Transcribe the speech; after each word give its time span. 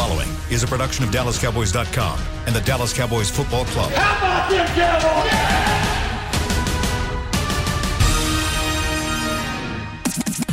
following 0.00 0.32
is 0.48 0.62
a 0.62 0.66
production 0.66 1.04
of 1.04 1.10
DallasCowboys.com 1.10 2.18
and 2.46 2.56
the 2.56 2.62
Dallas 2.62 2.90
Cowboys 2.90 3.28
Football 3.28 3.66
Club. 3.66 3.92
How 3.92 4.16
about 4.16 4.48
them 4.48 4.64
Cowboys? 4.72 5.28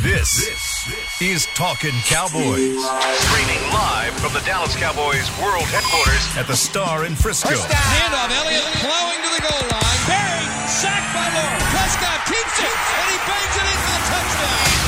This, 0.04 0.44
is 1.22 1.46
Talking 1.56 1.96
Cowboys. 2.04 2.76
Streaming 3.24 3.62
live 3.72 4.12
from 4.20 4.36
the 4.36 4.44
Dallas 4.44 4.76
Cowboys 4.76 5.24
World 5.40 5.64
Headquarters 5.72 6.28
at 6.36 6.46
the 6.46 6.54
Star 6.54 7.06
in 7.06 7.16
Frisco. 7.16 7.48
First 7.48 7.72
down. 7.72 7.88
Handoff. 8.04 8.28
Elliott 8.28 8.68
plowing 8.84 9.20
to 9.24 9.30
the 9.32 9.42
goal 9.48 9.64
line. 9.72 10.00
Barry 10.04 10.44
sacked 10.68 11.08
by 11.16 11.24
Lawrence. 11.24 11.64
Prescott 11.72 12.20
keeps 12.28 12.56
it, 12.60 12.68
and 12.68 13.06
he 13.08 13.18
bangs 13.24 13.56
it 13.56 13.64
in 13.64 13.78
for 13.80 13.96
the 13.96 14.04
touchdown. 14.12 14.87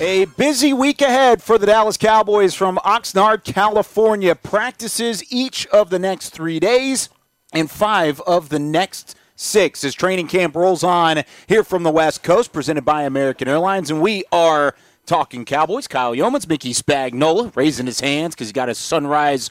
A 0.00 0.26
busy 0.26 0.72
week 0.72 1.02
ahead 1.02 1.42
for 1.42 1.58
the 1.58 1.66
Dallas 1.66 1.96
Cowboys 1.96 2.54
from 2.54 2.76
Oxnard, 2.84 3.42
California. 3.42 4.36
Practices 4.36 5.24
each 5.28 5.66
of 5.68 5.90
the 5.90 5.98
next 5.98 6.30
three 6.30 6.60
days 6.60 7.08
and 7.52 7.68
five 7.68 8.20
of 8.20 8.48
the 8.48 8.60
next 8.60 9.16
six 9.34 9.82
as 9.82 9.96
training 9.96 10.28
camp 10.28 10.54
rolls 10.54 10.84
on 10.84 11.24
here 11.48 11.64
from 11.64 11.82
the 11.82 11.90
West 11.90 12.22
Coast, 12.22 12.52
presented 12.52 12.84
by 12.84 13.02
American 13.02 13.48
Airlines. 13.48 13.90
And 13.90 14.00
we 14.00 14.22
are 14.30 14.76
talking 15.04 15.44
Cowboys. 15.44 15.88
Kyle 15.88 16.14
Youmans, 16.14 16.48
Mickey 16.48 16.72
Spagnola, 16.72 17.54
raising 17.56 17.86
his 17.86 17.98
hands 17.98 18.36
because 18.36 18.46
he 18.46 18.52
got 18.52 18.68
his 18.68 18.78
sunrise 18.78 19.50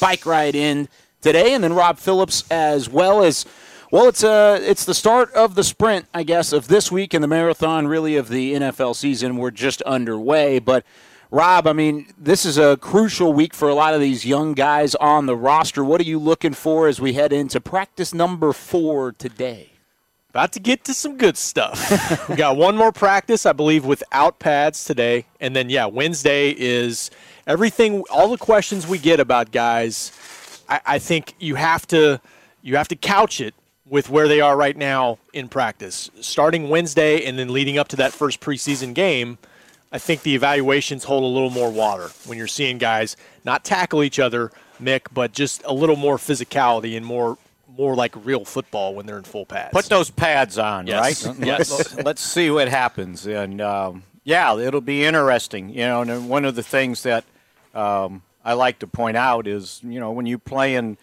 bike 0.00 0.24
ride 0.24 0.54
in 0.54 0.88
today. 1.20 1.52
And 1.52 1.64
then 1.64 1.72
Rob 1.72 1.98
Phillips 1.98 2.44
as 2.48 2.88
well 2.88 3.24
as. 3.24 3.44
Well, 3.92 4.06
it's 4.06 4.22
uh, 4.22 4.60
it's 4.62 4.84
the 4.84 4.94
start 4.94 5.32
of 5.32 5.56
the 5.56 5.64
sprint, 5.64 6.06
I 6.14 6.22
guess, 6.22 6.52
of 6.52 6.68
this 6.68 6.92
week 6.92 7.12
and 7.12 7.24
the 7.24 7.28
marathon, 7.28 7.88
really, 7.88 8.14
of 8.14 8.28
the 8.28 8.54
NFL 8.54 8.94
season. 8.94 9.36
We're 9.36 9.50
just 9.50 9.82
underway, 9.82 10.60
but 10.60 10.84
Rob, 11.32 11.66
I 11.66 11.72
mean, 11.72 12.06
this 12.16 12.44
is 12.44 12.56
a 12.56 12.76
crucial 12.76 13.32
week 13.32 13.52
for 13.52 13.68
a 13.68 13.74
lot 13.74 13.94
of 13.94 14.00
these 14.00 14.24
young 14.24 14.54
guys 14.54 14.94
on 14.94 15.26
the 15.26 15.34
roster. 15.34 15.84
What 15.84 16.00
are 16.00 16.04
you 16.04 16.20
looking 16.20 16.54
for 16.54 16.86
as 16.86 17.00
we 17.00 17.14
head 17.14 17.32
into 17.32 17.60
practice 17.60 18.14
number 18.14 18.52
four 18.52 19.10
today? 19.10 19.70
About 20.28 20.52
to 20.52 20.60
get 20.60 20.84
to 20.84 20.94
some 20.94 21.16
good 21.18 21.36
stuff. 21.36 22.28
we 22.28 22.36
got 22.36 22.56
one 22.56 22.76
more 22.76 22.92
practice, 22.92 23.44
I 23.44 23.52
believe, 23.52 23.84
without 23.84 24.38
pads 24.38 24.84
today. 24.84 25.26
And 25.40 25.56
then, 25.56 25.68
yeah, 25.68 25.86
Wednesday 25.86 26.50
is 26.56 27.10
everything, 27.44 28.04
all 28.08 28.28
the 28.28 28.38
questions 28.38 28.86
we 28.86 28.98
get 28.98 29.18
about 29.18 29.50
guys. 29.50 30.12
I, 30.68 30.80
I 30.86 30.98
think 31.00 31.34
you 31.40 31.56
have 31.56 31.88
to 31.88 32.20
you 32.62 32.76
have 32.76 32.88
to 32.88 32.96
couch 32.96 33.40
it 33.40 33.54
with 33.90 34.08
where 34.08 34.28
they 34.28 34.40
are 34.40 34.56
right 34.56 34.76
now 34.76 35.18
in 35.34 35.48
practice. 35.48 36.10
Starting 36.20 36.68
Wednesday 36.70 37.24
and 37.26 37.38
then 37.38 37.52
leading 37.52 37.76
up 37.76 37.88
to 37.88 37.96
that 37.96 38.12
first 38.12 38.40
preseason 38.40 38.94
game, 38.94 39.36
I 39.92 39.98
think 39.98 40.22
the 40.22 40.34
evaluations 40.36 41.04
hold 41.04 41.24
a 41.24 41.26
little 41.26 41.50
more 41.50 41.70
water 41.70 42.08
when 42.24 42.38
you're 42.38 42.46
seeing 42.46 42.78
guys 42.78 43.16
not 43.44 43.64
tackle 43.64 44.04
each 44.04 44.20
other, 44.20 44.52
Mick, 44.80 45.08
but 45.12 45.32
just 45.32 45.62
a 45.66 45.74
little 45.74 45.96
more 45.96 46.16
physicality 46.16 46.96
and 46.96 47.04
more 47.04 47.36
more 47.76 47.94
like 47.94 48.12
real 48.24 48.44
football 48.44 48.94
when 48.94 49.06
they're 49.06 49.16
in 49.18 49.22
full 49.24 49.46
pads. 49.46 49.70
Put 49.72 49.84
those 49.86 50.10
pads 50.10 50.58
on, 50.58 50.86
Yes. 50.88 51.24
right? 51.26 51.38
Yes. 51.38 51.70
Let's, 51.70 51.94
let's 52.04 52.22
see 52.22 52.50
what 52.50 52.68
happens, 52.68 53.26
and 53.26 53.60
um, 53.60 54.02
yeah, 54.24 54.56
it'll 54.58 54.80
be 54.80 55.04
interesting. 55.04 55.70
You 55.70 55.84
know, 55.86 56.02
and 56.02 56.28
one 56.28 56.44
of 56.44 56.56
the 56.56 56.62
things 56.64 57.04
that 57.04 57.24
um, 57.74 58.22
I 58.44 58.52
like 58.54 58.80
to 58.80 58.86
point 58.88 59.16
out 59.16 59.46
is, 59.46 59.80
you 59.84 59.98
know, 60.00 60.10
when 60.10 60.26
you 60.26 60.36
play 60.38 60.74
in 60.74 60.98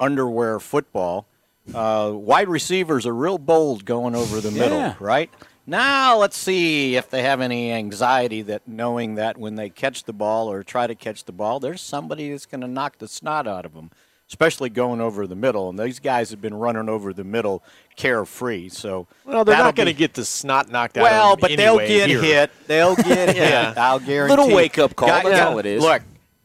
underwear 0.00 0.58
football, 0.60 1.26
uh, 1.74 2.10
wide 2.14 2.48
receivers 2.48 3.06
are 3.06 3.14
real 3.14 3.38
bold 3.38 3.84
going 3.84 4.14
over 4.14 4.40
the 4.40 4.50
middle, 4.50 4.78
Yeah. 4.78 4.94
right? 5.00 5.30
Now 5.66 6.18
let's 6.18 6.36
see 6.36 6.96
if 6.96 7.08
they 7.08 7.22
have 7.22 7.40
any 7.40 7.70
anxiety 7.72 8.42
that 8.42 8.66
knowing 8.66 9.14
that 9.14 9.38
when 9.38 9.54
they 9.54 9.70
catch 9.70 10.04
the 10.04 10.12
ball 10.12 10.50
or 10.50 10.62
try 10.64 10.86
to 10.88 10.94
catch 10.96 11.24
the 11.24 11.32
ball, 11.32 11.60
there's 11.60 11.80
somebody 11.80 12.30
that's 12.30 12.46
going 12.46 12.62
to 12.62 12.66
knock 12.66 12.98
the 12.98 13.06
snot 13.06 13.46
out 13.46 13.64
of 13.64 13.72
them, 13.72 13.92
especially 14.28 14.70
going 14.70 15.00
over 15.00 15.24
the 15.24 15.36
middle. 15.36 15.68
And 15.70 15.78
these 15.78 16.00
guys 16.00 16.30
have 16.30 16.40
been 16.40 16.54
running 16.54 16.88
over 16.88 17.12
the 17.12 17.22
middle 17.22 17.62
carefree. 17.94 18.70
So 18.70 19.06
well, 19.24 19.44
they're 19.44 19.56
not 19.56 19.76
going 19.76 19.86
to 19.86 19.92
get 19.92 20.14
the 20.14 20.24
snot 20.24 20.68
knocked 20.68 20.98
out 20.98 21.04
well, 21.04 21.32
of 21.34 21.40
them 21.40 21.50
but 21.50 21.56
they'll 21.56 21.78
get 21.78 22.08
here. 22.08 22.20
hit. 22.20 22.50
They'll 22.66 22.96
get 22.96 23.36
Yeah. 23.36 23.68
hit. 23.68 23.78
I'll 23.78 24.00
guarantee. 24.00 24.36
Little 24.36 24.52
wake-up 24.56 24.96
call, 24.96 25.08
Guy- 25.10 25.22
that's 25.30 25.40
all 25.42 25.60
it 25.60 25.66
is. 25.66 25.80
Look, 25.80 26.02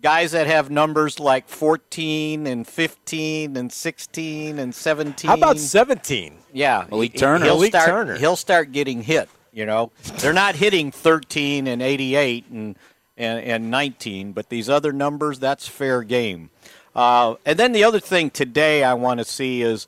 guys 0.08 0.32
that 0.32 0.48
have 0.48 0.72
numbers 0.72 1.20
like 1.20 1.50
14 1.50 2.48
and 2.48 2.66
15 2.66 3.58
and 3.58 3.70
16 3.70 4.58
and 4.58 4.74
17. 4.74 5.28
How 5.28 5.36
about 5.36 5.60
17? 5.60 6.34
Yeah, 6.54 6.86
Malik 6.90 7.18
Turner. 7.18 7.44
He'll 7.44 7.56
Malik 7.56 7.72
start, 7.72 7.90
Turner. 7.90 8.16
He'll 8.16 8.38
start 8.38 8.72
getting 8.72 9.04
hit. 9.04 9.28
You 9.52 9.66
know, 9.66 9.92
they're 10.20 10.32
not 10.32 10.56
hitting 10.56 10.92
13 10.92 11.68
and 11.68 11.82
88 11.82 12.46
and 12.50 12.78
and, 13.18 13.44
and 13.44 13.70
19, 13.70 14.32
but 14.32 14.48
these 14.48 14.70
other 14.70 14.94
numbers, 14.94 15.40
that's 15.40 15.68
fair 15.68 16.04
game. 16.04 16.52
Uh, 16.96 17.36
and 17.46 17.60
then 17.60 17.74
the 17.74 17.84
other 17.84 18.00
thing 18.00 18.30
today 18.30 18.86
I 18.86 18.94
want 18.94 19.18
to 19.18 19.26
see 19.26 19.62
is, 19.62 19.88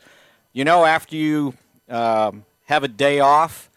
you 0.51 0.65
know, 0.65 0.83
after 0.83 1.15
you 1.15 1.53
um, 1.87 2.43
have 2.65 2.83
a 2.83 2.89
day 2.89 3.21
off, 3.21 3.69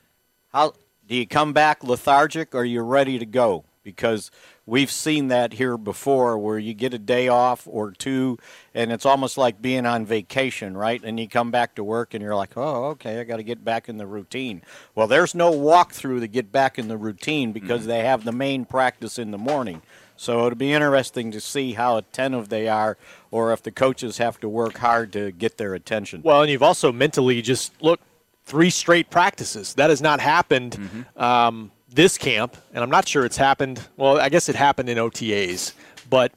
how 0.52 0.72
do 1.06 1.14
you 1.14 1.26
come 1.26 1.52
back 1.52 1.84
lethargic 1.84 2.52
or 2.52 2.62
are 2.62 2.64
you 2.64 2.82
ready 2.82 3.20
to 3.20 3.26
go? 3.26 3.62
Because 3.84 4.32
we've 4.66 4.90
seen 4.90 5.28
that 5.28 5.54
here 5.54 5.76
before 5.76 6.38
where 6.38 6.58
you 6.58 6.74
get 6.74 6.94
a 6.94 6.98
day 6.98 7.28
off 7.28 7.66
or 7.66 7.90
two 7.90 8.38
and 8.74 8.92
it's 8.92 9.04
almost 9.04 9.36
like 9.36 9.60
being 9.60 9.86
on 9.86 10.06
vacation, 10.06 10.76
right? 10.76 11.02
And 11.02 11.18
you 11.18 11.28
come 11.28 11.50
back 11.50 11.74
to 11.74 11.84
work 11.84 12.14
and 12.14 12.22
you're 12.22 12.36
like, 12.36 12.56
oh, 12.56 12.86
okay, 12.90 13.20
I 13.20 13.24
got 13.24 13.36
to 13.36 13.42
get 13.42 13.64
back 13.64 13.88
in 13.88 13.98
the 13.98 14.06
routine. 14.06 14.62
Well, 14.94 15.06
there's 15.06 15.34
no 15.34 15.52
walkthrough 15.52 16.20
to 16.20 16.28
get 16.28 16.52
back 16.52 16.78
in 16.78 16.88
the 16.88 16.96
routine 16.96 17.52
because 17.52 17.86
they 17.86 18.00
have 18.00 18.24
the 18.24 18.32
main 18.32 18.64
practice 18.64 19.18
in 19.18 19.30
the 19.30 19.38
morning. 19.38 19.82
So 20.16 20.46
it'll 20.46 20.56
be 20.56 20.72
interesting 20.72 21.32
to 21.32 21.40
see 21.40 21.72
how 21.72 21.96
attentive 21.96 22.48
they 22.48 22.68
are 22.68 22.96
or 23.32 23.52
if 23.52 23.62
the 23.62 23.72
coaches 23.72 24.18
have 24.18 24.38
to 24.40 24.48
work 24.48 24.78
hard 24.78 25.12
to 25.14 25.32
get 25.32 25.56
their 25.58 25.74
attention. 25.74 26.22
Well, 26.22 26.42
and 26.42 26.50
you've 26.50 26.62
also 26.62 26.92
mentally 26.92 27.42
just 27.42 27.72
look 27.82 28.00
three 28.44 28.70
straight 28.70 29.10
practices. 29.10 29.74
That 29.74 29.90
has 29.90 30.00
not 30.00 30.20
happened 30.20 31.06
um, 31.16 31.72
this 31.92 32.18
camp, 32.18 32.56
and 32.72 32.82
I'm 32.82 32.90
not 32.90 33.06
sure 33.06 33.24
it's 33.24 33.36
happened. 33.36 33.80
Well, 33.96 34.18
I 34.18 34.28
guess 34.28 34.48
it 34.48 34.56
happened 34.56 34.88
in 34.88 34.98
OTAs, 34.98 35.72
but 36.08 36.32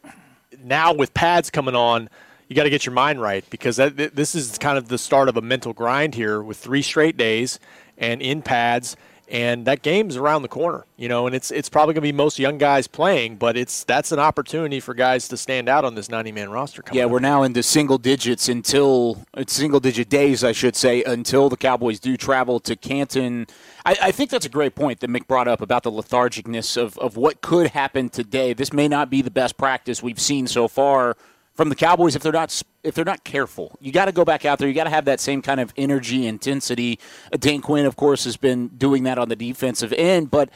now 0.64 0.94
with 0.94 1.14
pads 1.14 1.50
coming 1.50 1.76
on, 1.76 2.10
you 2.48 2.56
got 2.56 2.64
to 2.64 2.70
get 2.70 2.86
your 2.86 2.94
mind 2.94 3.22
right 3.22 3.44
because 3.50 3.78
that, 3.78 3.96
this 3.96 4.36
is 4.36 4.58
kind 4.58 4.78
of 4.78 4.88
the 4.88 4.98
start 4.98 5.30
of 5.30 5.38
a 5.38 5.42
mental 5.42 5.74
grind 5.74 6.16
here 6.16 6.42
with 6.42 6.58
three 6.58 6.82
straight 6.82 7.18
days 7.18 7.60
and 7.98 8.22
in 8.22 8.42
pads. 8.42 8.96
And 9.28 9.66
that 9.66 9.82
game's 9.82 10.18
around 10.18 10.44
the 10.44 10.48
corner, 10.48 10.86
you 10.98 11.10
know, 11.10 11.26
and 11.26 11.36
it's 11.36 11.50
it's 11.50 11.68
probably 11.68 11.94
going 11.96 12.04
to 12.04 12.12
be 12.14 12.16
most 12.16 12.38
young 12.38 12.60
guys 12.60 12.86
playing, 12.86 13.38
but 13.38 13.58
it's 13.58 13.84
that's 13.84 14.12
an 14.12 14.20
opportunity 14.20 14.80
for 14.80 14.94
guys 14.94 15.28
to 15.30 15.38
stand 15.38 15.68
out 15.68 15.84
on 15.84 15.96
this 15.96 16.10
90 16.10 16.32
man 16.32 16.52
roster. 16.52 16.84
Coming 16.84 17.00
Yeah, 17.00 17.06
up. 17.06 17.12
we're 17.12 17.20
now 17.20 17.42
into 17.42 17.64
single 17.64 17.98
digits 17.98 18.48
until 18.48 19.26
it's 19.36 19.52
single 19.54 19.80
digit 19.80 20.10
days, 20.10 20.44
I 20.44 20.52
should 20.52 20.76
say, 20.76 21.04
until 21.04 21.50
the 21.50 21.58
Cowboys 21.58 22.00
do 22.00 22.18
travel 22.18 22.60
to 22.62 22.76
Canton. 22.76 23.48
I, 23.84 23.96
I 24.00 24.12
think 24.12 24.30
that's 24.30 24.46
a 24.46 24.50
great 24.50 24.76
point 24.76 25.00
that 25.00 25.10
Mick 25.10 25.26
brought 25.26 25.48
up 25.48 25.60
about 25.60 25.82
the 25.82 25.92
lethargicness 25.92 26.78
of, 26.78 26.96
of 27.00 27.18
what 27.18 27.42
could 27.42 27.72
happen 27.72 28.10
today. 28.10 28.54
This 28.54 28.72
may 28.74 28.88
not 28.88 29.10
be 29.10 29.24
the 29.24 29.32
best 29.32 29.58
practice 29.58 30.04
we've 30.04 30.20
seen 30.22 30.46
so 30.46 30.68
far 30.68 31.18
from 31.56 31.70
the 31.70 31.76
Cowboys 31.76 32.16
if 32.16 32.22
they're 32.22 32.32
not 32.32 32.52
if 32.86 32.94
they're 32.94 33.04
not 33.04 33.24
careful. 33.24 33.78
You 33.82 33.92
got 33.92 34.06
to 34.06 34.12
go 34.12 34.24
back 34.24 34.46
out 34.46 34.60
there. 34.60 34.68
You 34.68 34.74
got 34.74 34.86
to 34.86 34.90
have 34.92 35.06
that 35.06 35.20
same 35.20 35.42
kind 35.42 35.60
of 35.60 35.74
energy, 35.76 36.28
intensity. 36.28 37.00
Dan 37.40 37.62
Quinn, 37.62 37.86
of 37.86 37.96
course, 37.96 38.24
has 38.26 38.38
been 38.38 38.68
doing 38.70 39.04
that 39.04 39.18
on 39.18 39.28
the 39.28 39.36
defensive 39.36 39.92
end, 39.94 40.32
but 40.32 40.50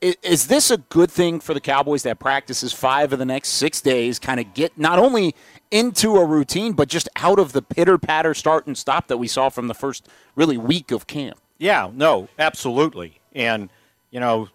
is 0.00 0.48
this 0.48 0.70
a 0.70 0.78
good 0.78 1.10
thing 1.10 1.38
for 1.38 1.54
the 1.54 1.60
Cowboys 1.60 2.02
that 2.02 2.18
practices 2.18 2.72
five 2.72 3.12
of 3.12 3.20
the 3.20 3.24
next 3.24 3.50
six 3.50 3.80
days, 3.80 4.18
kind 4.18 4.40
of 4.40 4.52
get 4.52 4.76
not 4.76 4.98
only 4.98 5.34
into 5.70 6.16
a 6.16 6.26
routine, 6.26 6.72
but 6.72 6.88
just 6.88 7.08
out 7.16 7.38
of 7.38 7.52
the 7.52 7.62
pitter 7.62 7.98
patter 7.98 8.34
start 8.34 8.66
and 8.66 8.76
stop 8.76 9.06
that 9.06 9.18
we 9.18 9.28
saw 9.28 9.48
from 9.48 9.68
the 9.68 9.74
first 9.74 10.08
really 10.34 10.58
week 10.58 10.90
of 10.90 11.06
camp? 11.06 11.38
Yeah, 11.58 11.88
no, 11.94 12.28
absolutely. 12.36 13.20
And, 13.32 13.70
you 14.10 14.18
know, 14.18 14.48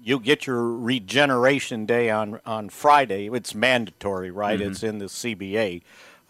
you 0.00 0.20
get 0.20 0.46
your 0.46 0.62
regeneration 0.62 1.84
day 1.84 2.08
on, 2.10 2.38
on 2.46 2.68
Friday. 2.68 3.28
It's 3.32 3.56
mandatory, 3.56 4.30
right? 4.30 4.60
Mm-hmm. 4.60 4.70
It's 4.70 4.82
in 4.84 4.98
the 4.98 5.06
CBA 5.06 5.82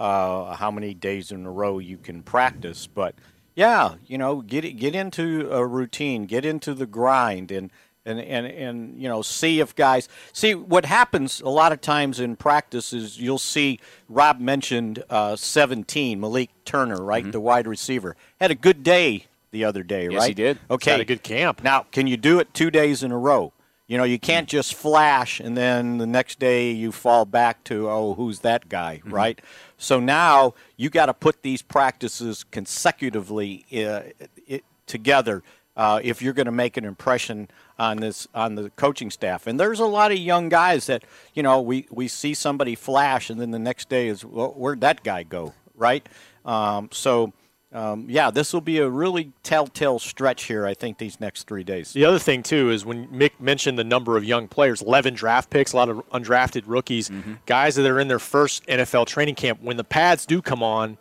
uh, 0.03 0.57
how 0.57 0.71
many 0.73 0.95
days 0.95 1.31
in 1.31 1.47
a 1.47 1.51
row 1.51 1.79
you 1.79 1.97
can 1.97 2.23
practice. 2.25 2.89
But, 2.89 3.15
yeah, 3.55 3.95
you 4.07 4.19
know, 4.19 4.41
get, 4.41 4.63
get 4.77 4.97
into 4.97 5.49
a 5.53 5.65
routine, 5.65 6.27
get 6.27 6.45
into 6.45 6.75
the 6.75 6.87
grind, 6.87 7.53
and, 7.53 7.71
and, 8.05 8.19
and, 8.19 8.47
and, 8.47 9.01
you 9.01 9.09
know, 9.09 9.23
see 9.23 9.61
if 9.61 9.77
guys. 9.77 10.09
See, 10.33 10.57
what 10.57 10.87
happens 10.87 11.41
a 11.41 11.49
lot 11.49 11.71
of 11.71 11.81
times 11.81 12.19
in 12.19 12.35
practice 12.35 12.93
is 12.93 13.21
you'll 13.21 13.39
see 13.39 13.79
Rob 14.09 14.41
mentioned 14.41 15.05
uh, 15.09 15.37
17, 15.37 16.21
Malik 16.21 16.51
Turner, 16.65 17.01
right? 17.01 17.31
The 17.31 17.41
wide 17.41 17.69
receiver. 17.69 18.17
Had 18.41 18.51
a 18.51 18.57
good 18.57 18.83
day 18.83 19.27
the 19.53 19.65
other 19.65 19.85
day, 19.85 20.09
Yes, 20.11 20.19
right? 20.19 20.29
he 20.29 20.35
did. 20.35 20.59
Okay. 20.69 20.91
Had 20.91 21.01
a 21.01 21.05
good 21.05 21.23
camp. 21.23 21.63
Now, 21.63 21.87
can 21.93 22.09
you 22.09 22.17
do 22.17 22.41
it 22.41 22.53
two 22.53 22.73
days 22.73 23.05
in 23.05 23.13
a 23.13 23.19
row? 23.19 23.53
You 23.93 23.99
know, 23.99 24.05
you 24.05 24.19
can't 24.19 24.49
just 24.49 24.73
flash 24.73 25.39
and 25.39 25.55
then 25.55 25.99
the 25.99 26.07
next 26.07 26.39
day 26.39 26.71
you 26.71 26.93
fall 26.93 27.27
back 27.27 27.63
to, 27.65 27.91
oh, 27.91 28.15
who's 28.15 28.39
that 28.39 28.71
guy, 28.71 29.03
right? 29.05 29.39
So 29.77 30.01
now 30.01 30.55
you 30.79 30.89
got 30.89 31.07
to 31.07 31.13
put 31.13 31.43
these 31.43 31.61
practices 31.61 32.43
consecutively 32.51 33.67
uh, 33.71 34.05
it, 34.47 34.65
together 34.87 35.43
uh, 35.77 36.01
if 36.03 36.23
you're 36.23 36.33
going 36.33 36.47
to 36.47 36.53
make 36.53 36.79
an 36.79 36.87
impression 36.87 37.49
on 37.79 37.99
this 37.99 38.27
on 38.35 38.55
the 38.55 38.71
coaching 38.77 39.11
staff. 39.11 39.47
And 39.47 39.61
there's 39.61 39.81
a 39.81 39.85
lot 39.85 40.11
of 40.11 40.17
young 40.17 40.49
guys 40.49 40.87
that 40.87 41.05
you 41.35 41.43
know 41.43 41.61
we 41.61 41.87
we 41.91 42.09
see 42.09 42.33
somebody 42.33 42.75
flash, 42.75 43.29
and 43.29 43.39
then 43.39 43.51
the 43.51 43.59
next 43.59 43.91
day 43.91 44.09
is 44.09 44.25
well, 44.25 44.55
where'd 44.57 44.81
that 44.81 45.05
guy 45.05 45.23
go, 45.23 45.53
right? 45.77 46.09
Um, 46.47 46.89
so. 46.93 47.35
Um, 47.73 48.07
yeah, 48.09 48.31
this 48.31 48.53
will 48.53 48.61
be 48.61 48.79
a 48.79 48.89
really 48.89 49.33
telltale 49.43 49.99
stretch 49.99 50.45
here. 50.45 50.67
I 50.67 50.75
think 50.75 50.99
these 50.99 51.21
next 51.21 51.47
three 51.47 51.65
days. 51.65 51.93
The 51.93 52.05
other 52.05 52.19
thing 52.19 52.43
too 52.43 52.71
is 52.71 52.85
when 52.85 53.09
Mick 53.09 53.33
mentioned 53.41 53.79
the 53.79 53.85
number 53.85 54.17
of 54.17 54.25
young 54.25 54.47
players, 54.47 54.83
11 54.83 55.15
draft 55.15 55.49
picks, 55.49 55.73
a 55.73 55.77
lot 55.77 55.89
of 55.89 55.99
undrafted 56.11 56.65
rookies, 56.67 57.09
mm-hmm. 57.09 57.35
guys 57.47 57.77
that 57.77 57.87
are 57.87 57.99
in 57.99 58.09
their 58.09 58.19
first 58.19 58.67
NFL 58.67 59.07
training 59.07 59.37
camp. 59.37 59.63
When 59.63 59.79
the 59.79 59.85
pads 59.85 60.27
do 60.27 60.43
come 60.43 60.63
on, 60.63 60.99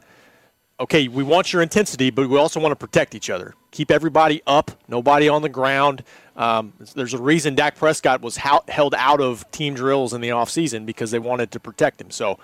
okay, 0.79 1.09
we 1.09 1.23
want 1.23 1.51
your 1.51 1.61
intensity, 1.61 2.09
but 2.09 2.29
we 2.29 2.37
also 2.37 2.59
want 2.59 2.71
to 2.71 2.75
protect 2.75 3.15
each 3.15 3.29
other. 3.29 3.53
Keep 3.71 3.91
everybody 3.91 4.41
up, 4.47 4.71
nobody 4.87 5.27
on 5.27 5.41
the 5.41 5.49
ground. 5.49 6.03
Um, 6.37 6.73
there's 6.95 7.13
a 7.13 7.21
reason 7.21 7.53
Dak 7.53 7.75
Prescott 7.75 8.21
was 8.21 8.37
held 8.37 8.95
out 8.95 9.19
of 9.19 9.49
team 9.51 9.73
drills 9.73 10.13
in 10.13 10.21
the 10.21 10.29
offseason 10.29 10.85
because 10.85 11.11
they 11.11 11.19
wanted 11.19 11.51
to 11.51 11.59
protect 11.59 11.99
him. 11.99 12.09
So 12.11 12.39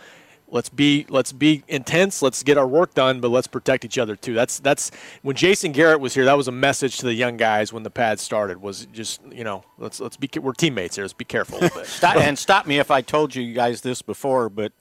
let's 0.50 0.70
be 0.70 1.06
let's 1.10 1.32
be 1.32 1.64
intense 1.68 2.22
let's 2.22 2.42
get 2.44 2.58
our 2.58 2.68
work 2.68 2.94
done 2.94 3.20
but 3.20 3.30
let's 3.30 3.48
protect 3.48 3.84
each 3.84 3.98
other 3.98 4.16
too 4.16 4.34
that's 4.34 4.60
that's 4.60 4.92
when 5.22 5.36
jason 5.36 5.72
garrett 5.72 6.00
was 6.00 6.14
here 6.14 6.26
that 6.26 6.38
was 6.38 6.48
a 6.48 6.52
message 6.52 6.98
to 6.98 7.06
the 7.06 7.14
young 7.14 7.36
guys 7.36 7.74
when 7.74 7.84
the 7.84 7.90
pad 7.90 8.20
started 8.20 8.62
was 8.62 8.86
just 8.94 9.22
you 9.32 9.44
know 9.44 9.64
let's 9.78 10.00
let's 10.00 10.16
be 10.16 10.30
we're 10.40 10.54
teammates 10.54 10.96
here 10.96 11.04
let's 11.04 11.14
be 11.14 11.26
careful 11.26 11.60
stop, 11.84 12.16
and 12.16 12.40
stop 12.40 12.66
me 12.66 12.80
if 12.80 12.90
i 12.92 13.02
told 13.02 13.36
you 13.36 13.54
guys 13.54 13.82
this 13.82 14.02
before 14.02 14.50
but 14.50 14.72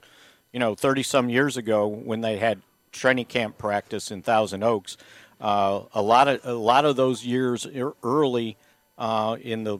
you 0.52 0.60
know 0.60 0.74
30 0.74 1.02
some 1.02 1.28
years 1.28 1.56
ago 1.56 1.86
when 1.86 2.20
they 2.20 2.36
had 2.36 2.62
training 2.96 3.26
camp 3.26 3.58
practice 3.58 4.10
in 4.10 4.22
Thousand 4.22 4.62
Oaks. 4.62 4.96
Uh, 5.40 5.82
a 5.92 6.02
lot 6.02 6.28
of 6.28 6.44
a 6.44 6.54
lot 6.54 6.84
of 6.84 6.96
those 6.96 7.24
years 7.24 7.66
early 8.02 8.56
uh, 8.98 9.36
in 9.40 9.64
the 9.64 9.78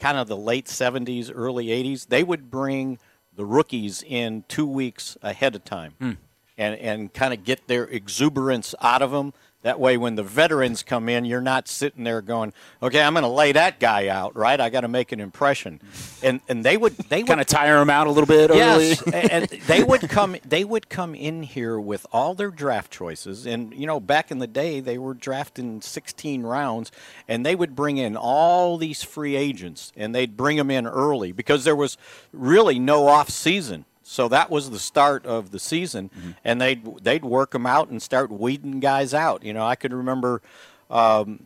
kind 0.00 0.18
of 0.18 0.28
the 0.28 0.36
late 0.36 0.66
70s, 0.66 1.30
early 1.34 1.66
80s, 1.66 2.08
they 2.08 2.22
would 2.22 2.50
bring 2.50 2.98
the 3.36 3.44
rookies 3.44 4.02
in 4.02 4.44
two 4.48 4.66
weeks 4.66 5.16
ahead 5.22 5.54
of 5.54 5.64
time, 5.64 5.94
mm. 6.00 6.16
and 6.58 6.74
and 6.76 7.12
kind 7.14 7.32
of 7.32 7.44
get 7.44 7.68
their 7.68 7.84
exuberance 7.84 8.74
out 8.80 9.02
of 9.02 9.10
them 9.10 9.32
that 9.62 9.80
way, 9.80 9.96
when 9.96 10.14
the 10.14 10.22
veterans 10.22 10.82
come 10.82 11.08
in, 11.08 11.24
you're 11.24 11.40
not 11.40 11.66
sitting 11.66 12.04
there 12.04 12.22
going, 12.22 12.52
"Okay, 12.82 13.02
I'm 13.02 13.14
going 13.14 13.24
to 13.24 13.28
lay 13.28 13.52
that 13.52 13.80
guy 13.80 14.08
out." 14.08 14.36
Right? 14.36 14.60
I 14.60 14.70
got 14.70 14.82
to 14.82 14.88
make 14.88 15.10
an 15.10 15.18
impression, 15.18 15.80
and 16.22 16.40
and 16.48 16.62
they 16.62 16.76
would 16.76 16.96
they 16.96 17.22
kind 17.22 17.40
of 17.40 17.46
tire 17.46 17.80
him 17.80 17.90
out 17.90 18.06
a 18.06 18.10
little 18.10 18.26
bit. 18.26 18.50
Early. 18.50 18.58
Yes, 18.58 19.02
and 19.02 19.48
they 19.66 19.82
would 19.82 20.08
come 20.08 20.36
they 20.46 20.62
would 20.62 20.88
come 20.88 21.14
in 21.14 21.42
here 21.42 21.80
with 21.80 22.06
all 22.12 22.34
their 22.34 22.50
draft 22.50 22.92
choices, 22.92 23.46
and 23.46 23.74
you 23.74 23.86
know, 23.86 23.98
back 23.98 24.30
in 24.30 24.38
the 24.38 24.46
day, 24.46 24.80
they 24.80 24.98
were 24.98 25.14
drafting 25.14 25.80
16 25.80 26.42
rounds, 26.42 26.92
and 27.26 27.44
they 27.44 27.56
would 27.56 27.74
bring 27.74 27.96
in 27.96 28.16
all 28.16 28.76
these 28.76 29.02
free 29.02 29.34
agents, 29.34 29.92
and 29.96 30.14
they'd 30.14 30.36
bring 30.36 30.58
them 30.58 30.70
in 30.70 30.86
early 30.86 31.32
because 31.32 31.64
there 31.64 31.76
was 31.76 31.98
really 32.32 32.78
no 32.78 33.08
off 33.08 33.30
season 33.30 33.84
so 34.08 34.28
that 34.28 34.50
was 34.50 34.70
the 34.70 34.78
start 34.78 35.26
of 35.26 35.50
the 35.50 35.58
season, 35.58 36.10
mm-hmm. 36.10 36.30
and 36.44 36.60
they'd 36.60 37.02
they'd 37.02 37.24
work 37.24 37.50
them 37.50 37.66
out 37.66 37.88
and 37.88 38.00
start 38.00 38.30
weeding 38.30 38.78
guys 38.78 39.12
out. 39.12 39.42
You 39.42 39.52
know, 39.52 39.66
I 39.66 39.74
could 39.74 39.92
remember 39.92 40.42
um, 40.88 41.40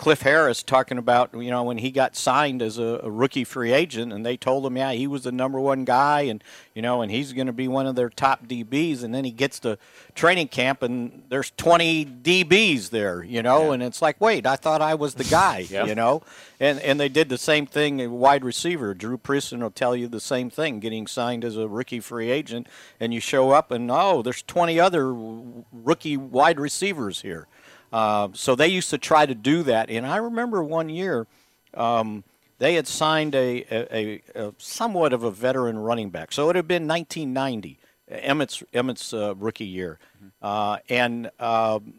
Cliff 0.00 0.22
Harris 0.22 0.62
talking 0.62 0.96
about 0.96 1.34
you 1.34 1.50
know 1.50 1.62
when 1.62 1.76
he 1.76 1.90
got 1.90 2.16
signed 2.16 2.62
as 2.62 2.78
a, 2.78 3.00
a, 3.02 3.10
rookie 3.10 3.44
free 3.44 3.70
agent, 3.70 4.14
and 4.14 4.24
they 4.24 4.34
told 4.34 4.64
him, 4.64 4.78
yeah, 4.78 4.92
he 4.92 5.06
was 5.06 5.24
the 5.24 5.30
number 5.30 5.60
one 5.60 5.84
guy, 5.84 6.22
and 6.22 6.42
you 6.74 6.80
know, 6.80 7.02
and 7.02 7.12
he's 7.12 7.34
going 7.34 7.48
to 7.48 7.52
be 7.52 7.68
one 7.68 7.86
of 7.86 7.96
their 7.96 8.08
top 8.08 8.46
DBs. 8.46 9.04
And 9.04 9.14
then 9.14 9.26
he 9.26 9.30
gets 9.30 9.60
to 9.60 9.76
training 10.14 10.48
camp, 10.48 10.82
and 10.82 11.24
there's 11.28 11.50
20 11.50 12.06
DBs 12.06 12.88
there, 12.88 13.22
you 13.22 13.42
know, 13.42 13.66
yeah. 13.66 13.72
and 13.74 13.82
it's 13.82 14.00
like, 14.00 14.18
wait, 14.22 14.46
I 14.46 14.56
thought 14.56 14.80
I 14.80 14.94
was 14.94 15.16
the 15.16 15.24
guy, 15.24 15.58
you 15.68 15.94
know, 15.94 16.22
and 16.58 16.80
and 16.80 16.98
they 16.98 17.10
did 17.10 17.28
the 17.28 17.36
same 17.36 17.66
thing. 17.66 18.00
A 18.00 18.06
wide 18.08 18.42
receiver, 18.42 18.94
Drew 18.94 19.18
Pearson 19.18 19.60
will 19.60 19.70
tell 19.70 19.94
you 19.94 20.08
the 20.08 20.18
same 20.18 20.48
thing, 20.48 20.80
getting 20.80 21.06
signed 21.06 21.44
as 21.44 21.58
a 21.58 21.68
rookie 21.68 22.00
free 22.00 22.30
agent, 22.30 22.68
and 22.98 23.12
you 23.12 23.20
show 23.20 23.50
up, 23.50 23.70
and 23.70 23.90
oh, 23.90 24.22
there's 24.22 24.40
20 24.40 24.80
other 24.80 25.12
rookie 25.12 26.16
wide 26.16 26.58
receivers 26.58 27.20
here. 27.20 27.48
Uh, 27.92 28.28
so 28.32 28.54
they 28.54 28.68
used 28.68 28.90
to 28.90 28.98
try 28.98 29.26
to 29.26 29.34
do 29.34 29.62
that. 29.64 29.90
And 29.90 30.06
I 30.06 30.16
remember 30.16 30.62
one 30.62 30.88
year 30.88 31.26
um, 31.74 32.24
they 32.58 32.74
had 32.74 32.86
signed 32.86 33.34
a, 33.34 33.64
a, 33.70 34.22
a, 34.34 34.54
somewhat 34.58 35.12
of 35.12 35.24
a 35.24 35.30
veteran 35.30 35.78
running 35.78 36.10
back. 36.10 36.32
So 36.32 36.50
it 36.50 36.56
had 36.56 36.68
been 36.68 36.86
1990, 36.86 37.78
Emmitt's, 38.08 38.62
Emmitt's 38.72 39.12
uh, 39.12 39.34
rookie 39.36 39.64
year. 39.64 39.98
Mm-hmm. 40.16 40.28
Uh, 40.42 40.76
and 40.88 41.30
um, 41.40 41.94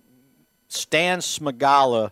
Stan 0.68 1.20
Smagala 1.20 2.12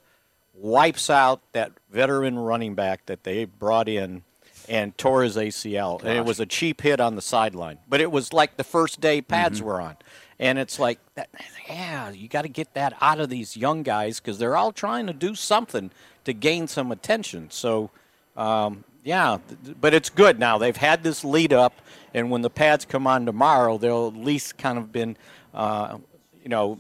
wipes 0.54 1.10
out 1.10 1.42
that 1.54 1.72
veteran 1.92 2.38
running 2.38 2.75
back 2.75 3.06
that 3.06 3.24
they 3.24 3.46
brought 3.46 3.88
in 3.88 4.24
and 4.68 4.98
tore 4.98 5.24
his 5.24 5.36
ACL. 5.36 6.00
Gosh. 6.00 6.08
And 6.08 6.18
it 6.18 6.25
was 6.25 6.40
a 6.40 6.46
cheap 6.46 6.82
hit 6.82 7.00
on 7.00 7.16
the 7.16 7.22
sideline. 7.22 7.80
But 7.88 8.02
it 8.02 8.12
was 8.12 8.34
like 8.34 8.58
the 8.58 8.64
first 8.64 9.00
day 9.00 9.22
pads 9.22 9.60
mm-hmm. 9.60 9.68
were 9.68 9.82
on. 9.82 9.98
And 10.39 10.57
it's 10.57 10.80
like, 10.80 11.00
that, 11.15 11.30
yeah, 11.68 12.12
you 12.12 12.30
got 12.30 12.44
to 12.44 12.50
get 12.50 12.74
that 12.74 12.94
out 13.01 13.19
of 13.19 13.30
these 13.30 13.57
young 13.57 13.83
guys 13.83 14.19
because 14.19 14.39
they're 14.39 14.56
all 14.56 14.71
trying 14.71 15.07
to 15.07 15.13
do 15.13 15.36
something 15.36 15.91
to 16.24 16.33
gain 16.33 16.68
some 16.68 16.91
attention. 16.91 17.51
So, 17.51 17.91
um, 18.38 18.86
yeah, 19.03 19.39
but 19.81 19.94
it's 19.94 20.09
good 20.09 20.39
now. 20.39 20.57
They've 20.57 20.75
had 20.75 21.03
this 21.03 21.24
lead 21.24 21.51
up, 21.51 21.81
and 22.13 22.31
when 22.31 22.41
the 22.41 22.50
pads 22.50 22.86
come 22.86 23.06
on 23.06 23.25
tomorrow, 23.25 23.77
they'll 23.77 24.07
at 24.07 24.15
least 24.15 24.57
kind 24.57 24.77
of 24.77 24.91
been, 24.91 25.18
uh, 25.53 25.97
you 26.41 26.50
know, 26.50 26.77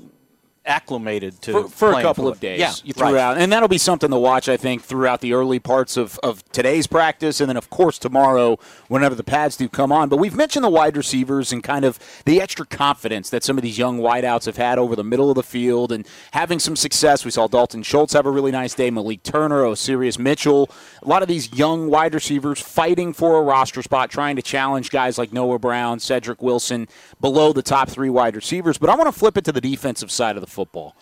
acclimated 0.65 1.41
to 1.41 1.51
for, 1.51 1.69
for 1.69 1.99
a 1.99 2.01
couple 2.01 2.27
of 2.27 2.39
days. 2.39 2.59
Yeah, 2.59 2.93
threw 2.93 3.15
right. 3.15 3.37
and 3.37 3.51
that'll 3.51 3.67
be 3.67 3.77
something 3.77 4.09
to 4.11 4.17
watch. 4.17 4.47
I 4.49 4.57
think 4.57 4.83
throughout 4.83 5.21
the 5.21 5.33
early 5.33 5.59
parts 5.59 5.97
of, 5.97 6.19
of 6.19 6.49
today's 6.51 6.87
practice, 6.87 7.39
and 7.39 7.49
then 7.49 7.57
of 7.57 7.69
course 7.69 7.97
tomorrow 7.97 8.57
whenever 8.87 9.15
the 9.15 9.23
pads 9.23 9.57
do 9.57 9.67
come 9.67 9.91
on. 9.91 10.09
But 10.09 10.17
we've 10.17 10.35
mentioned 10.35 10.63
the 10.63 10.69
wide 10.69 10.97
receivers 10.97 11.51
and 11.51 11.63
kind 11.63 11.85
of 11.85 11.99
the 12.25 12.41
extra 12.41 12.65
confidence 12.65 13.29
that 13.29 13.43
some 13.43 13.57
of 13.57 13.63
these 13.63 13.77
young 13.77 13.99
wideouts 13.99 14.45
have 14.45 14.57
had 14.57 14.77
over 14.77 14.95
the 14.95 15.03
middle 15.03 15.29
of 15.29 15.35
the 15.35 15.43
field 15.43 15.91
and 15.91 16.07
having 16.31 16.59
some 16.59 16.75
success. 16.75 17.25
We 17.25 17.31
saw 17.31 17.47
Dalton 17.47 17.83
Schultz 17.83 18.13
have 18.13 18.25
a 18.25 18.31
really 18.31 18.51
nice 18.51 18.73
day. 18.73 18.91
Malik 18.91 19.23
Turner, 19.23 19.63
Osirus 19.63 20.19
Mitchell, 20.19 20.69
a 21.01 21.07
lot 21.07 21.21
of 21.21 21.27
these 21.27 21.53
young 21.53 21.89
wide 21.89 22.13
receivers 22.13 22.59
fighting 22.61 23.13
for 23.13 23.37
a 23.37 23.41
roster 23.41 23.81
spot, 23.81 24.09
trying 24.09 24.35
to 24.35 24.41
challenge 24.41 24.89
guys 24.89 25.17
like 25.17 25.33
Noah 25.33 25.59
Brown, 25.59 25.99
Cedric 25.99 26.41
Wilson 26.41 26.87
below 27.19 27.53
the 27.53 27.61
top 27.61 27.89
three 27.89 28.09
wide 28.09 28.35
receivers. 28.35 28.77
But 28.77 28.89
I 28.89 28.95
want 28.95 29.13
to 29.13 29.17
flip 29.17 29.37
it 29.37 29.45
to 29.45 29.51
the 29.51 29.61
defensive 29.61 30.11
side 30.11 30.35
of 30.35 30.41
the 30.41 30.47
football. 30.59 30.93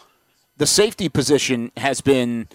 The 0.58 0.68
safety 0.68 1.10
position 1.10 1.72
has 1.78 2.00
been 2.00 2.48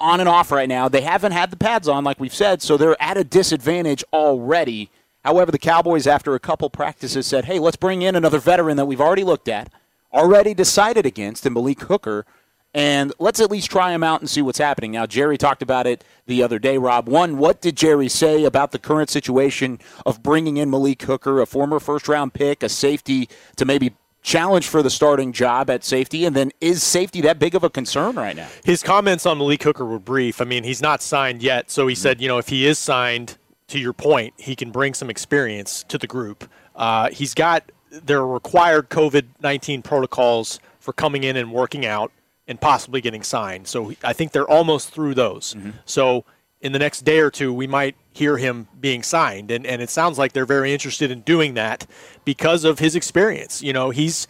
on 0.00 0.18
and 0.18 0.28
off 0.28 0.50
right 0.50 0.68
now. 0.68 0.88
They 0.88 1.02
haven't 1.02 1.30
had 1.30 1.52
the 1.52 1.56
pads 1.56 1.86
on, 1.86 2.02
like 2.02 2.18
we've 2.18 2.34
said, 2.34 2.60
so 2.60 2.76
they're 2.76 3.00
at 3.00 3.16
a 3.16 3.22
disadvantage 3.22 4.02
already. 4.12 4.90
However, 5.24 5.52
the 5.52 5.58
Cowboys, 5.58 6.08
after 6.08 6.34
a 6.34 6.40
couple 6.40 6.68
practices, 6.68 7.24
said, 7.24 7.44
hey, 7.44 7.60
let's 7.60 7.76
bring 7.76 8.02
in 8.02 8.16
another 8.16 8.40
veteran 8.40 8.76
that 8.78 8.86
we've 8.86 9.00
already 9.00 9.22
looked 9.22 9.46
at, 9.46 9.72
already 10.12 10.54
decided 10.54 11.06
against, 11.06 11.46
and 11.46 11.54
Malik 11.54 11.82
Hooker, 11.82 12.26
and 12.74 13.12
let's 13.20 13.38
at 13.38 13.48
least 13.48 13.70
try 13.70 13.92
him 13.92 14.02
out 14.02 14.18
and 14.20 14.28
see 14.28 14.42
what's 14.42 14.58
happening. 14.58 14.90
Now, 14.90 15.06
Jerry 15.06 15.38
talked 15.38 15.62
about 15.62 15.86
it 15.86 16.02
the 16.26 16.42
other 16.42 16.58
day, 16.58 16.78
Rob. 16.78 17.08
One, 17.08 17.38
what 17.38 17.60
did 17.60 17.76
Jerry 17.76 18.08
say 18.08 18.42
about 18.42 18.72
the 18.72 18.78
current 18.80 19.08
situation 19.08 19.78
of 20.04 20.20
bringing 20.20 20.56
in 20.56 20.68
Malik 20.68 21.02
Hooker, 21.02 21.40
a 21.40 21.46
former 21.46 21.78
first 21.78 22.08
round 22.08 22.34
pick, 22.34 22.64
a 22.64 22.68
safety, 22.68 23.28
to 23.54 23.64
maybe 23.64 23.94
challenge 24.22 24.68
for 24.68 24.82
the 24.82 24.90
starting 24.90 25.32
job 25.32 25.70
at 25.70 25.84
safety? 25.84 26.24
And 26.24 26.34
then 26.36 26.52
is 26.60 26.82
safety 26.82 27.20
that 27.22 27.38
big 27.38 27.54
of 27.54 27.64
a 27.64 27.70
concern 27.70 28.16
right 28.16 28.36
now? 28.36 28.48
His 28.64 28.82
comments 28.82 29.26
on 29.26 29.38
Malik 29.38 29.62
Hooker 29.62 29.84
were 29.84 29.98
brief. 29.98 30.40
I 30.40 30.44
mean, 30.44 30.64
he's 30.64 30.82
not 30.82 31.02
signed 31.02 31.42
yet. 31.42 31.70
So 31.70 31.86
he 31.86 31.94
said, 31.94 32.20
you 32.20 32.28
know, 32.28 32.38
if 32.38 32.48
he 32.48 32.66
is 32.66 32.78
signed, 32.78 33.36
to 33.70 33.78
your 33.78 33.92
point, 33.92 34.34
he 34.36 34.54
can 34.56 34.70
bring 34.70 34.94
some 34.94 35.08
experience 35.08 35.84
to 35.84 35.96
the 35.96 36.06
group. 36.06 36.48
Uh, 36.74 37.08
he's 37.10 37.34
got 37.34 37.70
their 37.90 38.26
required 38.26 38.90
COVID 38.90 39.26
19 39.40 39.82
protocols 39.82 40.60
for 40.78 40.92
coming 40.92 41.24
in 41.24 41.36
and 41.36 41.52
working 41.52 41.86
out 41.86 42.12
and 42.46 42.60
possibly 42.60 43.00
getting 43.00 43.22
signed. 43.22 43.68
So 43.68 43.92
I 44.02 44.12
think 44.12 44.32
they're 44.32 44.48
almost 44.48 44.90
through 44.90 45.14
those. 45.14 45.54
Mm-hmm. 45.54 45.70
So 45.84 46.24
in 46.60 46.72
the 46.72 46.78
next 46.78 47.02
day 47.02 47.20
or 47.20 47.30
two, 47.30 47.52
we 47.52 47.66
might 47.66 47.96
hear 48.12 48.36
him 48.36 48.68
being 48.80 49.02
signed. 49.02 49.50
And, 49.50 49.66
and 49.66 49.80
it 49.80 49.90
sounds 49.90 50.18
like 50.18 50.32
they're 50.32 50.46
very 50.46 50.72
interested 50.72 51.10
in 51.10 51.20
doing 51.20 51.54
that 51.54 51.86
because 52.24 52.64
of 52.64 52.78
his 52.78 52.94
experience. 52.94 53.62
You 53.62 53.72
know, 53.72 53.90
he's 53.90 54.26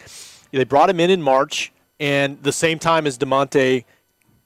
they 0.52 0.64
brought 0.64 0.90
him 0.90 1.00
in 1.00 1.10
in 1.10 1.22
March 1.22 1.72
and 1.98 2.42
the 2.42 2.52
same 2.52 2.78
time 2.78 3.06
as 3.06 3.18
Damontae 3.18 3.84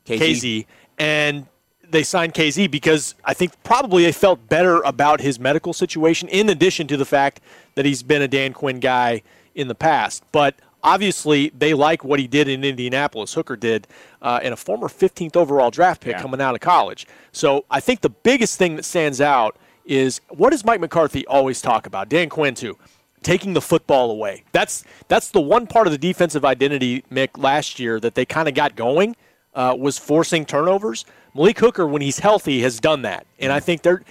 Kazee. 0.07 0.67
and 0.99 1.47
they 1.91 2.03
signed 2.03 2.35
Kazee 2.35 2.71
because 2.71 3.14
I 3.25 3.35
think 3.35 3.53
probably 3.62 4.05
they 4.05 4.12
felt 4.12 4.49
better 4.49 4.81
about 4.83 5.21
his 5.21 5.38
medical 5.38 5.73
situation, 5.73 6.29
in 6.29 6.49
addition 6.49 6.87
to 6.88 6.97
the 6.97 7.05
fact 7.05 7.41
that 7.76 7.85
he's 7.85 8.03
been 8.03 8.21
a 8.21 8.29
Dan 8.29 8.53
Quinn 8.53 8.81
guy 8.81 9.23
in 9.55 9.69
the 9.69 9.75
past. 9.75 10.25
But 10.33 10.57
obviously, 10.85 11.50
they 11.59 11.75
like 11.75 12.05
what 12.05 12.21
he 12.21 12.29
did 12.29 12.47
in 12.47 12.62
Indianapolis. 12.62 13.35
Hooker 13.35 13.57
did, 13.57 13.88
uh, 14.23 14.38
and 14.43 14.55
a 14.55 14.57
former 14.57 14.87
15th 14.87 15.35
overall 15.35 15.73
draft 15.73 16.00
pick 16.00 16.12
yeah. 16.12 16.23
coming 16.23 16.41
out 16.41 16.55
of 16.55 16.61
college. 16.61 17.09
So 17.33 17.64
I 17.71 17.81
think 17.81 18.03
the 18.03 18.11
biggest 18.11 18.57
thing 18.59 18.76
that 18.76 18.85
stands 18.85 19.21
out 19.21 19.57
is 19.85 20.21
what 20.29 20.50
does 20.50 20.64
Mike 20.64 20.81
McCarthy 20.81 21.26
always 21.26 21.61
talk 21.61 21.87
about? 21.87 22.09
Dan 22.09 22.29
Quinn 22.29 22.55
too 22.55 22.79
taking 23.23 23.55
the 23.55 23.61
football 23.61 24.11
away. 24.11 24.45
That's 24.53 24.85
that's 25.09 25.31
the 25.31 25.41
one 25.41 25.67
part 25.67 25.87
of 25.87 25.93
the 25.93 25.99
defensive 25.99 26.45
identity, 26.45 27.03
Mick, 27.11 27.31
last 27.37 27.81
year 27.81 27.99
that 28.00 28.14
they 28.14 28.26
kind 28.26 28.49
of 28.49 28.55
got 28.55 28.76
going. 28.76 29.17
uh, 29.55 29.75
was 29.79 29.99
forcing 29.99 30.45
turnovers. 30.45 31.05
Malik 31.35 31.59
Hooker, 31.59 31.87
when 31.87 32.03
he's 32.03 32.19
healthy, 32.19 32.61
has 32.62 32.79
done 32.81 33.03
that, 33.03 33.26
and 33.38 33.53
I 33.53 33.61
think 33.61 33.83
they're. 33.83 34.03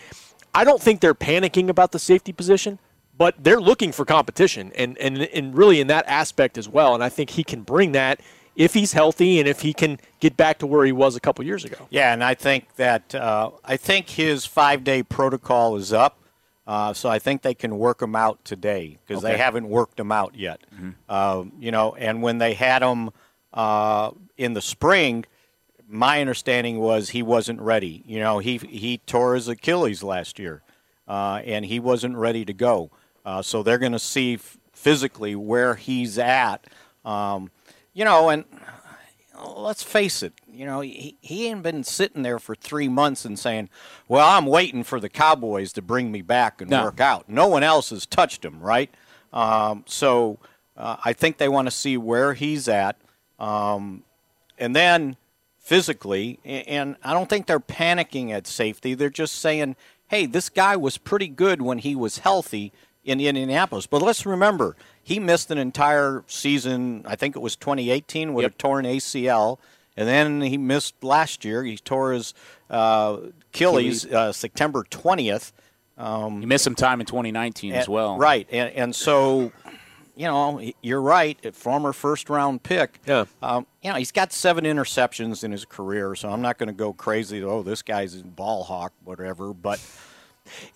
I 0.56 0.64
don't 0.64 0.82
think 0.82 1.02
they're 1.02 1.16
panicking 1.16 1.70
about 1.70 1.92
the 1.92 2.00
safety 2.00 2.32
position, 2.32 2.80
but 3.24 3.42
they're 3.42 3.62
looking 3.62 3.94
for 3.94 4.04
competition, 4.04 4.74
and 4.76 4.98
and 4.98 5.22
and 5.22 5.58
really 5.58 5.80
in 5.80 5.88
that 5.88 6.04
aspect 6.10 6.58
as 6.58 6.68
well. 6.68 6.94
And 6.94 7.02
I 7.02 7.08
think 7.08 7.30
he 7.30 7.44
can 7.46 7.62
bring 7.62 7.94
that 7.94 8.20
if 8.54 8.74
he's 8.74 8.92
healthy 8.92 9.40
and 9.40 9.48
if 9.48 9.62
he 9.62 9.74
can 9.74 9.98
get 10.20 10.36
back 10.36 10.60
to 10.60 10.68
where 10.68 10.84
he 10.84 10.92
was 10.92 11.16
a 11.16 11.22
couple 11.22 11.46
years 11.46 11.64
ago. 11.64 11.88
Yeah, 11.90 12.12
and 12.12 12.22
I 12.22 12.34
think 12.34 12.76
that 12.76 13.16
uh, 13.16 13.52
I 13.64 13.78
think 13.78 14.10
his 14.10 14.46
five 14.46 14.84
day 14.84 15.04
protocol 15.04 15.78
is 15.78 15.94
up. 15.94 16.20
Uh, 16.68 16.92
so 16.92 17.08
I 17.08 17.18
think 17.18 17.44
they 17.44 17.54
can 17.54 17.78
work 17.78 18.02
him 18.02 18.14
out 18.14 18.44
today 18.44 18.98
because 19.08 19.24
they 19.24 19.38
haven't 19.38 19.70
worked 19.70 19.98
him 19.98 20.12
out 20.12 20.36
yet. 20.36 20.60
Uh, 21.08 21.46
you 21.58 21.72
know, 21.72 21.96
and 21.96 22.22
when 22.22 22.40
they 22.40 22.56
had 22.56 22.82
him 22.82 23.12
uh, 23.54 24.12
in 24.38 24.52
the 24.52 24.62
spring, 24.62 25.24
my 25.88 26.20
understanding 26.20 26.78
was 26.80 27.12
he 27.12 27.24
wasn't 27.24 27.62
ready. 27.62 28.04
You 28.06 28.20
know, 28.20 28.40
he 28.40 28.58
he 28.58 28.98
tore 28.98 29.36
his 29.36 29.48
Achilles 29.48 30.04
last 30.04 30.40
year, 30.40 30.62
uh, 31.08 31.42
and 31.46 31.64
he 31.64 31.80
wasn't 31.80 32.18
ready 32.18 32.44
to 32.44 32.54
go. 32.54 32.92
Uh, 33.26 33.42
so 33.42 33.64
they're 33.64 33.78
going 33.78 33.92
to 33.94 34.00
see 34.00 34.36
f- 34.36 34.58
physically 34.74 35.36
where 35.36 35.76
he's 35.76 36.18
at. 36.18 36.66
Um, 37.06 37.52
you 37.94 38.04
know, 38.06 38.30
and 38.30 38.46
let's 39.56 39.84
face 39.84 40.24
it, 40.24 40.34
you 40.48 40.66
know, 40.66 40.82
he, 40.82 41.18
he 41.22 41.48
ain't 41.48 41.64
been 41.64 41.84
sitting 41.84 42.24
there 42.24 42.40
for 42.40 42.56
three 42.56 42.88
months 42.88 43.26
and 43.26 43.38
saying, 43.38 43.70
well, 44.08 44.28
I'm 44.28 44.46
waiting 44.46 44.84
for 44.84 45.00
the 45.00 45.10
Cowboys 45.10 45.74
to 45.74 45.82
bring 45.82 46.12
me 46.12 46.22
back 46.22 46.62
and 46.62 46.70
No. 46.70 46.84
work 46.86 47.00
out. 47.00 47.28
No 47.30 47.48
one 47.48 47.64
else 47.64 47.90
has 47.92 48.06
touched 48.06 48.44
him, 48.46 48.60
right? 48.60 48.90
Um, 49.32 49.84
so 49.88 50.40
uh, 50.78 50.98
I 51.04 51.14
think 51.14 51.38
they 51.38 51.50
want 51.50 51.68
to 51.68 51.72
see 51.72 51.98
where 51.98 52.34
he's 52.34 52.68
at. 52.68 52.98
Um, 53.40 54.04
and 54.58 54.76
then 54.76 55.18
physically, 55.60 56.40
and 56.46 56.96
I 57.04 57.14
don't 57.14 57.30
think 57.30 57.48
they're 57.48 57.60
panicking 57.60 58.32
at 58.32 58.48
safety. 58.48 58.94
They're 58.94 59.10
just 59.10 59.36
saying, 59.40 59.76
hey, 60.08 60.26
this 60.26 60.50
guy 60.50 60.76
was 60.76 60.98
pretty 60.98 61.28
good 61.28 61.62
when 61.62 61.80
he 61.80 61.96
was 61.96 62.20
healthy 62.20 62.72
in 63.04 63.20
Indianapolis. 63.20 63.86
But 63.86 64.02
let's 64.02 64.26
remember, 64.26 64.76
he 65.02 65.20
missed 65.20 65.52
an 65.52 65.58
entire 65.58 66.24
season, 66.28 67.04
I 67.06 67.16
think 67.16 67.36
it 67.36 67.40
was 67.40 67.56
2018, 67.56 68.34
with 68.34 68.46
a 68.46 68.50
torn 68.50 68.86
ACL. 68.86 69.60
And 69.96 70.08
then 70.08 70.42
he 70.42 70.58
missed 70.58 71.04
last 71.04 71.46
year. 71.46 71.64
He 71.64 71.78
tore 71.78 72.14
his 72.14 72.34
uh, 72.70 73.18
Achilles 73.54 74.06
uh, 74.06 74.32
September 74.32 74.84
20th. 74.84 75.52
He 76.40 76.46
missed 76.46 76.64
some 76.64 76.76
time 76.76 77.00
in 77.00 77.06
2019 77.06 77.74
as 77.74 77.88
well. 77.88 78.18
Right, 78.18 78.48
and, 78.52 78.74
and 78.74 78.96
so, 78.96 79.52
you 80.16 80.26
know, 80.26 80.60
you're 80.82 81.02
right. 81.02 81.38
A 81.46 81.52
former 81.52 81.94
first 81.94 82.30
round 82.30 82.64
pick. 82.64 83.00
Yeah. 83.06 83.26
Um, 83.44 83.68
you 83.84 83.92
know, 83.92 83.98
he's 83.98 84.12
got 84.12 84.34
seven 84.34 84.64
interceptions 84.64 85.44
in 85.44 85.52
his 85.52 85.66
career, 85.66 86.16
so 86.16 86.30
I'm 86.30 86.42
not 86.42 86.58
going 86.58 86.68
to 86.68 86.74
go 86.74 86.94
crazy. 86.94 87.44
Oh, 87.44 87.62
this 87.62 87.84
guy's 87.84 88.20
a 88.20 88.24
ball 88.24 88.64
hawk, 88.64 88.94
whatever. 89.04 89.54
But 89.54 89.80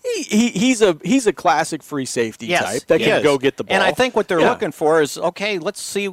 He, 0.02 0.22
he 0.22 0.48
he's 0.48 0.80
a 0.80 0.98
he's 1.04 1.26
a 1.26 1.32
classic 1.32 1.82
free 1.82 2.06
safety 2.06 2.46
yes, 2.46 2.62
type 2.64 2.86
that 2.86 3.00
can 3.00 3.18
is. 3.18 3.22
go 3.22 3.36
get 3.36 3.58
the 3.58 3.64
ball. 3.64 3.74
And 3.74 3.82
I 3.84 3.92
think 3.92 4.16
what 4.16 4.26
they're 4.26 4.40
Yeah. 4.40 4.48
looking 4.50 4.72
for 4.72 5.02
is 5.02 5.18
okay. 5.18 5.58
Let's 5.58 5.80
see 5.82 6.08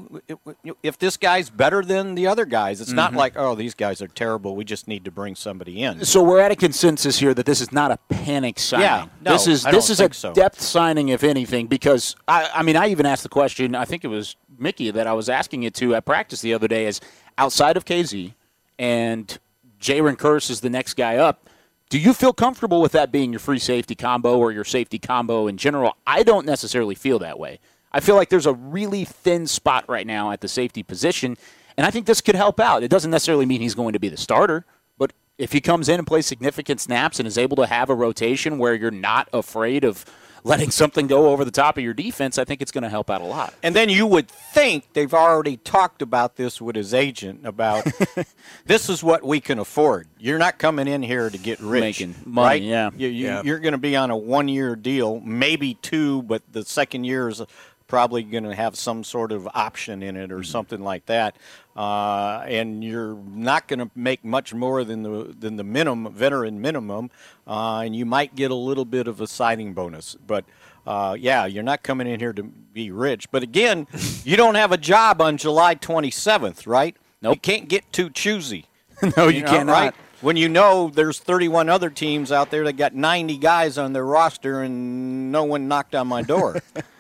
if 0.84 1.00
this 1.00 1.16
guy's 1.16 1.50
better 1.50 1.82
than 1.82 2.16
the 2.16 2.28
other 2.28 2.46
guys. 2.46 2.82
It's 2.82 2.90
Mm-hmm. 2.90 2.96
not 2.98 3.14
like 3.14 3.34
oh, 3.38 3.56
these 3.56 3.74
guys 3.74 4.02
are 4.02 4.08
terrible. 4.10 4.56
We 4.58 4.66
just 4.66 4.88
need 4.90 5.06
to 5.06 5.12
bring 5.12 5.36
somebody 5.36 5.84
in. 5.84 6.04
So 6.04 6.22
we're 6.22 6.42
at 6.42 6.52
a 6.52 6.56
consensus 6.56 7.18
here 7.20 7.34
that 7.34 7.46
this 7.46 7.62
is 7.62 7.72
not 7.72 7.92
a 7.92 7.98
panic 8.10 8.60
signing. 8.60 8.84
Yeah, 8.86 9.06
no, 9.22 9.32
this 9.32 9.48
is 9.48 9.66
I 9.66 9.72
this 9.72 9.88
don't 9.88 9.92
is 9.94 10.00
a 10.02 10.14
so. 10.14 10.34
depth 10.34 10.60
signing, 10.62 11.10
if 11.10 11.24
anything, 11.24 11.68
because 11.68 12.16
I, 12.28 12.50
I 12.54 12.62
mean, 12.62 12.76
I 12.76 12.90
even 12.90 13.06
asked 13.06 13.24
the 13.24 13.30
question. 13.30 13.74
I 13.74 13.86
think 13.86 14.04
it 14.04 14.10
was 14.10 14.36
Mickey 14.60 14.92
that 14.92 15.08
I 15.08 15.14
was 15.14 15.30
asking 15.30 15.64
it 15.64 15.74
to 15.76 15.96
at 15.96 16.06
practice 16.06 16.42
the 16.42 16.54
other 16.54 16.68
day. 16.68 16.88
Is 16.88 17.00
outside 17.38 17.78
of 17.78 17.86
Kazee 17.86 18.34
and 18.78 19.38
Jayron 19.80 20.18
Kearse 20.18 20.50
is 20.50 20.60
the 20.62 20.70
next 20.70 20.96
guy 20.96 21.16
up. 21.18 21.50
Do 21.90 22.00
you 22.00 22.14
feel 22.14 22.34
comfortable 22.34 22.82
with 22.82 22.94
that 22.94 23.12
being 23.12 23.32
your 23.32 23.40
free 23.40 23.60
safety 23.60 23.94
combo 23.94 24.40
or 24.40 24.52
your 24.52 24.64
safety 24.64 24.98
combo 24.98 25.48
in 25.48 25.58
general? 25.58 25.96
I 26.08 26.24
don't 26.24 26.46
necessarily 26.46 26.96
feel 26.96 27.20
that 27.20 27.38
way. 27.38 27.60
I 27.92 28.00
feel 28.00 28.16
like 28.16 28.30
there's 28.30 28.48
a 28.48 28.54
really 28.54 29.06
thin 29.06 29.46
spot 29.46 29.88
right 29.88 30.06
now 30.06 30.32
at 30.32 30.42
the 30.42 30.48
safety 30.48 30.82
position, 30.82 31.38
and 31.78 31.86
I 31.86 31.92
think 31.92 32.08
this 32.08 32.22
could 32.22 32.36
help 32.36 32.60
out. 32.60 32.84
It 32.84 32.90
doesn't 32.90 33.12
necessarily 33.12 33.46
mean 33.46 33.62
he's 33.62 33.76
going 33.76 33.94
to 33.94 34.00
be 34.00 34.10
the 34.10 34.18
starter, 34.18 34.66
but 34.98 35.14
if 35.38 35.52
he 35.52 35.62
comes 35.62 35.88
in 35.88 36.00
and 36.00 36.08
plays 36.08 36.26
significant 36.26 36.82
snaps 36.82 37.20
and 37.20 37.28
is 37.28 37.38
able 37.38 37.56
to 37.58 37.68
have 37.68 37.90
a 37.90 37.96
rotation 37.96 38.58
where 38.58 38.74
you're 38.74 38.90
not 38.90 39.30
afraid 39.32 39.84
of 39.84 40.06
letting 40.46 40.70
something 40.70 41.08
go 41.08 41.30
over 41.30 41.44
the 41.44 41.52
top 41.52 41.76
of 41.78 41.84
your 41.84 41.94
defense, 41.94 42.38
I 42.38 42.46
think 42.46 42.62
it's 42.62 42.72
going 42.72 42.84
to 42.84 42.90
help 42.90 43.10
out 43.10 43.22
a 43.22 43.26
lot. 43.26 43.54
And 43.64 43.76
then 43.76 43.90
you 43.90 44.06
would 44.06 44.30
think 44.30 44.94
they've 44.94 45.14
already 45.14 45.58
talked 45.58 46.04
about 46.04 46.36
this 46.36 46.62
with 46.62 46.76
his 46.76 46.94
agent 46.94 47.46
about 47.46 47.84
this 48.66 48.88
is 48.88 49.04
what 49.04 49.24
we 49.24 49.42
can 49.42 49.58
afford. 49.58 50.08
You're 50.20 50.38
not 50.38 50.60
coming 50.60 50.88
in 50.88 51.02
here 51.02 51.30
to 51.30 51.38
get 51.38 51.60
rich, 51.60 51.82
Making 51.82 52.16
money, 52.26 52.48
right? 52.48 52.62
yeah. 52.62 52.92
You, 52.96 53.08
you, 53.08 53.26
Yeah. 53.26 53.42
You're 53.44 53.60
going 53.60 53.72
to 53.74 53.80
be 53.80 53.96
on 53.96 54.12
a 54.12 54.18
one-year 54.18 54.76
deal, 54.76 55.20
maybe 55.20 55.74
two, 55.74 56.22
but 56.22 56.44
the 56.52 56.64
second 56.64 57.06
year 57.06 57.28
is 57.28 57.42
probably 57.88 58.24
going 58.24 58.44
to 58.44 58.56
have 58.56 58.76
some 58.76 59.04
sort 59.04 59.32
of 59.32 59.48
option 59.54 60.02
in 60.02 60.16
it 60.16 60.32
or 60.32 60.44
something 60.44 60.82
like 60.82 61.06
that. 61.06 61.36
Uh, 61.76 62.44
and 62.48 62.84
you're 62.84 63.16
not 63.16 63.68
going 63.68 63.80
to 63.80 63.90
make 63.96 64.24
much 64.24 64.54
more 64.54 64.84
than 64.84 65.04
the 65.04 65.36
than 65.38 65.58
the 65.58 65.64
minimum 65.64 66.14
veteran 66.14 66.62
minimum, 66.62 67.12
uh, 67.48 67.82
and 67.86 67.96
you 67.96 68.06
might 68.06 68.36
get 68.36 68.50
a 68.50 68.56
little 68.56 68.86
bit 68.86 69.08
of 69.08 69.22
a 69.22 69.28
signing 69.28 69.74
bonus, 69.74 70.16
but. 70.26 70.46
Uh, 70.88 71.18
yeah, 71.20 71.48
you're 71.48 71.64
not 71.64 71.82
coming 71.82 72.06
in 72.06 72.20
here 72.20 72.32
to 72.32 72.44
be 72.44 72.92
rich. 72.92 73.32
But 73.32 73.42
again, 73.42 73.88
you 74.24 74.38
don't 74.38 74.54
have 74.54 74.72
a 74.72 74.78
job 74.78 75.20
on 75.20 75.36
July 75.36 75.74
27th, 75.74 76.68
right? 76.68 76.96
Nope. 77.24 77.38
You 77.38 77.40
can't 77.40 77.68
get 77.68 77.92
too 77.92 78.12
choosy. 78.12 78.68
no, 79.18 79.28
you, 79.28 79.42
know, 79.42 79.48
cannot. 79.48 79.72
Right? 79.72 79.94
When 80.22 80.38
you 80.38 80.48
know 80.48 80.92
there's 80.94 81.18
31 81.20 81.70
other 81.70 81.90
teams 81.90 82.32
out 82.32 82.52
there 82.52 82.64
that 82.66 82.74
got 82.74 82.94
90 82.94 83.38
guys 83.38 83.80
on 83.80 83.94
their 83.94 84.06
roster 84.06 84.62
and 84.62 85.32
no 85.32 85.44
one 85.44 85.68
knocked 85.68 85.96
on 85.96 86.08
my 86.08 86.22
door. 86.22 86.62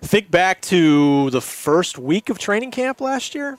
Think 0.00 0.30
back 0.30 0.60
to 0.62 1.30
the 1.30 1.40
first 1.40 1.98
week 1.98 2.28
of 2.28 2.38
training 2.38 2.70
camp 2.70 3.00
last 3.00 3.34
year. 3.34 3.58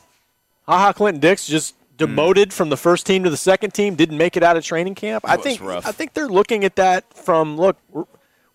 Ha 0.66 0.78
Ha 0.78 0.94
Clinton-Dix 0.94 1.48
just 1.48 1.76
hmm. 1.76 1.98
demoted 1.98 2.54
from 2.54 2.70
the 2.70 2.78
first 2.78 3.06
team 3.06 3.24
to 3.24 3.30
the 3.30 3.38
second 3.38 3.74
team, 3.74 3.96
didn't 3.96 4.18
make 4.18 4.38
it 4.38 4.44
out 4.44 4.58
of 4.58 4.64
training 4.64 4.96
camp. 4.96 5.24
I 5.28 5.38
think 5.38 5.62
rough. 5.62 5.86
I 5.86 5.92
think 5.92 6.14
they're 6.14 6.28
looking 6.28 6.64
at 6.64 6.76
that 6.78 7.14
from 7.14 7.58
look, 7.58 7.78
we're- 7.92 8.06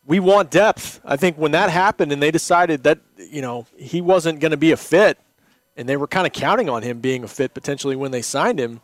want 0.06 0.50
depth. 0.50 1.00
I 1.04 1.16
think 1.16 1.36
when 1.38 1.52
that 1.52 1.70
happened 1.70 2.12
and 2.12 2.22
they 2.22 2.30
decided 2.30 2.82
that 2.84 3.00
you 3.16 3.42
know 3.42 3.66
he 3.76 4.00
wasn't 4.00 4.40
going 4.40 4.50
to 4.50 4.56
be 4.56 4.72
a 4.72 4.76
fit, 4.76 5.18
and 5.76 5.88
they 5.88 5.96
were 5.96 6.06
kind 6.06 6.26
of 6.26 6.32
counting 6.32 6.68
on 6.68 6.82
him 6.82 7.00
being 7.00 7.24
a 7.24 7.28
fit 7.28 7.54
potentially 7.54 7.96
when 7.96 8.10
they 8.10 8.22
signed 8.22 8.58
him, 8.60 8.80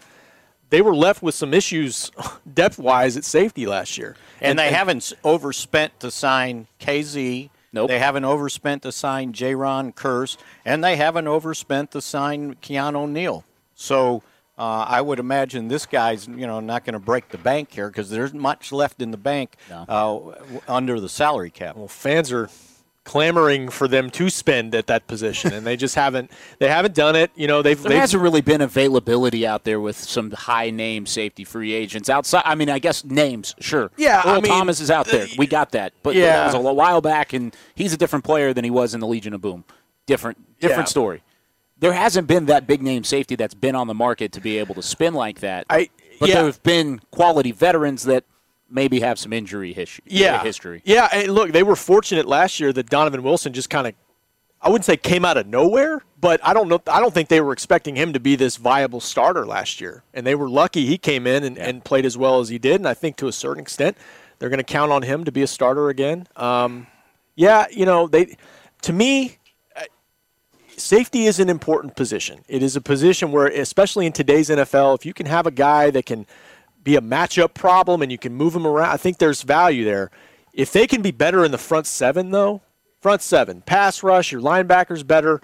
they 0.70 0.80
were 0.80 0.94
left 0.94 1.22
with 1.22 1.34
some 1.34 1.52
issues 1.52 2.10
depth 2.54 2.78
wise 2.78 3.16
at 3.16 3.24
safety 3.24 3.66
last 3.66 3.98
year. 3.98 4.16
and 4.40 4.58
they 4.58 4.72
haven't 4.72 5.12
overspent 5.24 6.00
to 6.00 6.10
sign 6.10 6.66
Kazee. 6.80 7.50
Nope. 7.72 7.88
They 7.88 7.98
haven't 7.98 8.24
overspent 8.24 8.82
to 8.82 8.92
sign 8.92 9.32
Jayron 9.32 9.94
Kearse, 9.94 10.36
and 10.64 10.82
they 10.82 10.96
haven't 10.96 11.28
overspent 11.28 11.92
to 11.92 12.00
sign 12.00 12.56
Keanu 12.56 13.08
Neal. 13.08 13.44
So 13.74 14.22
uh, 14.58 14.84
I 14.88 15.00
would 15.00 15.18
imagine 15.18 15.68
this 15.68 15.86
guy's, 15.86 16.26
you 16.26 16.46
know, 16.46 16.60
not 16.60 16.84
going 16.84 16.94
to 16.94 16.98
break 16.98 17.28
the 17.28 17.38
bank 17.38 17.72
here 17.72 17.88
because 17.88 18.10
there's 18.10 18.34
much 18.34 18.72
left 18.72 19.00
in 19.00 19.10
the 19.10 19.16
bank 19.16 19.56
uh, 19.88 20.18
under 20.68 21.00
the 21.00 21.08
salary 21.08 21.50
cap. 21.50 21.76
well, 21.76 21.88
fans 21.88 22.32
are 22.32 22.50
clamoring 23.04 23.68
for 23.68 23.88
them 23.88 24.10
to 24.10 24.28
spend 24.30 24.74
at 24.74 24.86
that 24.86 25.06
position, 25.06 25.52
and 25.52 25.66
they 25.66 25.76
just 25.76 25.94
haven't. 25.94 26.30
They 26.58 26.68
haven't 26.68 26.94
done 26.94 27.16
it. 27.16 27.30
You 27.34 27.46
know, 27.46 27.62
they've. 27.62 27.80
There 27.80 27.90
they've 27.90 27.98
hasn't 28.00 28.22
really 28.22 28.40
been 28.40 28.60
availability 28.60 29.46
out 29.46 29.64
there 29.64 29.80
with 29.80 29.96
some 29.96 30.30
high 30.32 30.70
name 30.70 31.06
safety 31.06 31.44
free 31.44 31.72
agents 31.72 32.08
outside. 32.10 32.42
I 32.44 32.54
mean, 32.54 32.68
I 32.70 32.78
guess 32.78 33.04
names, 33.04 33.54
sure. 33.60 33.90
Yeah, 33.96 34.22
I 34.24 34.34
Earl 34.34 34.40
mean, 34.42 34.52
Thomas 34.52 34.80
is 34.80 34.90
out 34.90 35.06
there. 35.06 35.24
Uh, 35.24 35.28
we 35.38 35.46
got 35.46 35.72
that, 35.72 35.92
but 36.02 36.14
Yeah. 36.14 36.48
that 36.50 36.54
was 36.58 36.66
a 36.66 36.72
while 36.72 37.00
back, 37.00 37.32
and 37.32 37.54
he's 37.74 37.92
a 37.92 37.96
different 37.96 38.24
player 38.24 38.52
than 38.52 38.64
he 38.64 38.70
was 38.70 38.94
in 38.94 39.00
the 39.00 39.06
Legion 39.06 39.34
of 39.34 39.40
Boom. 39.40 39.64
Different, 40.06 40.58
different 40.60 40.82
Yeah. 40.88 40.90
story. 40.90 41.22
There 41.78 41.92
hasn't 41.94 42.26
been 42.26 42.46
that 42.46 42.66
big 42.66 42.82
name 42.82 43.04
safety 43.04 43.36
that's 43.36 43.54
been 43.54 43.74
on 43.74 43.86
the 43.86 43.94
market 43.94 44.32
to 44.32 44.40
be 44.40 44.58
able 44.58 44.74
to 44.74 44.82
spin 44.82 45.14
like 45.14 45.40
that. 45.40 45.64
I- 45.70 45.88
but 46.18 46.28
yeah. 46.28 46.34
there 46.36 46.44
have 46.44 46.62
been 46.62 47.00
quality 47.10 47.50
veterans 47.50 48.02
that 48.02 48.24
maybe 48.70 49.00
have 49.00 49.18
some 49.18 49.32
injury 49.32 49.72
history. 49.72 50.04
yeah, 50.06 50.42
history. 50.42 50.82
Yeah, 50.84 51.08
and 51.12 51.32
look, 51.32 51.52
they 51.52 51.62
were 51.62 51.76
fortunate 51.76 52.26
last 52.26 52.60
year 52.60 52.72
that 52.72 52.88
Donovan 52.88 53.22
Wilson 53.22 53.52
just 53.52 53.70
kind 53.70 53.86
of. 53.86 53.94
I 54.62 54.68
wouldn't 54.68 54.84
say 54.84 54.98
came 54.98 55.24
out 55.24 55.38
of 55.38 55.46
nowhere, 55.46 56.02
but 56.20 56.38
I 56.46 56.52
don't 56.52 56.68
know. 56.68 56.82
I 56.86 57.00
don't 57.00 57.14
think 57.14 57.30
they 57.30 57.40
were 57.40 57.52
expecting 57.52 57.96
him 57.96 58.12
to 58.12 58.20
be 58.20 58.36
this 58.36 58.56
viable 58.56 59.00
starter 59.00 59.46
last 59.46 59.80
year, 59.80 60.04
and 60.12 60.26
they 60.26 60.34
were 60.34 60.50
lucky 60.50 60.84
he 60.84 60.98
came 60.98 61.26
in 61.26 61.44
and, 61.44 61.56
and 61.56 61.82
played 61.82 62.04
as 62.04 62.18
well 62.18 62.40
as 62.40 62.50
he 62.50 62.58
did. 62.58 62.76
And 62.76 62.86
I 62.86 62.92
think 62.92 63.16
to 63.16 63.28
a 63.28 63.32
certain 63.32 63.62
extent, 63.62 63.96
they're 64.38 64.50
going 64.50 64.58
to 64.58 64.64
count 64.64 64.92
on 64.92 65.02
him 65.02 65.24
to 65.24 65.32
be 65.32 65.42
a 65.42 65.46
starter 65.46 65.88
again. 65.88 66.26
Um, 66.36 66.86
yeah, 67.36 67.66
you 67.70 67.86
know, 67.86 68.06
they. 68.06 68.36
To 68.82 68.92
me, 68.92 69.38
uh, 69.76 69.84
safety 70.76 71.24
is 71.24 71.40
an 71.40 71.48
important 71.48 71.96
position. 71.96 72.44
It 72.48 72.62
is 72.62 72.76
a 72.76 72.80
position 72.82 73.32
where, 73.32 73.46
especially 73.46 74.06
in 74.06 74.12
today's 74.12 74.50
NFL, 74.50 74.98
if 74.98 75.06
you 75.06 75.14
can 75.14 75.26
have 75.26 75.46
a 75.46 75.50
guy 75.50 75.90
that 75.90 76.04
can 76.04 76.26
be 76.82 76.96
a 76.96 77.00
matchup 77.00 77.54
problem 77.54 78.02
and 78.02 78.10
you 78.10 78.18
can 78.18 78.34
move 78.34 78.52
them 78.52 78.66
around, 78.66 78.90
I 78.90 78.96
think 78.96 79.18
there's 79.18 79.42
value 79.42 79.84
there. 79.84 80.10
If 80.52 80.72
they 80.72 80.86
can 80.86 81.02
be 81.02 81.10
better 81.10 81.44
in 81.44 81.52
the 81.52 81.58
front 81.58 81.86
seven, 81.86 82.30
though, 82.30 82.60
front 83.00 83.22
seven, 83.22 83.62
pass 83.62 84.02
rush, 84.02 84.32
your 84.32 84.40
linebackers 84.40 85.06
better, 85.06 85.40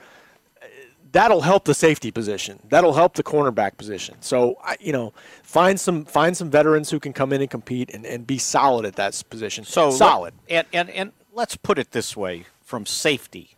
that'll 1.13 1.41
help 1.41 1.65
the 1.65 1.75
safety 1.75 2.11
position. 2.11 2.59
That'll 2.69 2.93
help 2.93 3.15
the 3.15 3.23
cornerback 3.23 3.77
position. 3.77 4.17
So 4.21 4.59
you 4.81 4.93
know, 4.93 5.13
find 5.43 5.79
some 5.79 6.05
find 6.05 6.37
some 6.37 6.51
veterans 6.51 6.91
who 6.91 7.01
can 7.01 7.13
come 7.13 7.33
in 7.33 7.41
and 7.41 7.51
compete 7.51 7.91
and, 7.95 8.05
and 8.05 8.27
be 8.27 8.39
solid 8.39 8.85
at 8.85 8.97
that 8.97 9.23
position. 9.31 9.65
So 9.65 9.91
solid. 9.91 10.35
and, 10.49 10.67
and 10.73 10.91
and 10.91 11.13
let's 11.33 11.57
put 11.57 11.79
it 11.79 11.93
this 11.93 12.17
way: 12.17 12.45
from 12.63 12.85
safety. 12.87 13.51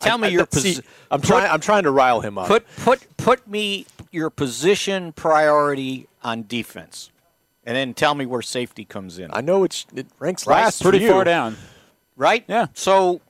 Tell 0.00 0.18
me 0.18 0.28
I- 0.28 0.30
your 0.30 0.46
position. 0.46 0.84
I'm 1.10 1.20
trying. 1.20 1.50
I'm 1.50 1.60
trying 1.60 1.84
to 1.84 1.90
rile 1.90 2.20
him 2.20 2.38
up. 2.38 2.48
Put 2.48 2.66
put 2.78 3.16
put 3.16 3.46
me 3.46 3.86
your 4.10 4.30
position 4.30 5.12
priority 5.12 6.08
on 6.24 6.44
defense, 6.46 7.10
and 7.64 7.76
then 7.76 7.94
tell 7.94 8.14
me 8.14 8.26
where 8.26 8.42
safety 8.42 8.84
comes 8.84 9.18
in. 9.18 9.30
I 9.32 9.40
know 9.40 9.64
it's 9.64 9.86
it 9.94 10.06
ranks 10.18 10.46
Right, 10.46 10.62
last. 10.64 10.82
Pretty 10.82 11.06
far 11.08 11.24
down. 11.24 11.56
right? 12.16 12.44
Yeah. 12.48 12.66
So 12.74 13.20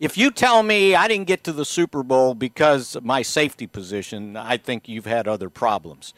if 0.00 0.16
you 0.18 0.30
tell 0.30 0.62
me 0.62 0.94
I 0.94 1.08
didn't 1.08 1.26
get 1.26 1.44
to 1.44 1.52
the 1.52 1.64
Super 1.64 2.02
Bowl 2.02 2.34
because 2.34 2.96
of 2.96 3.04
my 3.04 3.22
safety 3.22 3.66
position, 3.66 4.36
I 4.36 4.56
think 4.56 4.88
you've 4.88 5.06
had 5.06 5.28
other 5.28 5.48
problems. 5.50 6.14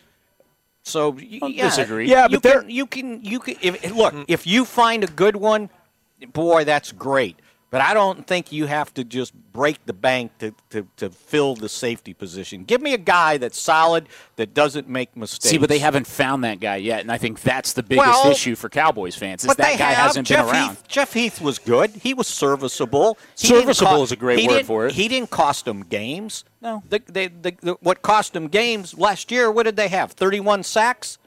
So 0.82 1.10
y- 1.10 1.40
yeah, 1.42 1.64
disagree. 1.64 2.08
Yeah, 2.10 2.28
but 2.28 2.42
they're- 2.42 2.60
can, 2.60 2.70
you 2.70 2.86
can 2.86 3.22
you 3.24 3.40
can 3.40 3.56
if, 3.62 3.94
look 3.94 4.14
if 4.28 4.46
you 4.46 4.64
find 4.64 5.02
a 5.04 5.06
good 5.06 5.36
one, 5.36 5.70
boy, 6.32 6.64
that's 6.64 6.92
great. 6.92 7.36
But 7.74 7.80
I 7.80 7.92
don't 7.92 8.24
think 8.24 8.52
you 8.52 8.66
have 8.66 8.94
to 8.94 9.02
just 9.02 9.34
break 9.52 9.84
the 9.84 9.92
bank 9.92 10.30
to, 10.38 10.54
to, 10.70 10.86
to 10.96 11.10
fill 11.10 11.56
the 11.56 11.68
safety 11.68 12.14
position. 12.14 12.62
Give 12.62 12.80
me 12.80 12.94
a 12.94 12.98
guy 12.98 13.36
that's 13.36 13.58
solid 13.58 14.08
that 14.36 14.54
doesn't 14.54 14.88
make 14.88 15.16
mistakes. 15.16 15.50
See, 15.50 15.58
but 15.58 15.68
they 15.68 15.80
haven't 15.80 16.06
found 16.06 16.44
that 16.44 16.60
guy 16.60 16.76
yet, 16.76 17.00
and 17.00 17.10
I 17.10 17.18
think 17.18 17.40
that's 17.40 17.72
the 17.72 17.82
biggest 17.82 18.06
Well, 18.06 18.30
issue 18.30 18.54
for 18.54 18.68
Cowboys 18.68 19.16
fans. 19.16 19.44
Is 19.44 19.56
that 19.56 19.76
guy 19.76 19.86
have. 19.86 20.06
hasn't 20.06 20.28
Jeff 20.28 20.46
been 20.46 20.54
around. 20.54 20.68
Heath, 20.68 20.84
Jeff 20.86 21.12
Heath 21.14 21.40
was 21.40 21.58
good. 21.58 21.90
He 21.90 22.14
was 22.14 22.28
serviceable. 22.28 23.18
He 23.36 23.48
Serviceable 23.48 24.04
is 24.04 24.12
a 24.12 24.16
great 24.16 24.48
word 24.48 24.66
for 24.66 24.86
it. 24.86 24.92
He 24.92 25.08
didn't 25.08 25.30
cost 25.30 25.64
them 25.64 25.82
games. 25.82 26.44
No. 26.62 26.84
The, 26.88 27.02
they, 27.06 27.26
the, 27.26 27.56
the, 27.60 27.72
what 27.80 28.02
cost 28.02 28.34
them 28.34 28.46
games 28.46 28.96
last 28.96 29.32
year? 29.32 29.50
What 29.50 29.64
did 29.64 29.74
they 29.74 29.88
have? 29.88 30.12
Thirty-one 30.12 30.62
sacks. 30.62 31.18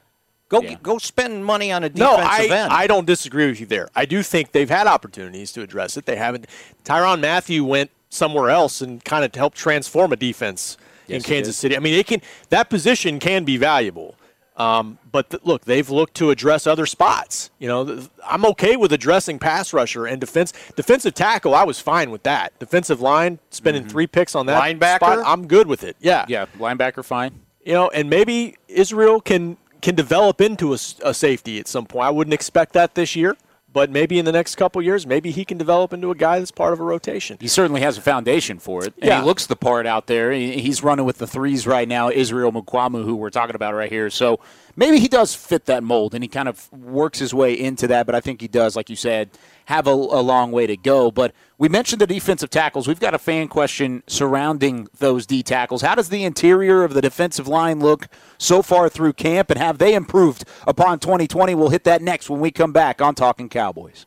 Go 0.48 0.62
Yeah. 0.62 0.76
go 0.82 0.98
spend 0.98 1.44
money 1.44 1.70
on 1.72 1.84
a 1.84 1.90
No, 1.90 2.14
I, 2.16 2.44
end. 2.50 2.72
I 2.72 2.86
don't 2.86 3.06
disagree 3.06 3.46
with 3.48 3.60
you 3.60 3.66
there. 3.66 3.88
I 3.94 4.06
do 4.06 4.22
think 4.22 4.52
they've 4.52 4.70
had 4.70 4.86
opportunities 4.86 5.52
to 5.52 5.62
address 5.62 5.96
it. 5.96 6.06
They 6.06 6.16
haven't. 6.16 6.46
Tyrann 6.84 7.20
Mathieu 7.20 7.64
went 7.64 7.90
somewhere 8.08 8.48
else 8.48 8.80
and 8.80 9.04
kind 9.04 9.24
of 9.24 9.34
helped 9.34 9.58
transform 9.58 10.12
a 10.12 10.16
defense 10.16 10.78
in 11.06 11.16
Yes, 11.16 11.26
he 11.26 11.34
Kansas. 11.34 11.56
City. 11.56 11.76
I 11.76 11.80
mean, 11.80 11.94
it 11.94 12.06
can 12.06 12.22
that 12.48 12.70
position 12.70 13.18
can 13.18 13.44
be 13.44 13.56
valuable. 13.58 14.14
Um, 14.56 14.98
but 15.12 15.30
th- 15.30 15.44
look, 15.44 15.66
they've 15.66 15.88
looked 15.88 16.14
to 16.14 16.30
address 16.30 16.66
other 16.66 16.84
spots. 16.84 17.50
You 17.60 17.68
know, 17.68 17.84
th- 17.84 18.08
I'm 18.26 18.44
okay 18.46 18.74
with 18.74 18.92
addressing 18.92 19.38
pass 19.38 19.72
rusher 19.72 20.04
and 20.04 20.20
defense. 20.20 20.52
Defensive 20.74 21.14
tackle, 21.14 21.54
I 21.54 21.62
was 21.62 21.78
fine 21.78 22.10
with 22.10 22.24
that. 22.24 22.58
Defensive 22.58 23.00
line, 23.00 23.38
spending 23.50 23.86
three 23.86 24.08
picks 24.08 24.34
on 24.34 24.46
that 24.46 24.60
Linebacker? 24.60 24.96
spot, 24.96 25.18
I'm 25.24 25.46
good 25.46 25.68
with 25.68 25.84
it. 25.84 25.94
Yeah, 26.00 26.24
yeah, 26.26 26.46
linebacker 26.58 27.04
fine. 27.04 27.38
you 27.64 27.72
know, 27.72 27.88
and 27.90 28.10
maybe 28.10 28.56
Israel 28.66 29.20
can 29.20 29.58
can 29.82 29.94
develop 29.94 30.40
into 30.40 30.72
a 30.72 30.78
safety 30.78 31.58
at 31.58 31.68
some 31.68 31.86
point. 31.86 32.06
I 32.06 32.10
wouldn't 32.10 32.34
expect 32.34 32.72
that 32.72 32.94
this 32.94 33.14
year, 33.14 33.36
but 33.72 33.90
maybe 33.90 34.18
in 34.18 34.24
the 34.24 34.32
next 34.32 34.54
couple 34.56 34.80
years, 34.82 35.06
maybe 35.06 35.30
he 35.30 35.44
can 35.44 35.58
develop 35.58 35.92
into 35.92 36.10
a 36.10 36.14
guy 36.14 36.38
that's 36.38 36.50
part 36.50 36.72
of 36.72 36.80
a 36.80 36.82
rotation. 36.84 37.36
He 37.40 37.48
certainly 37.48 37.80
has 37.82 37.98
a 37.98 38.00
foundation 38.00 38.58
for 38.58 38.84
it, 38.84 38.94
and 38.96 39.04
Yeah. 39.04 39.20
he 39.20 39.26
looks 39.26 39.46
the 39.46 39.56
part 39.56 39.86
out 39.86 40.06
there. 40.06 40.32
He's 40.32 40.82
running 40.82 41.04
with 41.04 41.18
the 41.18 41.26
threes 41.26 41.66
right 41.66 41.86
now. 41.86 42.10
Israel 42.10 42.50
Mukuamu, 42.50 43.04
who 43.04 43.14
we're 43.14 43.30
talking 43.30 43.54
about 43.54 43.74
right 43.74 43.90
here, 43.90 44.10
so 44.10 44.40
maybe 44.74 44.98
he 44.98 45.06
does 45.08 45.34
fit 45.34 45.66
that 45.66 45.82
mold, 45.84 46.14
and 46.14 46.24
he 46.24 46.28
kind 46.28 46.48
of 46.48 46.72
works 46.72 47.18
his 47.18 47.32
way 47.34 47.52
into 47.52 47.86
that. 47.88 48.06
But 48.06 48.14
I 48.14 48.20
think 48.20 48.40
he 48.40 48.48
does, 48.48 48.74
like 48.74 48.88
you 48.90 48.96
said, 48.96 49.30
have 49.68 49.86
a, 49.86 49.90
a 49.90 50.22
long 50.22 50.50
way 50.50 50.66
to 50.66 50.78
go. 50.78 51.10
But 51.10 51.34
we 51.58 51.68
mentioned 51.68 52.00
the 52.00 52.06
defensive 52.06 52.48
tackles. 52.48 52.88
We've 52.88 52.98
got 52.98 53.12
a 53.12 53.18
fan 53.18 53.48
question 53.48 54.02
surrounding 54.06 54.88
those 54.96 55.26
D 55.26 55.42
tackles. 55.42 55.82
How 55.82 55.94
does 55.94 56.08
the 56.08 56.24
interior 56.24 56.84
of 56.84 56.94
the 56.94 57.02
defensive 57.02 57.46
line 57.46 57.78
look 57.78 58.08
so 58.38 58.62
far 58.62 58.88
through 58.88 59.12
camp, 59.12 59.50
and 59.50 59.58
have 59.58 59.76
they 59.76 59.92
improved 59.92 60.46
upon 60.66 61.00
2020? 61.00 61.54
We'll 61.54 61.68
hit 61.68 61.84
that 61.84 62.00
next 62.00 62.30
when 62.30 62.40
we 62.40 62.50
come 62.50 62.72
back 62.72 63.02
on 63.02 63.14
Talking 63.14 63.50
Cowboys. 63.50 64.06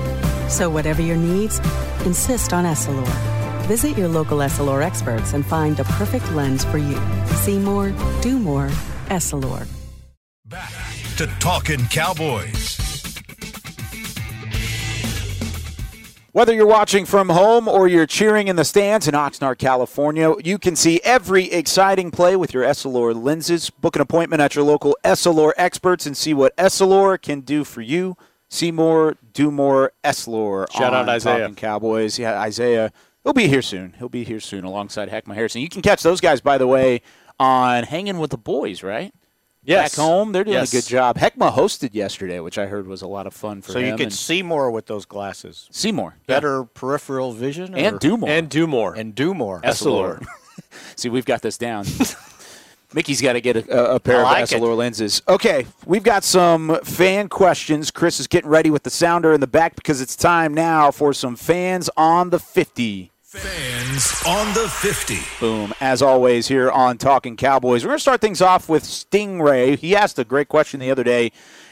So, 0.51 0.69
whatever 0.69 1.01
your 1.01 1.15
needs, 1.15 1.59
insist 2.05 2.51
on 2.51 2.65
Essilor. 2.65 3.07
Visit 3.67 3.97
your 3.97 4.09
local 4.09 4.39
Essilor 4.39 4.83
experts 4.83 5.31
and 5.31 5.45
find 5.45 5.77
the 5.77 5.85
perfect 5.85 6.29
lens 6.33 6.65
for 6.65 6.77
you. 6.77 6.99
See 7.37 7.57
more, 7.57 7.93
do 8.21 8.37
more, 8.37 8.67
Essilor. 9.07 9.65
Back 10.45 10.73
to 11.15 11.27
Talking 11.39 11.85
Cowboys. 11.85 12.77
Whether 16.33 16.53
you're 16.53 16.67
watching 16.67 17.05
from 17.05 17.29
home 17.29 17.69
or 17.69 17.87
you're 17.87 18.05
cheering 18.05 18.49
in 18.49 18.57
the 18.57 18.65
stands 18.65 19.07
in 19.07 19.13
Oxnard, 19.13 19.57
California, 19.57 20.33
you 20.43 20.57
can 20.57 20.75
see 20.75 20.99
every 21.05 21.49
exciting 21.51 22.11
play 22.11 22.35
with 22.35 22.53
your 22.53 22.63
Essilor 22.63 23.13
lenses. 23.13 23.69
Book 23.69 23.95
an 23.95 24.01
appointment 24.01 24.41
at 24.41 24.55
your 24.55 24.65
local 24.65 24.97
Essilor 25.05 25.53
experts 25.55 26.05
and 26.05 26.17
see 26.17 26.33
what 26.33 26.55
Essilor 26.57 27.21
can 27.21 27.39
do 27.39 27.63
for 27.63 27.81
you. 27.81 28.17
See 28.53 28.69
more, 28.69 29.15
do 29.31 29.49
more, 29.49 29.93
Essilor. 30.03 30.69
Shout 30.73 30.93
out 30.93 31.07
Isaiah. 31.07 31.39
Talking 31.39 31.55
Cowboys. 31.55 32.19
Yeah, 32.19 32.37
Isaiah. 32.41 32.91
He'll 33.23 33.31
be 33.31 33.47
here 33.47 33.61
soon. 33.61 33.93
He'll 33.97 34.09
be 34.09 34.25
here 34.25 34.41
soon 34.41 34.65
alongside 34.65 35.09
Heckma 35.09 35.35
Harrison. 35.35 35.61
You 35.61 35.69
can 35.69 35.81
catch 35.81 36.03
those 36.03 36.19
guys, 36.19 36.41
by 36.41 36.57
the 36.57 36.67
way, 36.67 37.01
on 37.39 37.83
Hanging 37.85 38.19
with 38.19 38.31
the 38.31 38.37
Boys, 38.37 38.83
right? 38.83 39.13
Yes. 39.63 39.95
Back 39.95 40.03
home, 40.03 40.31
they're 40.33 40.43
doing 40.43 40.55
Yes. 40.57 40.73
a 40.73 40.75
good 40.77 40.85
job. 40.87 41.17
Heckma 41.17 41.53
hosted 41.53 41.93
yesterday, 41.93 42.41
which 42.41 42.57
I 42.57 42.65
heard 42.65 42.87
was 42.87 43.01
a 43.01 43.07
lot 43.07 43.25
of 43.25 43.33
fun 43.33 43.61
for 43.61 43.71
so 43.71 43.79
him. 43.79 43.87
you 43.87 43.95
can 43.95 44.09
see 44.11 44.43
more 44.43 44.69
with 44.69 44.87
those 44.87 45.05
glasses. 45.05 45.69
Seymour. 45.71 46.17
Better 46.27 46.65
peripheral 46.65 47.31
vision, 47.31 47.73
And 47.73 47.99
do 47.99 48.17
more. 48.17 48.29
And 48.29 48.49
do 48.49 48.67
more. 48.67 48.93
and 48.95 49.15
do 49.15 49.33
more. 49.33 49.61
Essilor. 49.61 50.25
See, 50.97 51.07
we've 51.09 51.25
got 51.25 51.41
this 51.41 51.57
down. 51.57 51.85
Mickey's 52.93 53.21
got 53.21 53.33
to 53.33 53.41
get 53.41 53.55
a, 53.55 53.93
a 53.95 53.99
pair 53.99 54.23
like 54.23 54.43
of 54.43 54.49
Essilor 54.49 54.75
lenses. 54.75 55.21
Okay, 55.27 55.65
we've 55.85 56.03
got 56.03 56.23
some 56.23 56.79
fan 56.83 57.29
questions. 57.29 57.89
Chris 57.89 58.19
is 58.19 58.27
getting 58.27 58.49
ready 58.49 58.69
with 58.69 58.83
the 58.83 58.89
sounder 58.89 59.33
in 59.33 59.39
the 59.39 59.47
back 59.47 59.75
because 59.75 60.01
it's 60.01 60.15
time 60.15 60.53
now 60.53 60.91
for 60.91 61.13
some 61.13 61.35
fans 61.35 61.89
on 61.95 62.29
the 62.31 62.39
50. 62.39 63.11
Fans 63.21 64.23
on 64.27 64.53
the 64.53 64.67
50. 64.67 65.19
Boom. 65.39 65.73
As 65.79 66.01
always, 66.01 66.49
here 66.49 66.69
on 66.69 66.97
Talking 66.97 67.37
Cowboys, 67.37 67.85
we're 67.85 67.91
going 67.91 67.97
to 67.97 68.01
start 68.01 68.19
things 68.19 68.41
off 68.41 68.67
with 68.67 68.83
Stingray. 68.83 69.77
He 69.77 69.95
asked 69.95 70.19
a 70.19 70.25
great 70.25 70.49
question 70.49 70.81
the 70.81 70.91
other 70.91 71.05
day. 71.05 71.31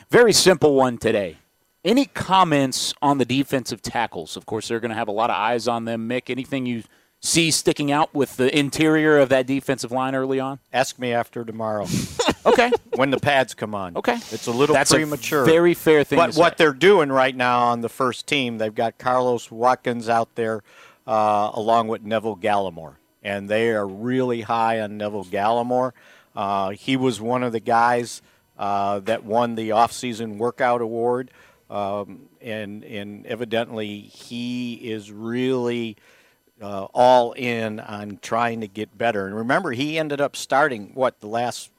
Very 0.10 0.32
simple 0.32 0.75
one 0.75 0.97
today. 0.97 1.38
Any 1.84 2.05
comments 2.05 2.93
on 3.01 3.17
the 3.17 3.25
defensive 3.25 3.82
tackles? 3.82 4.38
Of 4.38 4.45
course, 4.45 4.69
they're 4.69 4.79
going 4.79 4.89
to 4.89 4.95
have 4.95 5.10
a 5.10 5.13
lot 5.13 5.29
of 5.29 5.36
eyes 5.36 5.67
on 5.67 5.84
them. 5.84 6.08
Mick, 6.08 6.29
anything 6.29 6.65
you 6.65 6.84
see 7.21 7.51
sticking 7.51 7.91
out 7.91 8.13
with 8.13 8.38
the 8.38 8.58
interior 8.58 9.17
of 9.17 9.29
that 9.29 9.45
defensive 9.45 9.91
line 9.91 10.15
early 10.15 10.39
on? 10.39 10.60
Ask 10.71 10.99
me 10.99 11.13
after 11.13 11.43
tomorrow. 11.43 11.86
okay. 12.45 12.71
When 12.95 13.12
the 13.12 13.19
pads 13.19 13.53
come 13.53 13.75
on. 13.75 13.97
Okay. 13.97 14.15
It's 14.32 14.47
a 14.47 14.51
little 14.51 14.73
That's 14.73 14.91
a 14.91 14.95
premature. 14.95 15.45
very 15.45 15.73
fair 15.73 16.03
thing 16.03 16.17
But 16.17 16.36
what 16.36 16.58
they're 16.58 16.73
doing 16.73 17.12
right 17.12 17.36
now 17.36 17.67
on 17.67 17.82
the 17.82 17.89
first 17.89 18.27
team, 18.27 18.58
they've 18.58 18.73
got 18.73 18.97
Carlos 18.97 19.51
Watkins 19.51 20.08
out 20.08 20.36
there 20.36 20.63
uh, 21.05 21.51
along 21.53 21.88
with 21.89 22.03
Neville 22.03 22.38
Gallimore. 22.38 22.95
And 23.21 23.49
they 23.49 23.71
are 23.71 23.86
really 23.86 24.41
high 24.41 24.79
on 24.79 24.97
Neville 24.97 25.25
Gallimore. 25.25 25.91
Uh, 26.36 26.69
he 26.69 26.95
was 26.95 27.19
one 27.19 27.43
of 27.43 27.51
the 27.51 27.60
guys 27.60 28.21
uh, 28.58 28.99
that 28.99 29.25
won 29.25 29.55
the 29.55 29.69
offseason 29.69 30.38
workout 30.38 30.82
award. 30.82 31.32
Um, 31.69 32.29
and, 32.41 32.84
and 32.84 33.25
evidently, 33.27 33.99
he 33.99 34.75
is 34.75 35.12
really 35.12 35.97
uh, 36.62 36.86
all 36.93 37.34
in 37.34 37.80
on 37.80 38.19
trying 38.22 38.62
to 38.62 38.67
get 38.67 38.98
better. 38.98 39.26
And 39.26 39.36
remember, 39.36 39.72
he 39.72 39.98
ended 39.98 40.22
up 40.22 40.36
starting 40.36 40.91
what 40.93 41.19
the 41.19 41.28
last 41.28 41.72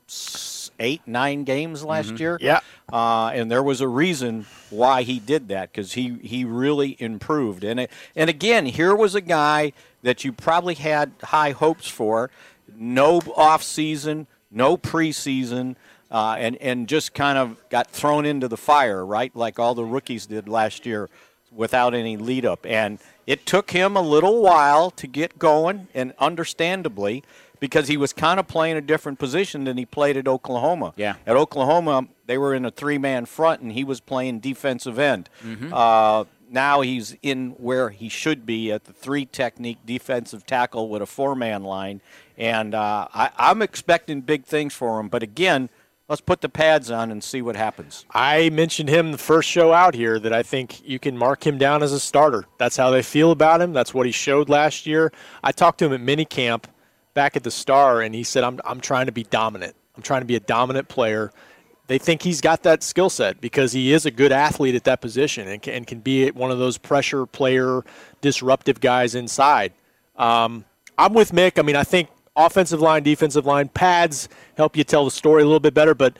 eight, 0.81 1.03
nine 1.07 1.45
games 1.45 1.85
last 1.85 2.19
year. 2.19 2.37
Yeah. 2.40 2.61
uh, 2.93 3.31
and 3.33 3.51
there 3.51 3.62
was 3.62 3.81
a 3.81 3.88
reason 3.88 4.47
why 4.71 5.03
he 5.03 5.21
did 5.21 5.49
that 5.49 5.71
because 5.71 5.93
he 5.93 6.19
he 6.23 6.45
really 6.45 6.97
improved. 6.99 7.62
And 7.64 7.81
it, 7.81 7.90
and 8.16 8.29
again, 8.29 8.66
here 8.66 8.95
was 8.95 9.14
a 9.14 9.21
guy 9.21 9.73
that 10.03 10.25
you 10.25 10.33
probably 10.33 10.75
had 10.75 11.12
high 11.23 11.53
hopes 11.53 11.88
for. 11.88 12.31
No 12.75 13.21
off 13.37 13.62
season, 13.62 14.27
no 14.51 14.77
preseason. 14.77 15.77
Uh, 16.12 16.35
and, 16.40 16.57
and 16.57 16.88
just 16.88 17.14
kind 17.14 17.38
of 17.38 17.57
got 17.69 17.88
thrown 17.88 18.27
into 18.27 18.49
the 18.49 18.57
fire, 18.57 19.07
right? 19.07 19.31
Like 19.37 19.61
all 19.61 19.77
the 19.77 19.85
rookies 19.85 20.27
did 20.27 20.49
last 20.49 20.85
year 20.85 21.09
without 21.53 21.95
any 21.95 22.16
lead 22.16 22.45
up. 22.45 22.66
And 22.66 22.99
it 23.26 23.46
took 23.46 23.70
him 23.70 23.96
a 23.96 24.02
little 24.02 24.42
while 24.42 24.90
to 24.92 25.06
get 25.06 25.38
going, 25.38 25.88
and 25.94 26.12
understandably, 26.18 27.22
because 27.61 27.88
he 27.88 27.96
was 27.96 28.12
kind 28.12 28.40
of 28.40 28.48
playing 28.48 28.76
a 28.76 28.80
different 28.80 29.18
position 29.18 29.64
than 29.64 29.76
he 29.76 29.85
played 29.85 30.16
at 30.16 30.26
Oklahoma. 30.26 30.92
Yeah. 30.96 31.14
At 31.26 31.37
Oklahoma, 31.37 32.06
they 32.26 32.38
were 32.38 32.54
in 32.54 32.64
a 32.64 32.70
three 32.70 32.98
man 32.98 33.26
front, 33.26 33.61
and 33.61 33.72
he 33.72 33.85
was 33.85 34.00
playing 34.00 34.40
defensive 34.40 34.98
end. 34.98 35.28
Mhm. 35.44 35.70
Uh, 35.72 36.24
now 36.52 36.80
he's 36.80 37.16
in 37.22 37.50
where 37.59 37.90
he 37.90 38.09
should 38.09 38.44
be 38.44 38.72
at 38.72 38.85
the 38.85 38.92
three 38.92 39.24
technique 39.24 39.78
defensive 39.87 40.44
tackle 40.46 40.88
with 40.88 41.00
a 41.02 41.06
four 41.06 41.37
man 41.37 41.62
line. 41.62 42.00
And 42.37 42.74
uh, 42.74 43.06
I, 43.14 43.30
I'm 43.37 43.62
expecting 43.62 44.22
big 44.22 44.44
things 44.44 44.74
for 44.74 44.98
him. 44.98 45.09
But 45.09 45.22
again, 45.22 45.68
let's 46.11 46.20
put 46.20 46.40
the 46.40 46.49
pads 46.49 46.90
on 46.90 47.12
and 47.12 47.23
see 47.23 47.40
what 47.40 47.55
happens. 47.55 48.05
I 48.11 48.51
mentioned 48.51 48.88
him 48.88 49.12
the 49.12 49.18
first 49.18 49.49
show 49.49 49.73
out 49.73 49.94
here 49.94 50.18
that 50.18 50.33
I 50.33 50.42
think 50.42 50.87
you 50.87 50.99
can 50.99 51.16
mark 51.16 51.46
him 51.46 51.57
down 51.57 51.85
as 51.85 51.92
a 51.92 52.01
starter. 52.01 52.44
That's 52.59 52.77
how 52.77 52.90
they 52.90 53.01
feel 53.01 53.31
about 53.31 53.62
him. 53.62 53.73
That's 53.73 53.94
what 53.94 54.07
he 54.07 54.12
showed 54.12 54.49
last 54.49 54.87
year. 54.87 55.12
I 55.44 55.53
talked 55.53 55.79
to 55.79 55.87
him 55.87 55.92
at 55.92 56.01
minicamp 56.01 56.64
back 57.14 57.37
at 57.37 57.44
the 57.44 57.51
Star, 57.51 58.01
and 58.03 58.12
he 58.12 58.25
said, 58.25 58.42
I'm, 58.42 58.61
I'm 58.64 58.81
trying 58.81 59.07
to 59.07 59.12
be 59.12 59.23
dominant. 59.23 59.77
I'm 59.96 60.03
trying 60.03 60.23
to 60.23 60.27
be 60.27 60.35
a 60.35 60.40
dominant 60.40 60.88
player. 60.88 61.31
They 61.87 61.99
think 61.99 62.23
he's 62.23 62.40
got 62.40 62.64
that 62.64 62.83
skill 62.83 63.11
set 63.11 63.40
because 63.40 63.73
he 63.73 63.92
is 63.92 64.05
a 64.05 64.11
good 64.11 64.33
athlete 64.33 64.75
at 64.75 64.85
that 64.85 65.01
position 65.01 65.46
and 65.46 65.62
can, 65.62 65.75
and 65.75 65.87
can 65.87 66.01
be 66.01 66.29
one 66.33 66.51
of 66.51 66.59
those 66.59 66.77
pressure 66.77 67.25
player, 67.25 67.83
disruptive 68.20 68.81
guys 68.81 69.14
inside. 69.14 69.73
Um, 70.16 70.64
I'm 70.99 71.14
with 71.14 71.31
Mick. 71.31 71.59
I 71.59 71.62
mean, 71.62 71.77
I 71.77 71.85
think 71.85 72.09
offensive 72.46 72.81
line, 72.81 73.03
defensive 73.03 73.46
line, 73.46 73.68
pads 73.68 74.29
help 74.57 74.76
you 74.76 74.85
tell 74.85 75.05
the 75.05 75.11
story 75.11 75.42
a 75.42 75.44
little 75.44 75.61
bit 75.61 75.74
better. 75.74 75.94
But 75.94 76.16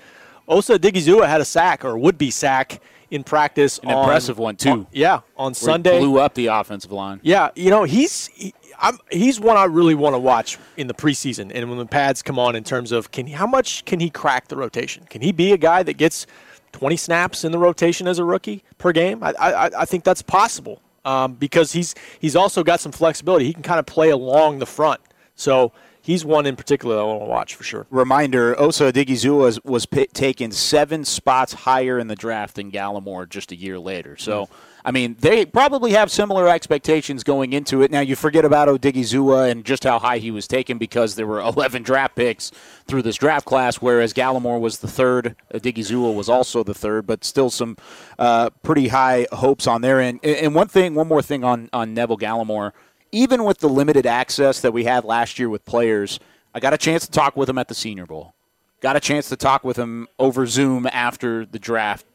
Osa 0.49 0.79
Odighizuwa 0.79 1.29
had 1.29 1.41
a 1.41 1.45
sack 1.45 1.85
or 1.85 1.97
would 1.97 2.19
be 2.19 2.31
sack 2.31 2.81
in 3.11 3.25
practice. 3.25 3.79
An 3.79 3.91
on- 3.91 4.05
impressive 4.05 4.39
one, 4.39 4.57
too. 4.57 4.71
on- 4.71 4.87
yeah, 4.93 5.21
on 5.37 5.55
Sunday. 5.55 5.99
blew 5.99 6.19
up 6.19 6.35
the 6.35 6.47
offensive 6.47 6.93
line. 6.93 7.21
Yeah, 7.23 7.51
you 7.55 7.71
know 7.71 7.85
he's 7.85 8.29
he, 8.29 8.55
I'm, 8.81 8.99
he's 9.11 9.39
one 9.39 9.57
I 9.57 9.65
really 9.65 9.95
want 9.95 10.15
to 10.15 10.19
watch 10.19 10.59
in 10.77 10.87
the 10.87 10.95
preseason 10.95 11.51
and 11.55 11.69
when 11.69 11.79
the 11.79 11.87
pads 11.87 12.23
come 12.23 12.39
on 12.39 12.57
in 12.57 12.65
terms 12.65 12.93
of 12.93 13.11
can 13.11 13.27
how 13.27 13.47
much 13.47 13.85
can 13.85 14.01
he 14.01 14.11
crack 14.11 14.49
the 14.49 14.57
rotation? 14.57 15.05
Can 15.11 15.23
he 15.23 15.33
be 15.33 15.53
a 15.53 15.59
guy 15.59 15.83
that 15.83 15.95
gets 15.95 16.27
20 16.73 16.97
snaps 16.97 17.45
in 17.45 17.53
the 17.53 17.59
rotation 17.59 18.07
as 18.07 18.19
a 18.19 18.25
rookie 18.25 18.63
per 18.79 18.93
game? 18.93 19.23
I 19.23 19.33
I, 19.39 19.71
I 19.81 19.85
think 19.85 20.05
that's 20.05 20.23
possible 20.23 20.81
um, 21.05 21.35
because 21.35 21.73
he's 21.73 21.95
he's 22.21 22.37
also 22.37 22.63
got 22.65 22.81
some 22.81 22.93
flexibility. 22.93 23.47
He 23.47 23.53
can 23.53 23.63
kind 23.63 23.79
of 23.81 23.87
play 23.87 24.11
along 24.11 24.61
the 24.61 24.67
front, 24.67 25.01
so 25.35 25.73
he's 26.11 26.25
one 26.25 26.45
in 26.45 26.57
particular 26.57 26.97
that 26.97 27.03
I 27.03 27.05
want 27.05 27.21
to 27.21 27.27
watch 27.27 27.55
for 27.55 27.63
sure. 27.63 27.87
Reminder: 27.91 28.59
Osa 28.61 28.93
Odighizuwa 28.93 29.39
was, 29.39 29.65
was 29.65 29.87
pi 29.87 30.07
taken 30.13 30.51
seven 30.51 31.05
spots 31.05 31.53
higher 31.53 31.99
in 31.99 32.09
the 32.09 32.17
draft 32.17 32.57
than 32.57 32.71
Gallimore 32.71 33.29
just 33.29 33.53
a 33.53 33.57
year 33.57 33.79
later. 33.79 34.17
So, 34.17 34.49
I 34.85 34.91
mean, 34.91 35.17
they 35.21 35.47
probably 35.47 35.93
have 35.93 36.11
similar 36.11 36.49
expectations 36.49 37.23
going 37.23 37.53
into 37.53 37.83
it. 37.83 37.91
Now, 37.93 38.01
you 38.01 38.17
forget 38.17 38.45
about 38.45 38.69
Odighizuwa 38.69 39.51
and 39.51 39.65
just 39.65 39.85
how 39.85 40.01
high 40.01 40.19
he 40.19 40.31
was 40.33 40.49
taken 40.49 40.79
because 40.79 41.15
there 41.15 41.27
were 41.27 41.41
11 41.55 41.85
draft 41.85 42.17
picks 42.17 42.51
through 42.87 43.03
this 43.03 43.17
draft 43.17 43.47
class, 43.47 43.77
whereas 43.77 44.13
Gallimore 44.13 44.61
was 44.61 44.79
the 44.79 44.89
third. 44.89 45.37
Odighizuwa 45.55 46.15
was 46.15 46.29
also 46.29 46.65
the 46.65 46.75
third, 46.75 47.07
but 47.07 47.25
still 47.25 47.51
some 47.51 47.77
uh, 48.19 48.51
pretty 48.63 48.89
high 48.89 49.27
hopes 49.33 49.69
on 49.69 49.83
their 49.83 50.01
end. 50.01 50.21
And 50.23 50.37
and 50.37 50.55
one 50.55 50.69
thing, 50.69 50.95
one 50.95 51.07
more 51.07 51.23
thing 51.23 51.45
on 51.45 51.69
on 51.73 51.95
Neville 51.95 52.19
Gallimore 52.19 52.73
even 53.13 53.45
with 53.45 53.59
the 53.59 53.69
limited 53.69 54.07
access 54.07 54.61
that 54.61 54.73
we 54.73 54.85
had 54.85 55.05
last 55.05 55.39
year 55.39 55.49
with 55.49 55.65
players, 55.65 56.21
I 56.55 56.61
got 56.61 56.73
a 56.73 56.79
chance 56.79 57.07
to 57.07 57.13
talk 57.13 57.37
with 57.37 57.49
him 57.49 57.59
at 57.59 57.69
the 57.69 57.75
Senior 57.75 58.07
Bowl. 58.07 58.35
Got 58.81 58.97
a 58.97 59.01
chance 59.01 59.29
to 59.29 59.37
talk 59.37 59.63
with 59.65 59.77
him 59.77 60.09
over 60.19 60.47
Zoom 60.47 60.87
after 60.87 61.45
the 61.45 61.59
draft. 61.59 62.07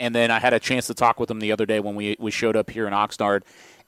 And 0.00 0.14
then 0.14 0.30
I 0.30 0.40
had 0.40 0.52
a 0.52 0.58
chance 0.58 0.86
to 0.88 0.94
talk 0.94 1.20
with 1.20 1.30
him 1.30 1.40
the 1.40 1.52
other 1.52 1.66
day 1.66 1.80
when 1.80 1.94
we, 1.94 2.16
we 2.18 2.30
showed 2.30 2.56
up 2.56 2.70
here 2.70 2.86
in 2.86 2.92
Oxnard. 2.92 3.42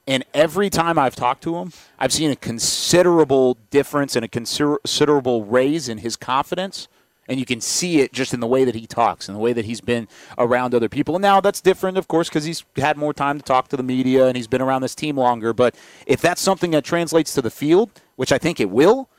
And 0.07 0.23
every 0.33 0.69
time 0.69 0.97
I've 0.97 1.15
talked 1.15 1.43
to 1.43 1.57
him, 1.57 1.73
I've 1.99 2.13
seen 2.13 2.31
a 2.31 2.35
considerable 2.35 3.57
difference 3.71 4.15
and 4.15 4.23
a 4.23 4.27
consider- 4.27 4.77
considerable 4.77 5.43
raise 5.43 5.89
in 5.89 5.97
his 5.97 6.15
confidence. 6.15 6.87
And 7.27 7.39
you 7.39 7.45
can 7.45 7.59
see 7.59 7.99
it 7.99 8.13
just 8.13 8.33
in 8.33 8.39
the 8.39 8.47
way 8.47 8.63
that 8.63 8.75
he 8.75 8.87
talks 8.87 9.27
and 9.27 9.35
the 9.35 9.39
way 9.39 9.51
that 9.53 9.65
he's 9.65 9.81
been 9.81 10.07
around 10.37 10.73
other 10.73 10.87
people. 10.87 11.15
And 11.15 11.21
now 11.21 11.41
that's 11.41 11.59
different, 11.59 11.97
of 11.97 12.07
course, 12.07 12.29
because 12.29 12.45
he's 12.45 12.63
had 12.77 12.97
more 12.97 13.13
time 13.13 13.37
to 13.37 13.43
talk 13.43 13.67
to 13.69 13.77
the 13.77 13.83
media 13.83 14.27
and 14.27 14.37
he's 14.37 14.47
been 14.47 14.61
around 14.61 14.81
this 14.81 14.95
team 14.95 15.17
longer. 15.17 15.53
But 15.53 15.75
if 16.05 16.21
that's 16.21 16.41
something 16.41 16.71
that 16.71 16.85
translates 16.85 17.33
to 17.33 17.41
the 17.41 17.49
field, 17.49 17.91
which 18.15 18.31
I 18.31 18.37
think 18.37 18.59
it 18.59 18.69
will, 18.69 19.09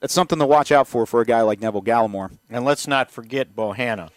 that's 0.00 0.12
something 0.12 0.38
to 0.38 0.46
watch 0.46 0.70
out 0.70 0.86
for 0.86 1.06
for 1.06 1.22
a 1.22 1.24
guy 1.24 1.40
like 1.40 1.60
Neville 1.60 1.82
Gallimore. 1.82 2.36
And 2.50 2.64
let's 2.64 2.86
not 2.86 3.10
forget 3.10 3.56
Bohanna. 3.56 4.10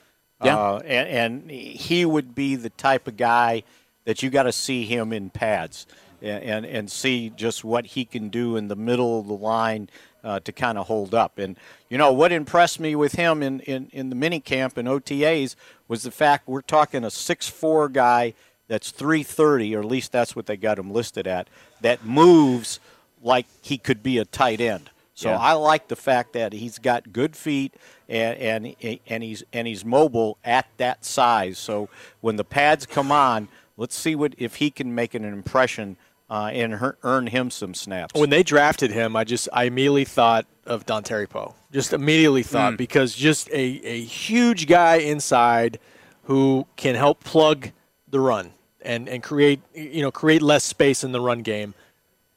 Yeah. 0.44 0.58
Uh, 0.58 0.80
and, 0.80 1.50
and 1.50 1.52
he 1.52 2.06
would 2.06 2.36
be 2.36 2.56
the 2.56 2.70
type 2.70 3.08
of 3.08 3.16
guy 3.16 3.64
that 4.04 4.22
you 4.22 4.30
got 4.30 4.44
to 4.44 4.52
see 4.52 4.86
him 4.86 5.14
in 5.14 5.30
pads 5.30 5.88
and, 6.22 6.44
and, 6.44 6.66
and 6.66 6.92
see 6.92 7.30
just 7.30 7.64
what 7.64 7.86
he 7.86 8.06
can 8.06 8.30
do 8.30 8.56
in 8.56 8.68
the 8.68 8.76
middle 8.76 9.20
of 9.20 9.28
the 9.28 9.34
line 9.34 9.90
uh, 10.28 10.42
to 10.42 10.52
kind 10.52 10.78
of 10.78 10.88
hold 10.88 11.16
up. 11.16 11.40
And, 11.40 11.58
you 11.90 11.98
know, 11.98 12.12
what 12.12 12.34
impressed 12.34 12.82
me 12.82 12.96
with 12.96 13.14
him 13.14 13.42
in, 13.42 13.62
in, 13.62 13.90
in 13.94 14.10
the 14.10 14.16
mini 14.16 14.42
camp 14.42 14.76
and 14.76 14.86
OTAs 14.88 15.56
was 15.88 16.04
the 16.04 16.12
fact 16.12 16.50
we're 16.50 16.62
talking 16.62 17.06
a 17.06 17.10
six-four 17.10 17.88
guy 17.88 18.34
that's 18.68 18.92
330, 18.92 19.74
or 19.76 19.80
at 19.80 19.86
least 19.86 20.12
that's 20.12 20.36
what 20.36 20.46
they 20.46 20.58
got 20.58 20.78
him 20.78 20.92
listed 20.92 21.28
at, 21.28 21.48
that 21.80 22.04
moves 22.04 22.82
like 23.24 23.46
he 23.62 23.78
could 23.78 24.04
be 24.04 24.18
a 24.18 24.26
tight 24.26 24.60
end. 24.60 24.90
So 25.14 25.30
Yeah. 25.30 25.38
I 25.40 25.54
like 25.54 25.88
the 25.88 25.96
fact 25.96 26.34
that 26.34 26.52
he's 26.52 26.78
got 26.78 27.14
good 27.14 27.36
feet 27.36 27.74
and, 28.10 28.38
and 28.38 29.00
and 29.08 29.24
he's 29.24 29.44
and 29.52 29.68
he's 29.68 29.84
mobile 29.84 30.38
at 30.44 30.68
that 30.78 31.04
size. 31.06 31.58
So 31.58 31.90
when 32.22 32.36
the 32.36 32.44
pads 32.44 32.86
come 32.86 33.12
on, 33.12 33.48
let's 33.78 33.96
see 33.96 34.14
what 34.14 34.36
if 34.38 34.56
he 34.56 34.70
can 34.70 34.94
make 34.94 35.16
an 35.16 35.24
impression 35.26 35.98
uh, 36.30 36.50
and 36.54 36.74
her, 36.76 36.98
earn 37.04 37.28
him 37.28 37.50
some 37.50 37.74
snaps. 37.74 38.20
When 38.20 38.30
they 38.30 38.44
drafted 38.44 38.92
him, 38.92 39.16
I 39.16 39.24
just 39.24 39.48
I 39.54 39.64
immediately 39.66 40.06
thought 40.06 40.46
of 40.66 40.86
Dontari 40.86 41.30
Poe. 41.30 41.56
Just 41.72 41.94
immediately 41.94 42.44
thought 42.44 42.74
Mm. 42.74 42.78
because 42.78 43.16
just 43.16 43.50
a, 43.50 43.56
a 43.60 44.02
huge 44.02 44.68
guy 44.68 44.98
inside 44.98 45.80
who 46.24 46.68
can 46.76 46.96
help 46.96 47.24
plug 47.24 47.72
the 48.10 48.20
run 48.20 48.52
and, 48.82 49.08
and 49.10 49.22
create 49.24 49.62
you 49.74 50.02
know 50.02 50.12
create 50.12 50.42
less 50.42 50.64
space 50.64 51.04
in 51.04 51.12
the 51.12 51.22
run 51.22 51.40
game. 51.42 51.74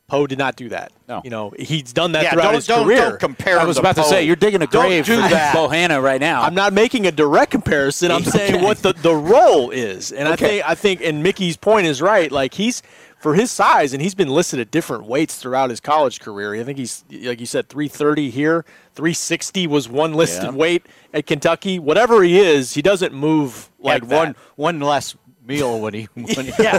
Poe 0.07 0.26
did 0.26 0.38
not 0.38 0.57
do 0.57 0.68
that. 0.70 0.90
No. 1.09 1.20
You 1.22 1.31
know, 1.31 1.53
he's 1.57 1.92
done 1.92 2.11
that 2.12 2.24
Yeah, 2.24 2.33
throughout 2.33 2.44
don't- 2.46 2.55
his 2.57 2.66
don't- 2.66 2.85
career. 2.85 3.11
don't 3.11 3.20
compare 3.20 3.61
I 3.61 3.64
was 3.64 3.76
the 3.76 3.83
about 3.83 3.94
to 3.94 4.03
say, 4.03 4.24
you're 4.24 4.35
digging 4.35 4.61
a 4.61 4.66
Don't 4.66 4.87
grave 4.88 5.05
do 5.07 5.14
for 5.22 5.29
that. 5.29 5.55
Bohanna 5.55 6.03
right 6.03 6.20
now. 6.20 6.42
I'm 6.42 6.55
not 6.55 6.72
making 6.72 7.07
a 7.07 7.12
direct 7.12 7.53
comparison. 7.53 8.11
I'm 8.11 8.24
saying 8.38 8.61
what 8.61 8.79
the, 8.79 8.92
the 8.92 9.14
role 9.14 9.70
is, 9.70 10.11
and 10.11 10.26
I 10.26 10.35
think 10.35 10.68
I 10.68 10.74
think 10.74 11.00
and 11.03 11.22
Mickey's 11.22 11.57
point 11.57 11.87
is 11.87 12.03
right. 12.03 12.31
Like 12.33 12.55
he's 12.55 12.83
for 13.21 13.35
his 13.35 13.51
size, 13.51 13.93
and 13.93 14.01
he's 14.03 14.15
been 14.15 14.29
listed 14.31 14.59
at 14.61 14.71
different 14.71 15.05
weights 15.05 15.37
throughout 15.37 15.71
his 15.71 15.79
college 15.81 16.21
career. 16.21 16.55
I 16.55 16.65
think 16.65 16.79
he's 16.79 17.05
like 17.11 17.39
you 17.41 17.47
said, 17.47 17.69
330 17.69 18.31
here, 18.31 18.65
360 18.95 19.67
was 19.67 19.89
one 19.89 20.15
listed 20.15 20.45
Yeah. 20.45 20.51
weight 20.51 20.87
at 21.13 21.27
Kentucky. 21.27 21.79
Whatever 21.79 22.23
he 22.23 22.39
is, 22.39 22.75
he 22.75 22.83
doesn't 22.83 23.13
move 23.15 23.71
like 23.79 24.03
Had 24.03 24.09
that. 24.11 24.17
one 24.17 24.37
one 24.57 24.81
less 24.81 25.17
meal 25.47 25.81
when 25.81 25.95
he 25.95 26.05
when 26.15 26.47
he, 26.47 26.53
Yeah, 26.59 26.79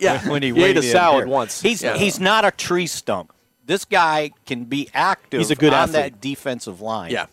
yeah. 0.00 0.28
when 0.30 0.42
he, 0.42 0.48
He 0.52 0.54
ate 0.58 0.62
weighed 0.62 0.76
a 0.78 0.82
salad 0.82 1.24
here. 1.24 1.32
once. 1.32 1.60
He's 1.60 1.82
Yeah. 1.82 1.96
he's 1.96 2.18
not 2.18 2.44
a 2.44 2.50
tree 2.50 2.86
stump. 2.86 3.32
This 3.64 3.84
guy 3.84 4.32
can 4.46 4.64
be 4.64 4.88
active 4.92 5.38
He's 5.38 5.50
a 5.50 5.54
good 5.54 5.72
on 5.72 5.90
athlete. 5.90 5.94
that 6.14 6.20
defensive 6.20 6.80
line. 6.80 7.10
Yeah. 7.12 7.26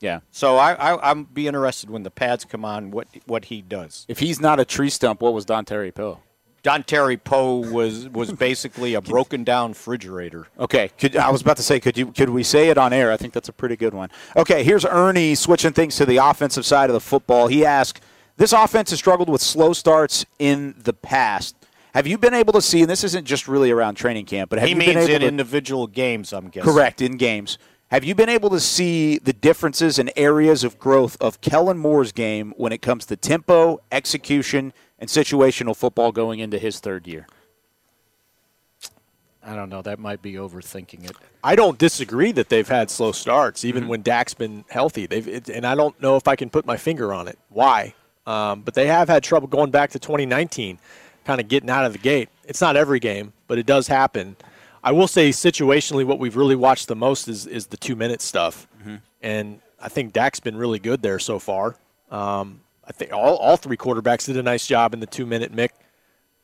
Yeah. 0.00 0.20
So 0.32 0.56
I, 0.56 0.72
I 0.72 1.10
I'm 1.10 1.24
be 1.24 1.46
interested 1.46 1.88
when 1.88 2.02
the 2.02 2.10
pads 2.10 2.44
come 2.44 2.64
on 2.64 2.90
what 2.90 3.06
what 3.26 3.44
he 3.46 3.62
does. 3.62 4.04
If 4.08 4.18
he's 4.18 4.40
not 4.40 4.58
a 4.58 4.64
tree 4.64 4.90
stump, 4.90 5.20
what 5.20 5.32
was 5.34 5.46
Dontari 5.46 5.94
Poe? 5.94 6.18
Dontari 6.62 7.22
Poe 7.22 7.56
was 7.56 8.08
was 8.08 8.32
basically 8.48 8.94
a 8.94 9.00
broken 9.00 9.44
down 9.44 9.70
refrigerator. 9.70 10.46
Okay, 10.58 10.90
could, 10.98 11.16
I 11.16 11.30
was 11.30 11.42
about 11.42 11.56
to 11.56 11.62
say, 11.62 11.80
could 11.80 11.98
you 11.98 12.12
could 12.12 12.30
we 12.30 12.42
say 12.42 12.68
it 12.68 12.78
on 12.78 12.92
air? 12.92 13.10
I 13.10 13.16
think 13.16 13.32
that's 13.32 13.48
a 13.48 13.52
pretty 13.52 13.76
good 13.76 13.94
one. 13.94 14.10
Okay, 14.36 14.62
here's 14.62 14.84
Ernie 14.84 15.34
switching 15.34 15.72
things 15.72 15.96
to 15.96 16.06
the 16.06 16.18
offensive 16.18 16.64
side 16.64 16.88
of 16.88 16.94
the 16.94 17.00
football. 17.00 17.48
He 17.48 17.64
asked, 17.64 18.00
"This 18.36 18.52
offense 18.52 18.90
has 18.90 18.98
struggled 18.98 19.28
with 19.28 19.42
slow 19.42 19.72
starts 19.72 20.24
in 20.38 20.74
the 20.78 20.92
past. 20.92 21.56
Have 21.94 22.06
you 22.06 22.16
been 22.16 22.34
able 22.34 22.54
to 22.54 22.62
see? 22.62 22.80
And 22.80 22.88
this 22.88 23.04
isn't 23.04 23.26
just 23.26 23.48
really 23.48 23.70
around 23.70 23.96
training 23.96 24.24
camp, 24.24 24.48
but 24.48 24.58
have 24.58 24.68
he 24.68 24.74
you 24.74 24.78
means 24.78 24.94
been 24.94 24.98
able 24.98 25.14
in 25.14 25.20
to, 25.20 25.26
individual 25.26 25.86
games. 25.86 26.32
I'm 26.32 26.48
guessing. 26.48 26.72
correct 26.72 27.02
in 27.02 27.16
games? 27.16 27.58
Have 27.90 28.04
you 28.04 28.14
been 28.14 28.30
able 28.30 28.48
to 28.48 28.60
see 28.60 29.18
the 29.18 29.34
differences 29.34 29.98
and 29.98 30.10
areas 30.16 30.64
of 30.64 30.78
growth 30.78 31.18
of 31.20 31.42
Kellen 31.42 31.76
Moore's 31.76 32.10
game 32.10 32.54
when 32.56 32.72
it 32.72 32.80
comes 32.80 33.04
to 33.04 33.16
tempo, 33.16 33.80
execution, 33.92 34.72
and 35.02 35.10
situational 35.10 35.76
football 35.76 36.12
going 36.12 36.38
into 36.40 36.58
his 36.58 36.80
third 36.80 37.06
year?" 37.06 37.26
I 39.44 39.56
don't 39.56 39.68
know. 39.70 39.82
That 39.82 39.98
might 39.98 40.22
be 40.22 40.34
overthinking 40.34 41.04
it. 41.10 41.16
I 41.42 41.56
don't 41.56 41.76
disagree 41.76 42.30
that 42.32 42.48
they've 42.48 42.68
had 42.68 42.90
slow 42.90 43.10
starts, 43.12 43.60
Mm-hmm. 43.60 43.68
even 43.68 43.88
when 43.88 44.02
Dak's 44.02 44.34
been 44.34 44.64
healthy. 44.70 45.06
They've, 45.06 45.26
it, 45.26 45.48
and 45.48 45.66
I 45.66 45.74
don't 45.74 46.00
know 46.00 46.16
if 46.16 46.28
I 46.28 46.36
can 46.36 46.48
put 46.48 46.64
my 46.64 46.76
finger 46.76 47.12
on 47.12 47.26
it. 47.26 47.38
Why? 47.48 47.94
Um, 48.24 48.62
but 48.62 48.74
they 48.74 48.86
have 48.86 49.08
had 49.08 49.24
trouble 49.24 49.48
going 49.48 49.72
back 49.72 49.90
to 49.90 49.98
2019, 49.98 50.78
kind 51.24 51.40
of 51.40 51.48
getting 51.48 51.68
out 51.70 51.84
of 51.84 51.92
the 51.92 51.98
gate. 51.98 52.28
It's 52.44 52.60
not 52.60 52.76
every 52.76 53.00
game, 53.00 53.32
but 53.48 53.58
it 53.58 53.66
does 53.66 53.88
happen. 53.88 54.36
I 54.84 54.92
will 54.92 55.08
say, 55.08 55.30
situationally, 55.30 56.04
what 56.04 56.20
we've 56.20 56.36
really 56.36 56.54
watched 56.56 56.86
the 56.86 56.94
most 56.96 57.26
is 57.26 57.46
is 57.46 57.66
the 57.66 57.76
two 57.76 57.96
minute 57.96 58.20
stuff, 58.22 58.68
Mm-hmm. 58.80 58.96
and 59.22 59.60
I 59.80 59.88
think 59.88 60.12
Dak's 60.12 60.38
been 60.40 60.56
really 60.56 60.78
good 60.78 61.02
there 61.02 61.18
so 61.18 61.40
far. 61.40 61.74
Um, 62.12 62.60
I 62.84 62.92
think 62.92 63.12
all, 63.12 63.36
all 63.36 63.56
three 63.56 63.76
quarterbacks 63.76 64.26
did 64.26 64.36
a 64.36 64.42
nice 64.42 64.66
job 64.66 64.94
in 64.94 65.00
the 65.00 65.06
two 65.06 65.26
minute 65.26 65.54
mick 65.54 65.70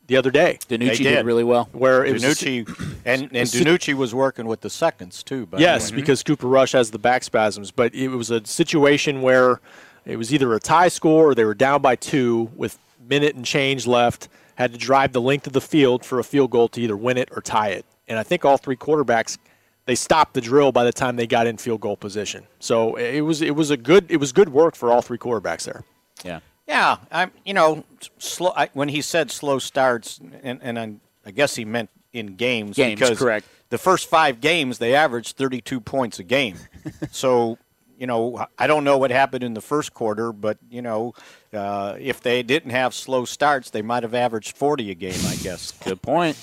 the 0.07 0.17
other 0.17 0.31
day. 0.31 0.59
DiNucci 0.69 0.99
did 0.99 1.27
really 1.27 1.45
well. 1.45 1.69
Where 1.73 2.05
it 2.05 2.13
was 2.13 2.23
DiNucci 2.23 2.99
and 3.05 3.23
and 3.25 3.33
DiNucci 3.49 3.95
was 3.95 4.15
working 4.15 4.47
with 4.47 4.61
the 4.61 4.71
seconds 4.71 5.23
too. 5.23 5.47
By 5.47 5.59
the 5.59 5.63
Yes, 5.63 5.91
way. 5.91 5.97
because 5.97 6.23
Cooper 6.23 6.47
Rush 6.49 6.73
has 6.73 6.91
the 6.91 6.99
back 6.99 7.25
spasms, 7.25 7.71
but 7.71 7.95
it 7.95 8.09
was 8.09 8.31
a 8.31 8.45
situation 8.47 9.23
where 9.23 9.61
it 10.05 10.17
was 10.17 10.33
either 10.33 10.55
a 10.55 10.61
tie 10.61 10.89
score 10.89 11.31
or 11.31 11.35
they 11.35 11.45
were 11.45 11.55
down 11.55 11.83
by 11.83 11.97
two 11.97 12.51
with 12.57 12.79
minute 13.09 13.35
and 13.35 13.45
change 13.45 13.87
left, 13.87 14.29
had 14.55 14.73
to 14.73 14.79
drive 14.79 15.13
the 15.13 15.21
length 15.21 15.47
of 15.47 15.53
the 15.53 15.61
field 15.61 16.05
for 16.05 16.19
a 16.19 16.25
field 16.25 16.51
goal 16.51 16.69
to 16.69 16.81
either 16.81 16.97
win 16.97 17.17
it 17.17 17.29
or 17.35 17.43
tie 17.43 17.69
it. 17.69 17.85
And 18.07 18.19
I 18.19 18.23
think 18.23 18.45
all 18.45 18.57
three 18.57 18.77
quarterbacks 18.77 19.39
they 19.85 19.95
stopped 19.95 20.35
the 20.35 20.41
drill 20.43 20.71
by 20.71 20.85
the 20.85 20.93
time 20.93 21.17
they 21.17 21.27
got 21.27 21.47
in 21.47 21.57
field 21.57 21.81
goal 21.81 21.97
position. 21.97 22.47
So 22.61 22.97
it 22.97 23.23
was 23.23 23.43
it 23.43 23.57
was 23.57 23.71
a 23.71 23.77
good 23.77 24.07
it 24.11 24.19
was 24.19 24.33
good 24.33 24.51
work 24.51 24.75
for 24.77 24.91
all 24.93 25.03
three 25.03 25.19
quarterbacks 25.19 25.65
there. 25.65 25.83
Yeah. 26.25 26.41
Yeah, 26.67 26.99
I'm. 27.11 27.33
You 27.47 27.55
know, 27.55 27.85
slow. 28.19 28.53
I, 28.55 28.69
when 28.75 28.91
he 28.91 29.01
said 29.01 29.31
slow 29.31 29.59
starts, 29.59 30.21
and 30.43 30.61
and 30.63 30.79
I, 30.79 30.95
I 31.25 31.31
guess 31.31 31.55
he 31.55 31.65
meant 31.65 31.89
in 32.13 32.37
games. 32.37 32.77
Games, 32.77 33.01
because 33.01 33.19
correct. 33.19 33.47
The 33.71 33.79
first 33.79 34.09
five 34.09 34.41
games, 34.41 34.79
they 34.79 34.95
averaged 34.95 35.37
32 35.37 35.81
points 35.81 36.19
a 36.19 36.25
game. 36.25 36.57
so, 37.11 37.59
you 37.99 38.07
know, 38.07 38.47
I 38.59 38.67
don't 38.67 38.85
know 38.85 38.97
what 38.97 39.11
happened 39.11 39.45
in 39.45 39.53
the 39.53 39.61
first 39.61 39.93
quarter, 39.93 40.33
but 40.33 40.59
you 40.71 40.81
know, 40.83 41.15
uh, 41.53 41.97
if 41.99 42.21
they 42.23 42.43
didn't 42.43 42.71
have 42.71 42.95
slow 42.95 43.25
starts, 43.25 43.71
they 43.71 43.83
might 43.83 44.03
have 44.03 44.15
averaged 44.15 44.57
40 44.57 44.91
a 44.91 44.95
game. 44.95 45.21
I 45.27 45.37
guess. 45.37 45.73
Good 45.73 46.03
point. 46.03 46.37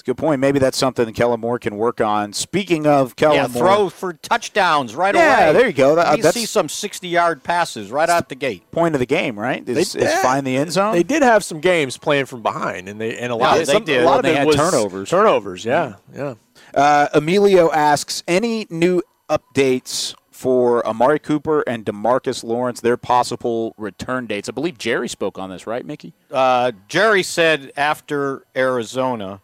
It's 0.00 0.08
a 0.08 0.12
good 0.12 0.16
point. 0.16 0.40
Maybe 0.40 0.58
that's 0.58 0.78
something 0.78 1.04
that 1.04 1.14
Kellen 1.14 1.40
Moore 1.40 1.58
can 1.58 1.76
work 1.76 2.00
on. 2.00 2.32
Speaking 2.32 2.86
of 2.86 3.16
Kellen 3.16 3.36
yeah, 3.36 3.46
Moore, 3.48 3.62
throw 3.62 3.88
for 3.90 4.14
touchdowns 4.14 4.94
right 4.96 5.14
Yeah, 5.14 5.48
away. 5.48 5.52
there 5.52 5.66
you 5.66 5.74
go. 5.74 5.94
That- 5.94 6.16
you 6.16 6.22
that's- 6.22 6.32
see 6.40 6.46
some 6.46 6.68
60-yard 6.68 7.42
passes 7.42 7.90
right 7.90 8.08
out 8.08 8.30
the 8.30 8.34
gate. 8.34 8.62
point 8.70 8.94
of 8.94 8.98
the 8.98 9.04
game, 9.04 9.38
right? 9.38 9.62
Is, 9.68 9.92
They- 9.92 10.06
is 10.06 10.14
find 10.20 10.46
the 10.46 10.56
end 10.56 10.72
zone. 10.72 10.94
They 10.94 11.02
did 11.02 11.22
have 11.22 11.44
some 11.44 11.60
games 11.60 11.98
playing 11.98 12.24
from 12.24 12.40
behind, 12.40 12.88
and 12.88 12.98
they 12.98 13.18
and 13.18 13.30
a 13.30 13.36
lot 13.36 13.56
Yeah, 13.56 13.60
of 13.60 13.66
they 13.66 13.72
some, 13.74 13.84
did. 13.84 14.00
a 14.02 14.06
lot 14.06 14.16
And 14.16 14.18
of 14.20 14.22
they 14.24 14.32
it 14.32 14.38
had 14.38 14.46
was 14.46 14.56
turnovers. 14.56 15.10
Turnovers, 15.10 15.64
yeah, 15.66 15.96
yeah. 16.16 16.34
Uh, 16.74 17.08
Emilio 17.12 17.70
asks 17.70 18.22
any 18.26 18.66
new 18.70 19.02
updates 19.28 20.14
for 20.30 20.86
Amari 20.86 21.18
Cooper 21.18 21.60
and 21.66 21.84
Demarcus 21.84 22.42
Lawrence, 22.42 22.80
their 22.80 22.96
possible 22.96 23.74
return 23.76 24.26
dates. 24.26 24.48
I 24.48 24.52
believe 24.52 24.78
Jerry 24.78 25.08
spoke 25.10 25.38
on 25.38 25.50
this, 25.50 25.66
right, 25.66 25.84
Mickey? 25.84 26.14
uh, 26.32 26.72
Jerry 26.88 27.22
said 27.22 27.70
after 27.76 28.44
Arizona, 28.56 29.42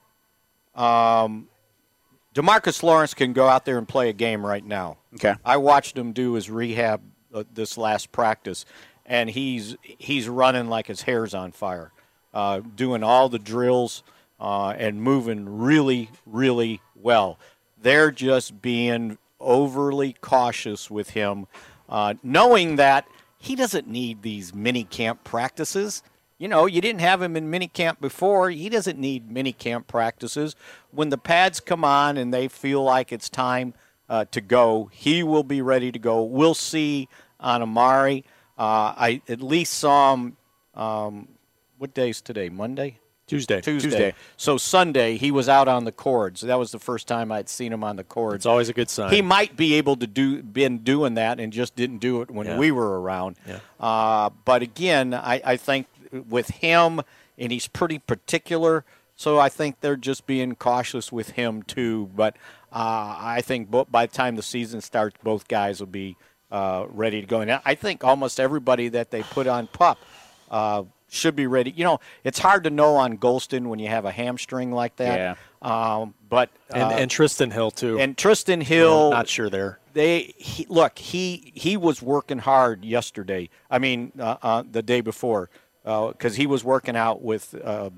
um, 0.77 1.49
Demarcus 2.35 2.83
Lawrence 2.83 3.15
can 3.15 3.33
go 3.33 3.49
out 3.49 3.65
there 3.65 3.79
and 3.79 3.89
play 3.89 4.11
a 4.11 4.13
game 4.13 4.45
right 4.45 4.65
now. 4.65 4.99
Okay. 5.15 5.35
I 5.45 5.57
watched 5.57 5.97
him 5.97 6.13
do 6.13 6.35
his 6.35 6.51
rehab 6.51 7.01
uh, 7.33 7.45
this 7.53 7.79
last 7.79 8.13
practice, 8.13 8.67
and 9.07 9.31
he's 9.31 9.77
he's 9.83 10.29
running 10.29 10.69
like 10.69 10.87
his 10.87 11.03
hair's 11.03 11.33
on 11.33 11.53
fire, 11.53 11.93
uh, 12.35 12.61
doing 12.61 13.03
all 13.03 13.29
the 13.29 13.39
drills 13.39 14.03
uh, 14.39 14.75
and 14.77 15.01
moving 15.01 15.59
really, 15.59 16.11
really 16.27 16.81
well. 16.95 17.39
They're 17.81 18.11
just 18.11 18.61
being 18.61 19.19
overly 19.41 20.15
cautious 20.21 20.91
with 20.91 21.11
him, 21.11 21.47
uh, 21.89 22.15
knowing 22.23 22.77
that 22.77 23.07
he 23.39 23.55
doesn't 23.55 23.89
need 23.89 24.23
these 24.23 24.55
mini 24.55 24.85
camp 24.85 25.25
practices. 25.25 26.03
You 26.39 26.49
know, 26.49 26.67
you 26.67 26.81
didn't 26.83 27.01
have 27.01 27.23
him 27.23 27.35
in 27.37 27.49
mini 27.51 27.67
camp 27.69 28.01
before. 28.01 28.51
He 28.51 28.69
doesn't 28.69 28.99
need 28.99 29.31
mini 29.31 29.53
camp 29.53 29.87
practices. 29.87 30.55
When 30.91 31.09
the 31.09 31.17
pads 31.19 31.61
come 31.61 31.85
on 31.85 32.19
and 32.19 32.33
they 32.33 32.49
feel 32.49 32.83
like 32.83 33.11
it's 33.11 33.29
time 33.31 33.73
uh, 34.09 34.27
to 34.33 34.41
go, 34.43 34.91
he 34.93 35.23
will 35.23 35.45
be 35.45 35.63
ready 35.63 35.91
to 35.91 35.99
go. 35.99 36.23
We'll 36.23 36.55
see 36.55 37.09
on 37.41 37.63
Amari. 37.63 38.25
Uh, 38.59 38.93
I 38.97 39.23
at 39.29 39.41
least 39.41 39.75
saw 39.75 40.13
him. 40.15 40.37
Um, 40.75 41.29
what 41.79 41.95
day's 41.95 42.21
today? 42.21 42.51
Monday. 42.51 42.99
Tuesday. 43.27 43.61
Tuesday. 43.61 43.89
Tuesday. 43.89 44.15
So 44.37 44.57
Sunday 44.57 45.17
he 45.17 45.31
was 45.33 45.49
out 45.49 45.67
on 45.69 45.85
the 45.85 45.91
cords. 45.91 46.43
That 46.43 46.59
was 46.59 46.71
the 46.71 46.79
first 46.79 47.09
time 47.09 47.33
I'd 47.33 47.49
seen 47.49 47.73
him 47.73 47.83
on 47.83 47.97
the 47.97 48.05
cords. 48.05 48.37
It's 48.37 48.47
always 48.47 48.69
a 48.69 48.73
good 48.73 48.89
sign. 48.89 49.13
He 49.13 49.21
might 49.21 49.57
be 49.57 49.75
able 49.75 49.97
to 49.97 50.07
do 50.07 50.43
been 50.43 50.79
doing 50.79 51.15
that 51.15 51.41
and 51.41 51.53
just 51.53 51.75
didn't 51.75 51.99
do 51.99 52.21
it 52.23 52.31
when 52.31 52.47
Yeah. 52.47 52.59
we 52.59 52.71
were 52.71 53.01
around. 53.01 53.37
Yeah. 53.47 53.59
Uh, 53.81 54.31
but 54.45 54.63
again, 54.63 55.13
I, 55.13 55.41
I 55.45 55.57
think 55.57 55.89
with 56.13 56.49
him, 56.49 57.01
and 57.39 57.53
he's 57.53 57.69
pretty 57.69 57.99
particular, 57.99 58.85
so 59.15 59.39
I 59.39 59.49
think 59.49 59.81
they're 59.81 59.97
just 59.97 60.27
being 60.27 60.55
cautious 60.55 61.11
with 61.11 61.31
him 61.31 61.63
too. 61.63 62.11
But 62.15 62.37
uh, 62.73 63.17
I 63.19 63.43
think 63.43 63.71
by 63.91 64.07
the 64.07 64.13
time 64.13 64.37
the 64.37 64.43
season 64.43 64.81
starts, 64.81 65.17
both 65.23 65.49
guys 65.49 65.81
will 65.81 65.87
be 65.87 66.17
uh, 66.51 66.87
ready 66.89 67.21
to 67.21 67.27
go. 67.27 67.41
And 67.41 67.61
I 67.65 67.75
think 67.75 68.05
almost 68.05 68.39
everybody 68.39 68.89
that 68.89 69.11
they 69.11 69.23
put 69.23 69.47
on 69.47 69.67
pup. 69.67 69.99
Uh, 70.51 70.85
should 71.09 71.37
be 71.37 71.47
ready. 71.47 71.73
You 71.77 71.85
know, 71.85 72.01
it's 72.25 72.39
hard 72.39 72.65
to 72.65 72.71
know 72.71 72.97
on 72.97 73.19
Golston 73.19 73.67
when 73.67 73.79
you 73.79 73.89
have 73.89 74.05
a 74.05 74.11
hamstring 74.11 74.73
like 74.73 74.97
that. 74.97 75.19
Yeah. 75.19 75.35
Um, 75.63 76.15
but 76.29 76.51
and, 76.71 76.83
uh, 76.83 76.97
and 76.97 77.11
Trysten 77.11 77.53
Hill 77.53 77.71
too. 77.71 77.99
and 77.99 78.17
Trysten 78.17 78.63
Hill, 78.63 79.11
not 79.11 79.29
sure 79.29 79.49
there. 79.49 79.79
they 79.95 80.35
he, 80.37 80.67
look 80.69 80.99
he 80.99 81.53
he 81.55 81.77
was 81.77 82.03
working 82.03 82.39
hard 82.39 82.85
yesterday. 82.85 83.49
I 83.71 83.79
mean, 83.79 84.13
uh, 84.19 84.37
uh, 84.43 84.63
the 84.71 84.83
day 84.83 85.01
before, 85.01 85.51
because 85.87 86.35
he 86.35 86.47
was 86.47 86.65
working 86.65 86.97
out 86.97 87.23
with 87.23 87.55
uh, 87.65 87.91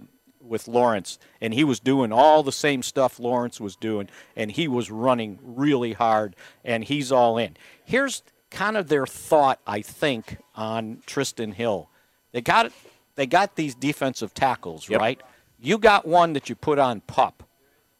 with 0.43 0.69
Lawrence, 0.69 1.19
and 1.41 1.55
he 1.55 1.65
was 1.65 1.81
doing 1.81 2.13
all 2.13 2.43
the 2.43 2.53
same 2.53 2.83
stuff 2.83 3.19
Lawrence 3.19 3.61
was 3.61 3.77
doing, 3.77 4.09
and 4.37 4.53
he 4.53 4.69
was 4.69 4.91
running 4.91 5.39
really 5.43 5.95
hard, 5.95 6.37
and 6.65 6.85
he's 6.85 7.11
all 7.11 7.39
in. 7.39 7.57
Here's 7.85 8.23
kind 8.51 8.77
of 8.77 8.89
their 8.89 9.07
thought, 9.07 9.61
I 9.67 9.83
think, 9.83 10.39
on 10.55 11.03
Trysten 11.07 11.55
Hill. 11.55 11.89
They 12.33 12.43
got 12.43 12.73
they 13.15 13.27
got 13.27 13.57
these 13.57 13.75
defensive 13.75 14.35
tackles, 14.35 14.89
right? 14.91 15.21
You 15.61 15.79
got 15.79 16.07
one 16.07 16.35
that 16.35 16.49
you 16.49 16.55
put 16.55 16.79
on 16.79 17.01
pup. 17.01 17.43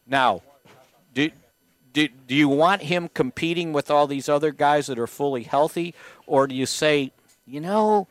Now, 0.07 0.43
do, 1.13 1.31
do, 1.93 2.09
do 2.27 2.35
you 2.35 2.49
want 2.49 2.83
him 2.83 3.09
competing 3.13 3.73
with 3.73 3.91
all 3.91 4.07
these 4.07 4.29
other 4.29 4.53
guys 4.53 4.87
that 4.87 4.99
are 4.99 5.09
fully 5.09 5.43
healthy, 5.43 5.95
or 6.27 6.47
do 6.47 6.55
you 6.55 6.67
say, 6.67 7.11
you 7.47 7.61
know, 7.61 8.07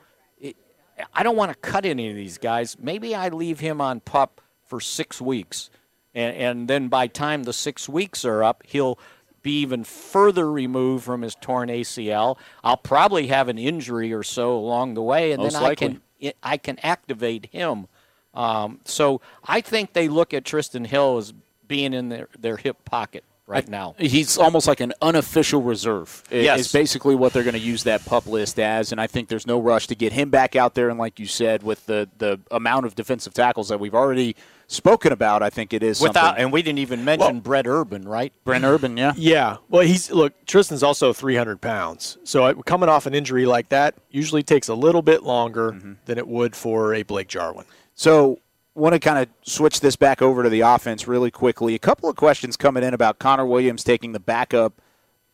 I 1.14 1.24
don't 1.24 1.36
want 1.36 1.52
to 1.52 1.58
cut 1.58 1.86
any 1.86 2.10
of 2.10 2.16
these 2.16 2.38
guys. 2.38 2.78
Maybe 2.80 3.16
I 3.16 3.30
leave 3.30 3.60
him 3.60 3.82
on 3.82 4.00
pup 4.00 4.42
for 4.66 4.80
six 4.82 5.22
weeks, 5.22 5.70
and, 6.14 6.36
and 6.36 6.68
then 6.68 6.88
by 6.88 7.08
time 7.08 7.44
the 7.44 7.54
six 7.54 7.88
weeks 7.88 8.26
are 8.26 8.44
up, 8.44 8.64
he'll 8.66 8.98
be 9.44 9.60
even 9.62 9.84
further 9.84 10.52
removed 10.52 11.06
from 11.06 11.22
his 11.22 11.36
torn 11.36 11.70
ACL. 11.70 12.38
I'll 12.64 12.78
probably 12.78 13.28
have 13.28 13.48
an 13.48 13.58
injury 13.58 14.12
or 14.14 14.24
so 14.24 14.58
along 14.58 14.96
the 14.96 15.02
way, 15.02 15.32
and 15.32 15.42
Most 15.42 15.54
then 15.54 15.62
I 15.64 15.66
likely. 15.66 16.00
can 16.22 16.34
I 16.44 16.58
can 16.58 16.80
activate 16.84 17.48
him 17.48 17.88
Um, 18.34 18.82
so 18.86 19.22
I 19.46 19.62
think 19.62 19.94
they 19.94 20.08
look 20.08 20.34
at 20.34 20.44
Trysten 20.44 20.86
Hill 20.86 21.18
as 21.18 21.34
being 21.68 21.94
in 21.94 22.10
their, 22.10 22.28
their 22.38 22.58
hip 22.58 22.86
pocket 22.86 23.24
right 23.48 23.68
now. 23.68 23.96
He's 23.98 24.38
almost 24.38 24.68
like 24.68 24.82
an 24.82 24.94
unofficial 25.02 25.62
reserve. 25.62 26.22
i- 26.32 26.36
Yes. 26.36 26.60
Is 26.60 26.72
basically 26.72 27.16
what 27.16 27.34
they're 27.34 27.44
going 27.44 27.54
to 27.56 27.60
use 27.60 27.84
that 27.84 28.06
pup 28.06 28.28
list 28.28 28.60
as, 28.60 28.92
and 28.92 29.02
I 29.02 29.08
think 29.08 29.30
there's 29.30 29.48
no 29.48 29.60
rush 29.60 29.88
to 29.88 29.96
get 29.96 30.14
him 30.14 30.30
back 30.30 30.56
out 30.56 30.76
there. 30.76 30.90
And 30.90 31.00
like 31.00 31.18
you 31.20 31.26
said, 31.26 31.64
with 31.64 31.86
the 31.88 32.10
the 32.18 32.40
amount 32.52 32.86
of 32.86 32.94
defensive 32.96 33.34
tackles 33.34 33.70
that 33.70 33.80
we've 33.80 33.96
already 33.96 34.36
spoken 34.68 35.14
about, 35.14 35.42
I 35.42 35.50
think 35.50 35.72
it 35.72 35.82
is 35.82 36.02
Without, 36.02 36.22
something. 36.26 36.44
and 36.44 36.52
we 36.54 36.62
didn't 36.62 36.80
even 36.80 37.06
mention 37.06 37.40
Brent 37.40 37.68
Urban, 37.68 38.06
right? 38.06 38.34
Brent 38.44 38.66
Urban, 38.66 38.98
yeah. 38.98 39.14
Yeah. 39.18 39.58
Well, 39.70 39.84
he's 39.84 40.12
look. 40.12 40.34
Trysten's 40.46 40.84
also 40.84 41.14
300 41.14 41.62
pounds, 41.62 42.18
so 42.26 42.54
coming 42.64 42.90
off 42.90 43.06
an 43.06 43.14
injury 43.16 43.46
like 43.46 43.70
that 43.70 43.96
usually 44.12 44.44
takes 44.44 44.68
a 44.68 44.76
little 44.76 45.02
bit 45.02 45.24
longer 45.24 45.72
Mm-hmm. 45.72 45.94
than 46.06 46.18
it 46.18 46.28
would 46.28 46.56
for 46.56 46.94
a 46.94 47.04
Blake 47.04 47.28
Jarwin. 47.30 47.66
So, 47.96 48.40
want 48.78 48.94
to 48.94 49.00
kind 49.00 49.18
of 49.18 49.28
switch 49.42 49.80
this 49.80 49.96
back 49.96 50.22
over 50.22 50.44
to 50.44 50.50
the 50.50 50.62
offense 50.62 51.08
really 51.08 51.32
quickly. 51.32 51.74
A 51.74 51.80
couple 51.80 52.10
of 52.10 52.16
questions 52.16 52.56
coming 52.56 52.84
in 52.84 52.94
about 52.94 53.18
Connor 53.18 53.46
Williams 53.46 53.84
taking 53.84 54.12
the 54.12 54.20
backup 54.20 54.82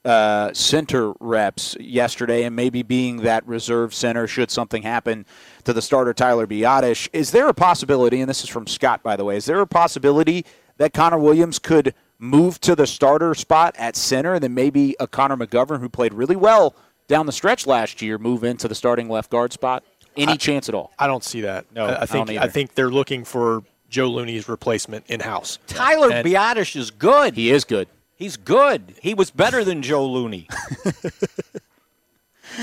uh, 0.06 0.54
center 0.54 1.14
reps 1.20 1.76
yesterday 1.80 2.44
and 2.44 2.56
maybe 2.56 2.84
being 2.84 3.18
that 3.18 3.46
reserve 3.46 3.94
center 3.94 4.28
should 4.28 4.50
something 4.50 4.84
happen 4.84 5.26
to 5.66 5.74
the 5.74 5.82
starter 5.82 6.14
Tyler 6.14 6.48
Biadasz. 6.48 7.10
Is 7.12 7.32
there 7.32 7.48
a 7.50 7.54
possibility, 7.54 8.22
and 8.22 8.30
this 8.30 8.44
is 8.44 8.50
from 8.50 8.66
Scott, 8.66 9.04
by 9.04 9.16
the 9.16 9.26
way, 9.26 9.38
is 9.38 9.46
there 9.46 9.60
a 9.60 9.68
possibility 9.68 10.46
that 10.78 10.94
Connor 10.94 11.20
Williams 11.20 11.60
could 11.60 11.94
move 12.20 12.60
to 12.62 12.76
the 12.76 12.88
starter 12.88 13.34
spot 13.36 13.76
at 13.78 13.98
center 13.98 14.34
and 14.34 14.44
then 14.44 14.54
maybe 14.54 14.96
a 15.00 15.08
Connor 15.08 15.36
McGovern 15.36 15.82
who 15.82 15.90
played 15.90 16.14
really 16.14 16.38
well 16.38 16.76
down 17.08 17.26
the 17.26 17.32
stretch 17.34 17.68
last 17.68 18.02
year 18.02 18.18
move 18.18 18.44
into 18.44 18.68
the 18.70 18.76
starting 18.76 19.10
left 19.10 19.30
guard 19.30 19.52
spot? 19.52 19.84
Any 20.18 20.34
I- 20.34 20.38
chance 20.38 20.70
at 20.70 20.76
all? 20.76 20.92
I 21.00 21.08
don't 21.08 21.24
see 21.24 21.42
that. 21.42 21.66
No, 21.74 21.86
I, 21.86 21.90
I 21.94 22.02
I 22.02 22.06
think 22.06 22.28
don't 22.28 22.38
I, 22.40 22.48
think 22.48 22.76
they're 22.76 22.90
looking 22.92 23.24
for 23.26 23.64
Joe 23.90 24.10
Looney's 24.10 24.48
replacement 24.50 25.06
in 25.10 25.20
house. 25.22 25.60
Tyler 25.68 26.12
And- 26.12 26.28
Biadasz 26.28 26.76
is 26.76 26.92
good. 26.92 27.36
He 27.36 27.52
is 27.52 27.64
good. 27.64 27.88
He's 28.16 28.38
good. 28.38 28.96
He 29.02 29.14
was 29.14 29.32
better 29.32 29.64
than 29.64 29.82
Joe 29.82 30.06
Looney. 30.06 30.48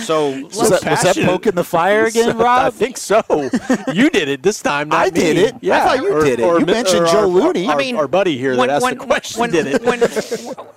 so 0.04 0.30
Was 0.42 0.70
that, 0.70 0.84
was 0.88 1.02
that 1.02 1.16
poking 1.26 1.54
the 1.54 1.64
fire 1.64 2.04
again, 2.06 2.36
Rob? 2.38 2.66
I 2.66 2.70
think 2.70 2.96
so. 2.96 3.22
you 3.92 4.10
did 4.10 4.28
it 4.28 4.42
this 4.42 4.62
time. 4.62 4.88
Not 4.88 4.98
I 5.06 5.10
did 5.10 5.36
me. 5.36 5.42
it. 5.44 5.54
I 5.54 5.58
Yeah, 5.60 5.84
thought 5.84 5.96
you 6.02 6.12
Or- 6.14 6.24
did 6.24 6.40
it. 6.40 6.42
or 6.44 6.60
You 6.60 6.66
mentioned 6.66 7.06
Joe 7.08 7.20
our- 7.20 7.26
Looney. 7.26 7.66
Our, 7.66 7.74
I 7.74 7.78
mean, 7.78 7.96
our 7.96 8.06
buddy 8.08 8.38
here 8.38 8.56
when- 8.56 8.68
that 8.68 8.76
asked 8.76 8.84
when- 8.84 8.98
the 8.98 9.04
question 9.04 9.40
when- 9.40 9.50
did 9.50 9.66
it. 9.66 9.82
when- 9.82 10.02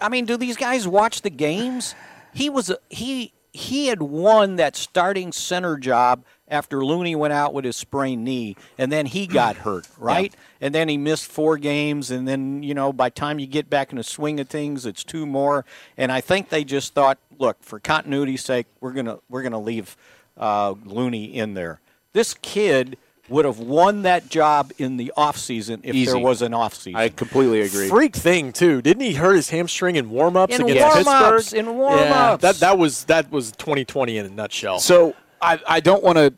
I 0.01 0.09
mean, 0.09 0.25
do 0.25 0.37
these 0.37 0.57
guys 0.57 0.87
watch 0.87 1.21
the 1.21 1.29
games? 1.29 1.93
He 2.33 2.49
was 2.49 2.69
a- 2.71 2.79
he 2.89 3.31
he 3.53 3.87
had 3.87 4.01
won 4.01 4.55
that 4.55 4.75
starting 4.75 5.31
center 5.31 5.77
job 5.77 6.25
after 6.47 6.83
Looney 6.83 7.15
went 7.15 7.33
out 7.33 7.53
with 7.53 7.65
his 7.65 7.75
sprained 7.75 8.23
knee, 8.23 8.55
and 8.79 8.91
then 8.91 9.05
he 9.05 9.27
got 9.41 9.57
hurt, 9.57 9.87
right? 9.97 10.35
And 10.59 10.73
then 10.73 10.89
he 10.89 10.97
missed 10.97 11.25
four 11.25 11.57
games, 11.57 12.09
and 12.11 12.27
then 12.27 12.63
you 12.63 12.73
know 12.73 12.91
by 12.91 13.09
the 13.09 13.15
time 13.15 13.39
you 13.39 13.47
get 13.47 13.69
back 13.69 13.91
in 13.91 13.97
the 13.97 14.03
swing 14.03 14.39
of 14.39 14.49
things, 14.49 14.85
it's 14.85 15.03
two 15.03 15.25
more. 15.25 15.65
And 15.97 16.11
I 16.11 16.19
think 16.19 16.49
they 16.49 16.63
just 16.63 16.93
thought, 16.93 17.19
look, 17.37 17.57
for 17.61 17.79
continuity's 17.79 18.43
sake, 18.43 18.65
we're 18.81 18.93
gonna 18.93 19.19
we're 19.29 19.43
gonna 19.43 19.61
leave 19.61 19.95
uh, 20.35 20.73
Looney 20.83 21.25
in 21.25 21.53
there. 21.53 21.79
This 22.13 22.33
kid 22.33 22.97
would 23.29 23.45
have 23.45 23.57
won 23.59 24.01
that 24.01 24.29
job 24.29 24.71
in 24.77 24.97
the 24.97 25.13
offseason 25.17 25.79
if 25.83 25.95
Easy. 25.95 26.11
there 26.11 26.19
was 26.21 26.41
an 26.41 26.51
offseason. 26.51 26.95
I 26.95 27.09
completely 27.09 27.61
agree. 27.61 27.87
Freak 27.87 28.15
thing 28.15 28.51
too. 28.51 28.81
Didn't 28.81 29.01
he 29.03 29.13
hurt 29.13 29.35
his 29.35 29.49
hamstring 29.49 29.95
in 29.95 30.09
warm-ups 30.09 30.53
In 30.55 30.61
against 30.69 31.05
warm-ups, 31.07 31.43
Pittsburgh? 31.51 31.59
in 31.59 31.77
warm-ups. 31.77 32.03
Yeah, 32.03 32.35
that 32.37 32.55
that 32.57 32.77
was 32.77 33.05
that 33.05 33.31
was 33.31 33.51
2020 33.53 34.17
in 34.17 34.25
a 34.25 34.29
nutshell. 34.29 34.79
So 34.79 35.15
I, 35.41 35.59
I 35.67 35.79
don't 35.79 36.03
want 36.03 36.17
to 36.17 36.33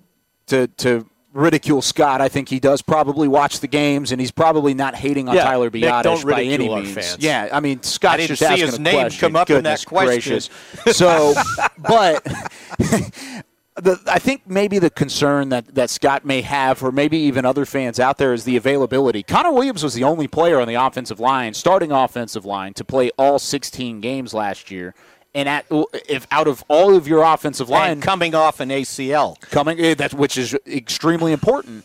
to 0.48 0.68
to 0.78 1.10
ridicule 1.34 1.82
Scott. 1.82 2.22
I 2.22 2.30
think 2.30 2.48
he 2.50 2.60
does 2.60 2.82
probably 2.82 3.28
watch 3.28 3.60
the 3.60 3.68
games, 3.68 4.12
and 4.12 4.22
he's 4.22 4.32
probably 4.32 4.74
not 4.74 4.96
hating 4.96 5.28
on 5.28 5.36
Yeah, 5.36 5.44
Tyler 5.44 5.70
Nick, 5.70 6.26
by 6.26 6.44
any 6.44 6.70
means. 6.70 6.94
fans. 6.94 7.18
Yeah, 7.20 7.50
I 7.52 7.60
mean 7.62 7.82
Scott 7.84 8.20
I 8.20 8.28
just 8.28 8.40
see 8.40 8.46
asking 8.46 8.66
his 8.68 8.76
a 8.76 8.82
name 8.82 9.02
question. 9.02 9.20
come 9.20 9.36
up 9.36 9.50
in 9.50 9.64
that 9.64 9.84
question. 9.86 10.08
gracious. 10.08 10.50
So, 10.96 11.34
but. 11.80 12.26
The, 13.78 14.00
I 14.08 14.20
think 14.20 14.48
maybe 14.48 14.80
the 14.80 14.90
concern 14.90 15.50
that, 15.50 15.76
that 15.76 15.90
Scott 15.90 16.24
may 16.24 16.42
have, 16.42 16.82
or 16.82 16.94
maybe 16.94 17.18
even 17.18 17.46
other 17.46 17.66
fans 17.66 18.00
out 18.00 18.18
there, 18.18 18.34
is 18.34 18.46
the 18.46 18.56
availability. 18.56 19.22
Connor 19.22 19.52
Williams 19.52 19.84
was 19.84 19.94
the 19.94 20.04
only 20.06 20.28
player 20.28 20.62
on 20.62 20.68
the 20.68 20.76
offensive 20.76 21.20
line, 21.20 21.54
starting 21.54 21.92
offensive 21.92 22.46
line, 22.46 22.74
to 22.76 22.86
play 22.86 23.12
all 23.18 23.38
16 23.38 24.00
games 24.00 24.34
last 24.34 24.72
year. 24.72 24.96
And 25.34 25.50
at, 25.50 25.66
if 26.08 26.26
out 26.32 26.48
of 26.48 26.64
all 26.70 26.96
of 26.96 27.06
your 27.06 27.22
offensive 27.24 27.68
line, 27.68 27.92
and 27.92 28.02
coming 28.02 28.34
off 28.34 28.62
an 28.62 28.70
ACL. 28.70 29.38
coming 29.42 29.78
eh, 29.82 29.94
that 29.96 30.14
which 30.14 30.38
is 30.38 30.56
extremely 30.66 31.34
important. 31.34 31.84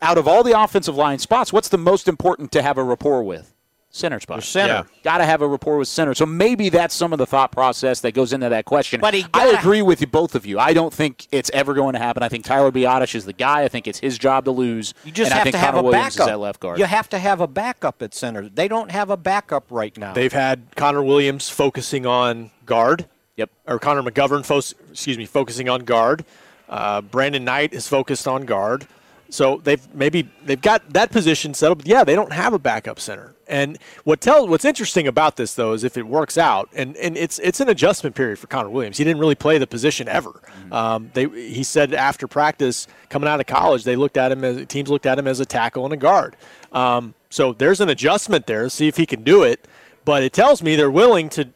Out 0.00 0.16
of 0.16 0.28
all 0.28 0.44
the 0.44 0.58
offensive 0.58 0.94
line 0.94 1.18
spots, 1.18 1.52
what's 1.52 1.68
the 1.68 1.78
most 1.78 2.06
important 2.06 2.52
to 2.52 2.62
have 2.62 2.78
a 2.78 2.84
rapport 2.84 3.24
with? 3.24 3.52
Center 3.92 4.20
spot. 4.20 4.36
The 4.38 4.42
center. 4.46 4.72
Yeah. 4.72 4.82
Got 5.02 5.18
to 5.18 5.24
have 5.24 5.42
a 5.42 5.48
rapport 5.48 5.76
with 5.76 5.88
center. 5.88 6.14
So 6.14 6.24
maybe 6.24 6.68
that's 6.68 6.94
some 6.94 7.12
of 7.12 7.18
the 7.18 7.26
thought 7.26 7.50
process 7.50 8.00
that 8.02 8.12
goes 8.12 8.32
into 8.32 8.48
that 8.48 8.64
question. 8.64 9.00
But 9.00 9.14
he 9.14 9.24
I 9.34 9.46
gotta- 9.46 9.58
agree 9.58 9.82
with 9.82 10.00
you, 10.00 10.06
both 10.06 10.36
of 10.36 10.46
you. 10.46 10.60
I 10.60 10.72
don't 10.74 10.94
think 10.94 11.26
it's 11.32 11.50
ever 11.52 11.74
going 11.74 11.94
to 11.94 11.98
happen. 11.98 12.22
I 12.22 12.28
think 12.28 12.44
Tyler 12.44 12.70
Biadasz 12.70 13.16
is 13.16 13.24
the 13.24 13.32
guy. 13.32 13.62
I 13.62 13.68
think 13.68 13.88
it's 13.88 13.98
his 13.98 14.16
job 14.16 14.44
to 14.44 14.52
lose. 14.52 14.94
You 15.04 15.10
just 15.10 15.32
and 15.32 15.34
I 15.34 15.36
have 15.38 15.42
think 15.44 15.54
to 15.54 15.58
have 15.58 15.74
Connor 15.74 15.80
a 15.80 15.90
Williams 15.90 16.14
backup. 16.16 16.28
is 16.28 16.32
at 16.32 16.38
left 16.38 16.60
guard. 16.60 16.78
You 16.78 16.84
have 16.84 17.08
to 17.08 17.18
have 17.18 17.40
a 17.40 17.48
backup 17.48 18.00
at 18.00 18.14
center. 18.14 18.48
They 18.48 18.68
don't 18.68 18.92
have 18.92 19.10
a 19.10 19.16
backup 19.16 19.64
right 19.70 19.96
now. 19.98 20.12
They've 20.12 20.32
had 20.32 20.66
Connor 20.76 21.02
Williams 21.02 21.48
focusing 21.48 22.06
on 22.06 22.52
guard. 22.66 23.06
Yep. 23.38 23.50
Or 23.66 23.78
Connor 23.80 24.02
McGovern, 24.02 24.44
fo- 24.46 24.58
excuse 24.92 25.18
me, 25.18 25.26
focusing 25.26 25.68
on 25.68 25.80
guard. 25.80 26.24
Uh, 26.68 27.00
Brandon 27.00 27.42
Knight 27.44 27.72
is 27.72 27.88
focused 27.88 28.28
on 28.28 28.44
guard. 28.44 28.86
So 29.30 29.60
they've 29.62 29.94
maybe 29.94 30.28
they've 30.44 30.60
got 30.60 30.92
that 30.92 31.10
position 31.10 31.54
settled. 31.54 31.78
But 31.78 31.86
yeah, 31.86 32.04
they 32.04 32.14
don't 32.14 32.32
have 32.32 32.52
a 32.52 32.58
backup 32.58 33.00
center. 33.00 33.34
And 33.46 33.78
what 34.04 34.20
tell 34.20 34.46
what's 34.46 34.64
interesting 34.64 35.06
about 35.08 35.36
this 35.36 35.54
though 35.54 35.72
is 35.72 35.82
if 35.84 35.96
it 35.96 36.06
works 36.06 36.36
out, 36.36 36.68
and, 36.74 36.96
and 36.96 37.16
it's 37.16 37.38
it's 37.38 37.60
an 37.60 37.68
adjustment 37.68 38.14
period 38.16 38.38
for 38.38 38.46
Connor 38.48 38.70
Williams. 38.70 38.98
He 38.98 39.04
didn't 39.04 39.20
really 39.20 39.34
play 39.34 39.58
the 39.58 39.66
position 39.66 40.08
ever. 40.08 40.30
Mm-hmm. 40.30 40.72
Um, 40.72 41.10
they 41.14 41.26
he 41.26 41.62
said 41.62 41.94
after 41.94 42.26
practice 42.26 42.86
coming 43.08 43.28
out 43.28 43.40
of 43.40 43.46
college, 43.46 43.84
they 43.84 43.96
looked 43.96 44.16
at 44.16 44.32
him 44.32 44.44
as 44.44 44.66
teams 44.66 44.88
looked 44.90 45.06
at 45.06 45.18
him 45.18 45.26
as 45.26 45.40
a 45.40 45.46
tackle 45.46 45.84
and 45.84 45.94
a 45.94 45.96
guard. 45.96 46.36
Um, 46.72 47.14
so 47.30 47.52
there's 47.52 47.80
an 47.80 47.88
adjustment 47.88 48.46
there. 48.46 48.68
See 48.68 48.88
if 48.88 48.96
he 48.96 49.06
can 49.06 49.22
do 49.22 49.42
it. 49.42 49.66
But 50.04 50.22
it 50.22 50.32
tells 50.32 50.62
me 50.62 50.76
they're 50.76 50.90
willing 50.90 51.28
to, 51.30 51.48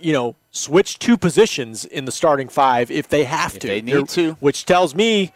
you 0.00 0.12
know, 0.12 0.36
switch 0.50 0.98
two 0.98 1.16
positions 1.16 1.84
in 1.84 2.04
the 2.04 2.12
starting 2.12 2.48
five 2.48 2.90
if 2.90 3.08
they 3.08 3.24
have 3.24 3.58
to. 3.58 3.66
they 3.66 3.80
need 3.80 3.94
They're- 3.94 4.02
to. 4.06 4.32
Which 4.40 4.66
tells 4.66 4.94
me 4.94 5.32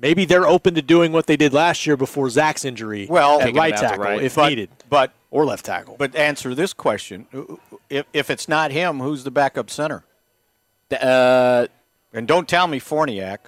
maybe 0.00 0.24
they're 0.24 0.46
open 0.46 0.74
to 0.74 0.82
doing 0.82 1.12
what 1.12 1.26
they 1.26 1.36
did 1.36 1.52
last 1.52 1.86
year 1.86 1.96
before 1.96 2.28
Zach's 2.30 2.64
injury 2.64 3.06
Well, 3.08 3.40
at 3.40 3.54
right 3.54 3.68
him 3.70 3.74
out 3.74 3.80
to 3.80 3.88
tackle 3.88 4.04
right. 4.04 4.22
if 4.22 4.34
But- 4.34 4.48
needed, 4.48 4.70
but 4.88 5.12
or 5.30 5.44
left 5.44 5.64
tackle. 5.64 5.96
but 5.98 6.16
answer 6.16 6.54
this 6.54 6.72
question: 6.72 7.26
uh, 7.34 7.40
uh, 7.40 7.56
if, 7.88 8.06
if 8.12 8.30
it's 8.30 8.48
not 8.48 8.70
him, 8.72 9.00
who's 9.00 9.24
the 9.24 9.30
backup 9.30 9.70
center? 9.70 10.04
uh, 11.00 11.66
And 12.12 12.26
don't 12.26 12.48
tell 12.48 12.66
me 12.66 12.80
Forniak. 12.80 13.38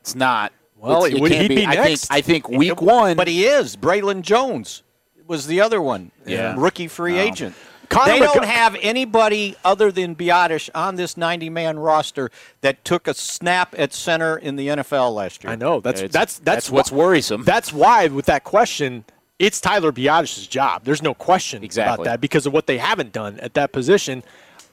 it's 0.00 0.14
not. 0.14 0.52
Well, 0.76 1.04
It's- 1.04 1.18
it 1.18 1.22
would- 1.22 1.32
he'd 1.32 1.48
be 1.48 1.66
I 1.66 1.72
think. 1.74 1.84
next. 1.90 2.10
I 2.10 2.20
think 2.20 2.48
week 2.48 2.80
one. 2.80 3.16
but 3.16 3.28
he 3.28 3.44
is. 3.46 3.76
Braylon 3.76 4.22
Jones 4.22 4.82
was 5.26 5.46
the 5.46 5.60
other 5.60 5.80
one. 5.82 6.10
Yeah. 6.26 6.54
rookie 6.56 6.88
free 6.88 7.18
um, 7.20 7.26
agent. 7.28 7.54
Connor 7.88 8.12
they 8.12 8.18
don't 8.20 8.44
have 8.44 8.76
anybody 8.80 9.56
other 9.64 9.90
than 9.90 10.14
Biadasz 10.14 10.70
on 10.74 10.96
this 10.96 11.14
90-man 11.14 11.78
roster 11.78 12.30
that 12.60 12.84
took 12.84 13.08
a 13.08 13.14
snap 13.14 13.74
at 13.78 13.92
center 13.92 14.36
in 14.36 14.56
the 14.56 14.68
NFL 14.68 15.14
last 15.14 15.42
year. 15.44 15.52
I 15.52 15.56
know 15.56 15.80
that's 15.80 16.00
It's- 16.00 16.12
that's 16.12 16.38
that's, 16.38 16.44
that's 16.66 16.70
what's 16.70 16.90
wh- 16.90 16.94
worrisome. 16.94 17.44
That's 17.44 17.72
why 17.72 18.06
with 18.08 18.26
that 18.26 18.44
question, 18.44 19.04
it's 19.38 19.60
Tyler 19.60 19.92
Biadasz's 19.92 20.46
job. 20.46 20.84
There's 20.84 21.02
no 21.02 21.14
question 21.14 21.62
Exactly. 21.64 21.94
about 21.94 22.04
that 22.04 22.20
because 22.20 22.44
of 22.46 22.52
what 22.52 22.66
they 22.66 22.78
haven't 22.78 23.12
done 23.12 23.38
at 23.40 23.54
that 23.54 23.72
position. 23.72 24.22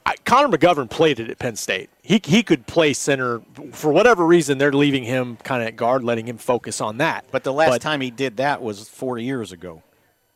I, 0.04 0.14
Connor 0.24 0.56
McGovern 0.56 0.88
played 0.88 1.18
it 1.18 1.30
at 1.30 1.38
Penn 1.40 1.56
State. 1.56 1.90
He 2.02 2.20
he 2.24 2.44
could 2.44 2.66
play 2.68 2.92
center 2.92 3.42
for 3.72 3.90
whatever 3.92 4.24
reason. 4.24 4.58
They're 4.58 4.72
leaving 4.72 5.02
him 5.02 5.36
kind 5.42 5.62
of 5.62 5.68
at 5.68 5.74
guard, 5.76 6.04
letting 6.04 6.28
him 6.28 6.38
focus 6.38 6.80
on 6.80 6.98
that. 6.98 7.24
But 7.32 7.42
the 7.42 7.52
last 7.52 7.80
time 7.80 8.00
he 8.00 8.10
did 8.12 8.36
that 8.36 8.62
was 8.62 8.88
four 8.88 9.18
years 9.18 9.50
ago. 9.50 9.82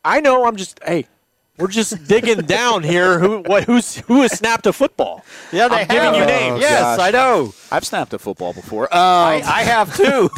I 0.03 0.19
know. 0.19 0.45
I'm 0.45 0.57
just 0.57 0.79
hey. 0.85 1.05
We're 1.61 1.67
just 1.67 2.07
digging 2.07 2.41
down 2.41 2.81
here. 2.83 3.19
Who 3.19 3.39
what, 3.41 3.65
who's 3.65 3.97
who 3.97 4.21
has 4.23 4.31
snapped 4.37 4.65
a 4.65 4.73
football? 4.73 5.23
Yeah, 5.51 5.67
I'm 5.71 5.87
giving 5.87 6.15
you 6.15 6.25
names. 6.25 6.59
Yes, 6.59 6.81
gosh. 6.81 6.99
I 6.99 7.11
know. 7.11 7.53
I've 7.71 7.85
snapped 7.85 8.13
a 8.13 8.19
football 8.19 8.51
before. 8.53 8.91
I, 8.93 9.37
Um, 9.37 9.43
I 9.45 9.63
have 9.63 9.95
too. 9.95 10.29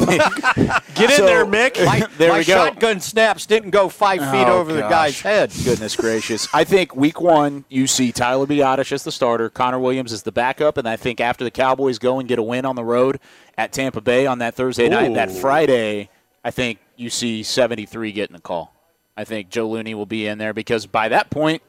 Get 0.94 1.10
in 1.10 1.16
So- 1.16 1.26
there, 1.26 1.44
Mick. 1.46 1.84
my 1.84 2.06
There 2.18 2.30
my 2.30 2.38
we 2.38 2.44
go. 2.44 2.66
shotgun 2.66 3.00
snaps 3.00 3.46
didn't 3.46 3.70
go 3.70 3.88
five 3.88 4.20
feet 4.20 4.46
Oh, 4.46 4.58
over 4.60 4.72
the 4.72 4.82
guy's 4.82 5.20
head. 5.20 5.50
Goodness 5.64 5.96
gracious. 5.96 6.46
I 6.52 6.64
think 6.64 6.94
week 6.94 7.20
one, 7.20 7.64
you 7.68 7.86
see 7.86 8.12
Tyler 8.12 8.46
Biadasz 8.46 8.92
as 8.92 9.02
the 9.04 9.12
starter, 9.12 9.48
Connor 9.48 9.78
Williams 9.78 10.12
as 10.12 10.22
the 10.24 10.32
backup, 10.32 10.76
and 10.76 10.88
I 10.88 10.96
think 10.96 11.20
after 11.20 11.42
the 11.44 11.50
Cowboys 11.50 11.98
go 11.98 12.18
and 12.18 12.28
get 12.28 12.38
a 12.38 12.42
win 12.42 12.64
on 12.66 12.76
the 12.76 12.84
road 12.84 13.18
at 13.56 13.72
Tampa 13.72 14.00
Bay 14.00 14.26
on 14.26 14.38
that 14.40 14.54
Thursday 14.54 14.88
night, 14.88 15.14
that 15.14 15.30
Friday, 15.30 16.10
I 16.44 16.50
think 16.50 16.78
you 16.96 17.08
see 17.08 17.42
73 17.42 18.12
getting 18.12 18.36
the 18.36 18.42
call. 18.42 18.73
I 19.16 19.24
think 19.24 19.48
Joe 19.50 19.68
Looney 19.68 19.94
will 19.94 20.06
be 20.06 20.26
in 20.26 20.38
there 20.38 20.52
because 20.52 20.86
by 20.86 21.08
that 21.08 21.30
point, 21.30 21.62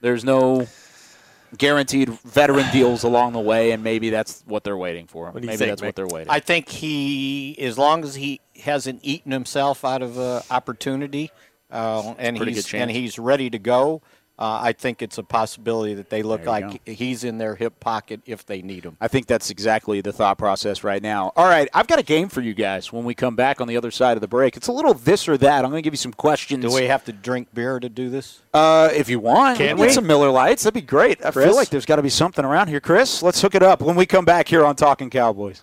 there's 0.00 0.24
no 0.24 0.66
guaranteed 1.58 2.08
veteran 2.20 2.66
deals 2.72 3.02
along 3.02 3.32
the 3.32 3.40
way, 3.40 3.72
and 3.72 3.82
maybe 3.82 4.10
that's 4.10 4.42
what 4.46 4.64
they're 4.64 4.76
waiting 4.76 5.06
for. 5.06 5.30
do 5.32 5.40
you 5.40 5.46
Maybe 5.46 5.56
think, 5.58 5.70
that's 5.70 5.82
Mick? 5.82 5.86
what 5.86 5.96
they're 5.96 6.06
waiting. 6.06 6.30
I 6.30 6.40
think 6.40 6.68
he, 6.68 7.56
as 7.60 7.76
long 7.76 8.04
as 8.04 8.14
he 8.14 8.40
hasn't 8.62 9.00
eaten 9.02 9.32
himself 9.32 9.84
out 9.84 10.02
of 10.02 10.18
uh, 10.18 10.42
opportunity, 10.50 11.30
uh, 11.70 12.14
and 12.18 12.36
Pretty 12.36 12.52
he's 12.52 12.72
and 12.74 12.90
he's 12.90 13.18
ready 13.18 13.50
to 13.50 13.58
go, 13.58 14.02
uh, 14.42 14.58
I 14.60 14.72
think 14.72 15.02
it's 15.02 15.18
a 15.18 15.22
possibility 15.22 15.94
that 15.94 16.10
they 16.10 16.24
look 16.24 16.42
There 16.42 16.58
you 16.58 16.66
like 16.66 16.88
he's 16.88 17.22
in 17.22 17.38
their 17.38 17.54
hip 17.54 17.78
pocket 17.78 18.22
if 18.26 18.44
they 18.44 18.60
need 18.60 18.82
him. 18.82 18.96
I 19.00 19.06
think 19.06 19.28
that's 19.28 19.50
exactly 19.50 20.00
the 20.00 20.12
thought 20.12 20.36
process 20.36 20.82
right 20.82 21.00
now. 21.00 21.32
All 21.36 21.46
right, 21.46 21.68
I've 21.72 21.86
got 21.86 22.00
a 22.00 22.02
game 22.02 22.28
for 22.28 22.40
you 22.40 22.52
guys 22.52 22.92
when 22.92 23.04
we 23.04 23.14
come 23.14 23.36
back 23.36 23.60
on 23.60 23.68
the 23.68 23.76
other 23.76 23.92
side 23.92 24.16
of 24.16 24.20
the 24.20 24.26
break. 24.26 24.56
It's 24.56 24.66
a 24.66 24.72
little 24.72 24.94
this 24.94 25.28
or 25.28 25.38
that. 25.38 25.64
I'm 25.64 25.70
going 25.70 25.80
to 25.80 25.86
give 25.86 25.92
you 25.92 25.98
some 25.98 26.12
questions. 26.12 26.64
Do 26.64 26.74
we 26.74 26.86
have 26.88 27.04
to 27.04 27.12
drink 27.12 27.54
beer 27.54 27.78
to 27.78 27.88
do 27.88 28.10
this? 28.10 28.40
Uh, 28.52 28.88
if 28.92 29.08
you 29.08 29.20
want, 29.20 29.58
Can 29.58 29.76
we'll 29.76 29.86
get 29.86 29.94
some 29.94 30.08
Miller 30.08 30.30
Lites. 30.30 30.64
That'd 30.64 30.74
be 30.74 30.80
great. 30.80 31.24
I 31.24 31.30
Chris? 31.30 31.46
feel 31.46 31.54
like 31.54 31.68
there's 31.68 31.86
got 31.86 31.96
to 31.96 32.02
be 32.02 32.08
something 32.08 32.44
around 32.44 32.66
here. 32.66 32.80
Chris, 32.80 33.22
let's 33.22 33.40
hook 33.40 33.54
it 33.54 33.62
up 33.62 33.80
when 33.80 33.94
we 33.94 34.06
come 34.06 34.24
back 34.24 34.48
here 34.48 34.64
on 34.64 34.74
Talking 34.74 35.08
Cowboys. 35.08 35.62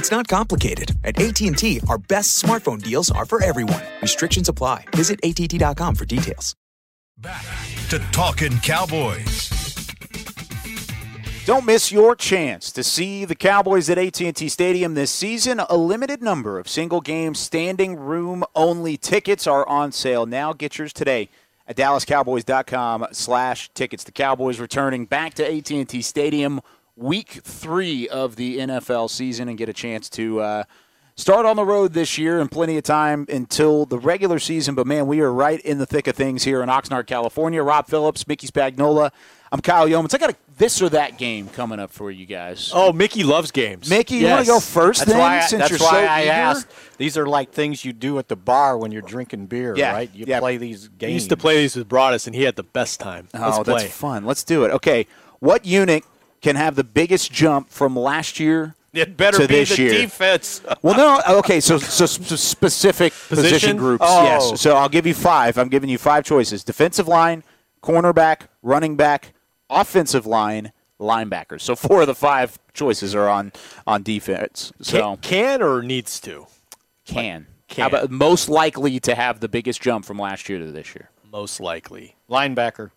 It's 0.00 0.10
not 0.10 0.28
complicated. 0.28 0.92
At 1.04 1.20
AT&T, 1.20 1.82
our 1.90 1.98
best 1.98 2.42
smartphone 2.42 2.82
deals 2.82 3.10
are 3.10 3.26
for 3.26 3.44
everyone. 3.44 3.82
Restrictions 4.00 4.48
apply. 4.48 4.86
Visit 4.96 5.20
att.com 5.22 5.94
for 5.94 6.06
details. 6.06 6.56
Back 7.18 7.44
to 7.90 7.98
Talking 8.10 8.56
Cowboys. 8.60 9.50
Don't 11.44 11.66
miss 11.66 11.92
your 11.92 12.16
chance 12.16 12.72
to 12.72 12.82
see 12.82 13.26
the 13.26 13.34
Cowboys 13.34 13.90
at 13.90 13.98
AT&T 13.98 14.48
Stadium 14.48 14.94
this 14.94 15.10
season. 15.10 15.60
A 15.68 15.76
limited 15.76 16.22
number 16.22 16.58
of 16.58 16.66
single-game 16.66 17.34
standing 17.34 17.96
room 17.96 18.42
only 18.54 18.96
tickets 18.96 19.46
are 19.46 19.68
on 19.68 19.92
sale 19.92 20.24
now. 20.24 20.54
Get 20.54 20.78
yours 20.78 20.94
today 20.94 21.28
at 21.68 21.76
dallascowboys.com 21.76 23.08
slash 23.12 23.68
tickets. 23.74 24.04
The 24.04 24.12
Cowboys 24.12 24.58
returning 24.58 25.04
back 25.04 25.34
to 25.34 25.46
AT&T 25.46 26.00
Stadium 26.00 26.62
week 27.00 27.40
three 27.42 28.08
of 28.08 28.36
the 28.36 28.58
NFL 28.58 29.10
season 29.10 29.48
and 29.48 29.56
get 29.58 29.68
a 29.68 29.72
chance 29.72 30.08
to 30.10 30.40
uh, 30.40 30.64
start 31.16 31.46
on 31.46 31.56
the 31.56 31.64
road 31.64 31.92
this 31.94 32.18
year 32.18 32.40
and 32.40 32.50
plenty 32.50 32.76
of 32.76 32.84
time 32.84 33.26
until 33.28 33.86
the 33.86 33.98
regular 33.98 34.38
season. 34.38 34.74
But, 34.74 34.86
man, 34.86 35.06
we 35.06 35.20
are 35.20 35.32
right 35.32 35.60
in 35.60 35.78
the 35.78 35.86
thick 35.86 36.06
of 36.06 36.14
things 36.14 36.44
here 36.44 36.62
in 36.62 36.68
Oxnard, 36.68 37.06
California. 37.06 37.62
Rob 37.62 37.86
Phillips, 37.88 38.26
Mickey 38.28 38.46
Spagnola. 38.46 39.10
I'm 39.52 39.60
Kyle 39.60 39.88
Youmans. 39.88 40.14
I 40.14 40.18
got 40.18 40.30
a 40.30 40.36
this 40.58 40.80
or 40.82 40.90
that 40.90 41.16
game 41.16 41.48
coming 41.48 41.80
up 41.80 41.90
for 41.90 42.10
you 42.10 42.26
guys. 42.26 42.70
Oh, 42.74 42.92
Mickey 42.92 43.24
loves 43.24 43.50
games. 43.50 43.88
Mickey, 43.88 44.16
you 44.16 44.26
want 44.28 44.44
to 44.44 44.52
go 44.52 44.60
first 44.60 45.00
That's 45.00 45.10
then, 45.12 45.18
why 45.18 45.38
I, 45.38 45.40
since 45.40 45.60
that's 45.60 45.70
you're 45.70 45.80
why 45.80 46.02
so 46.02 46.06
I 46.06 46.20
eager? 46.22 46.30
asked. 46.32 46.68
These 46.98 47.16
are 47.16 47.26
like 47.26 47.50
things 47.50 47.82
you 47.84 47.94
do 47.94 48.18
at 48.18 48.28
the 48.28 48.36
bar 48.36 48.76
when 48.76 48.92
you're 48.92 49.00
drinking 49.02 49.46
beer, 49.46 49.74
Yeah, 49.74 49.92
right? 49.92 50.10
You 50.14 50.26
yeah. 50.28 50.38
play 50.38 50.58
these 50.58 50.88
games. 50.88 51.08
He 51.08 51.14
used 51.14 51.30
to 51.30 51.36
play 51.38 51.56
these 51.62 51.74
with 51.76 51.88
Broaddus, 51.88 52.26
and 52.26 52.36
he 52.36 52.42
had 52.42 52.56
the 52.56 52.62
best 52.62 53.00
time. 53.00 53.28
Let's 53.32 53.56
Oh, 53.58 53.64
play. 53.64 53.82
that's 53.84 53.92
fun. 53.96 54.24
Let's 54.26 54.44
do 54.44 54.64
it. 54.64 54.70
Okay, 54.70 55.06
what 55.40 55.64
unit 55.64 56.04
can 56.40 56.56
have 56.56 56.74
the 56.76 56.84
biggest 56.84 57.32
jump 57.32 57.70
from 57.70 57.94
last 57.96 58.40
year 58.40 58.74
It 58.92 59.16
better 59.16 59.38
to 59.38 59.46
be 59.48 59.54
this 59.56 59.76
the 59.76 59.82
year? 59.82 59.92
defense. 59.92 60.62
Well, 60.82 60.96
no. 60.96 61.38
Okay, 61.38 61.60
so 61.60 61.78
so 61.78 62.06
sp- 62.08 62.36
specific 62.38 63.12
position, 63.12 63.36
Position? 63.52 63.76
groups. 63.76 64.04
Oh. 64.06 64.24
Yes. 64.24 64.60
So 64.60 64.76
I'll 64.76 64.88
give 64.88 65.06
you 65.06 65.14
five. 65.14 65.58
I'm 65.58 65.68
giving 65.68 65.88
you 65.90 65.98
five 65.98 66.24
choices: 66.24 66.64
defensive 66.64 67.06
line, 67.08 67.42
cornerback, 67.82 68.42
running 68.62 68.96
back, 68.96 69.32
offensive 69.68 70.26
line, 70.26 70.72
linebackers. 70.98 71.60
So 71.60 71.76
four 71.76 72.00
of 72.02 72.06
the 72.06 72.14
five 72.14 72.58
choices 72.74 73.14
are 73.14 73.28
on 73.28 73.52
on 73.86 74.02
defense. 74.02 74.72
So 74.80 74.98
Can, 74.98 75.16
can 75.18 75.62
or 75.62 75.82
needs 75.82 76.18
to? 76.20 76.46
can. 77.04 77.46
Can. 77.68 77.82
How 77.82 77.86
about 77.88 78.10
most 78.10 78.48
likely 78.48 78.98
to 79.00 79.14
have 79.14 79.38
the 79.38 79.48
biggest 79.48 79.80
jump 79.80 80.04
from 80.04 80.18
last 80.18 80.48
year 80.48 80.58
to 80.58 80.72
this 80.72 80.88
year? 80.94 81.10
Most 81.30 81.60
likely. 81.60 82.16
Linebacker. 82.28 82.90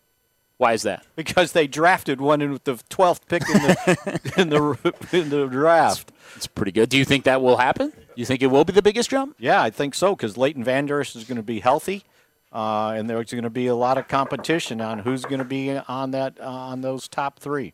Why 0.58 0.74
is 0.74 0.84
that? 0.84 1.06
Because 1.16 1.52
they 1.52 1.68
drafted 1.68 2.22
one 2.22 2.42
in 2.42 2.52
with 2.52 2.64
the 2.64 2.76
12th 2.76 3.28
pick 3.28 3.42
in 3.50 3.62
the 3.64 4.32
in 4.38 4.50
the 4.50 5.18
in 5.18 5.30
the 5.30 5.48
draft. 5.48 6.12
It's 6.36 6.48
pretty 6.48 6.72
good. 6.72 6.90
Do 6.90 6.98
you 6.98 7.06
think 7.06 7.26
that 7.26 7.42
will 7.42 7.58
happen? 7.58 7.92
You 8.16 8.26
think 8.26 8.42
it 8.42 8.48
will 8.48 8.64
be 8.64 8.74
the 8.74 8.82
biggest 8.82 9.10
jump? 9.10 9.36
Yeah, 9.40 9.62
I 9.62 9.70
think 9.70 9.96
so 9.96 10.16
because 10.16 10.38
Leighton 10.38 10.64
Vander 10.64 11.02
Esch 11.02 11.16
is 11.16 11.24
going 11.26 11.38
to 11.38 11.44
be 11.44 11.60
healthy, 11.60 12.04
uh, 12.52 12.94
and 12.96 13.10
there's 13.10 13.32
going 13.32 13.44
to 13.44 13.50
be 13.50 13.68
a 13.68 13.76
lot 13.76 13.98
of 13.98 14.08
competition 14.08 14.80
on 14.80 15.00
who's 15.00 15.24
going 15.24 15.40
to 15.40 15.46
be 15.46 15.72
on 15.76 16.12
that 16.12 16.40
uh, 16.40 16.46
on 16.48 16.82
those 16.82 17.08
top 17.08 17.40
three. 17.40 17.74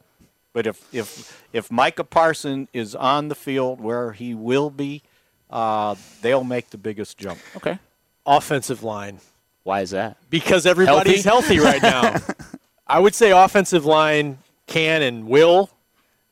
But 0.53 0.65
if 0.65 0.93
if 0.93 1.45
if 1.53 1.69
Micah 1.71 2.03
Parson 2.05 2.67
is 2.73 2.95
on 2.95 3.27
the 3.27 3.35
field 3.35 3.81
where 3.81 4.13
he 4.13 4.33
will 4.33 4.69
be, 4.69 5.03
uh, 5.49 5.95
they'll 6.21 6.43
make 6.45 6.69
the 6.69 6.77
biggest 6.77 7.17
jump. 7.17 7.39
Okay. 7.57 7.77
Offensive 8.25 8.83
line. 8.83 9.19
Why 9.63 9.81
is 9.81 9.91
that? 9.91 10.17
Because 10.29 10.65
everybody's 10.65 11.23
Healthy? 11.23 11.57
healthy, 11.57 11.79
right 11.79 11.81
now. 11.83 12.15
I 12.89 12.99
would 12.99 13.15
say 13.15 13.31
offensive 13.31 13.85
line 13.85 14.39
can 14.67 15.01
and 15.01 15.27
will, 15.27 15.69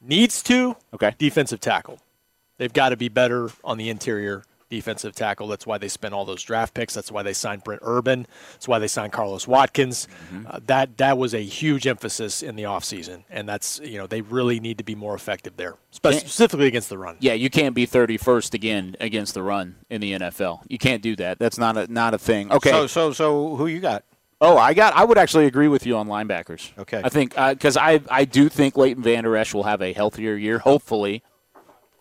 needs 0.01 0.41
to. 0.43 0.75
Okay. 0.93 1.13
Defensive 1.17 1.59
tackle. 1.59 1.99
They've 2.57 2.73
got 2.73 2.89
to 2.89 2.97
be 2.97 3.09
better 3.09 3.51
on 3.63 3.77
the 3.77 3.89
interior 3.89 4.43
defensive 4.69 5.15
tackle. 5.15 5.47
That's 5.47 5.65
why 5.65 5.77
they 5.77 5.87
spent 5.87 6.13
all 6.13 6.25
those 6.25 6.43
draft 6.43 6.73
picks. 6.73 6.93
That's 6.93 7.11
why 7.11 7.23
they 7.23 7.33
signed 7.33 7.63
Brent 7.63 7.81
Urban. 7.83 8.27
That's 8.53 8.67
why 8.67 8.79
they 8.79 8.87
signed 8.87 9.13
Carlos 9.13 9.47
Watkins. 9.47 10.07
Mm-hmm. 10.31 10.47
Uh, 10.47 10.59
that 10.65 10.97
that 10.97 11.17
was 11.17 11.33
a 11.33 11.43
huge 11.43 11.87
emphasis 11.87 12.43
in 12.43 12.55
the 12.55 12.63
offseason. 12.63 13.23
And 13.29 13.47
that's, 13.47 13.79
you 13.79 13.97
know, 13.97 14.07
they 14.07 14.21
really 14.21 14.59
need 14.59 14.77
to 14.79 14.83
be 14.83 14.95
more 14.95 15.15
effective 15.15 15.55
there, 15.57 15.75
spe- 15.91 16.13
specifically 16.13 16.67
against 16.67 16.89
the 16.89 16.97
run. 16.97 17.17
Yeah, 17.19 17.33
you 17.33 17.49
can't 17.49 17.75
be 17.75 17.87
31st 17.87 18.53
again 18.53 18.95
against 18.99 19.33
the 19.33 19.43
run 19.43 19.75
in 19.89 20.01
the 20.01 20.13
NFL. 20.13 20.61
You 20.67 20.77
can't 20.77 21.01
do 21.01 21.15
that. 21.17 21.39
That's 21.39 21.57
not 21.57 21.77
a 21.77 21.91
not 21.91 22.13
a 22.13 22.17
thing. 22.17 22.51
Okay. 22.51 22.71
So 22.71 22.87
so 22.87 23.13
so 23.13 23.55
who 23.55 23.67
you 23.67 23.79
got? 23.79 24.03
Oh, 24.39 24.57
I 24.57 24.73
got. 24.73 24.93
I 24.95 25.03
would 25.03 25.17
actually 25.17 25.47
agree 25.47 25.67
with 25.67 25.85
you 25.85 25.97
on 25.97 26.07
linebackers. 26.07 26.71
Okay. 26.77 27.01
I 27.03 27.09
think 27.09 27.35
because 27.35 27.75
I 27.75 28.01
I 28.09 28.25
do 28.25 28.49
think 28.49 28.77
Leighton 28.77 29.01
Vander 29.03 29.35
Esch 29.35 29.53
will 29.53 29.63
have 29.63 29.81
a 29.81 29.93
healthier 29.93 30.35
year. 30.35 30.59
Hopefully. 30.59 31.23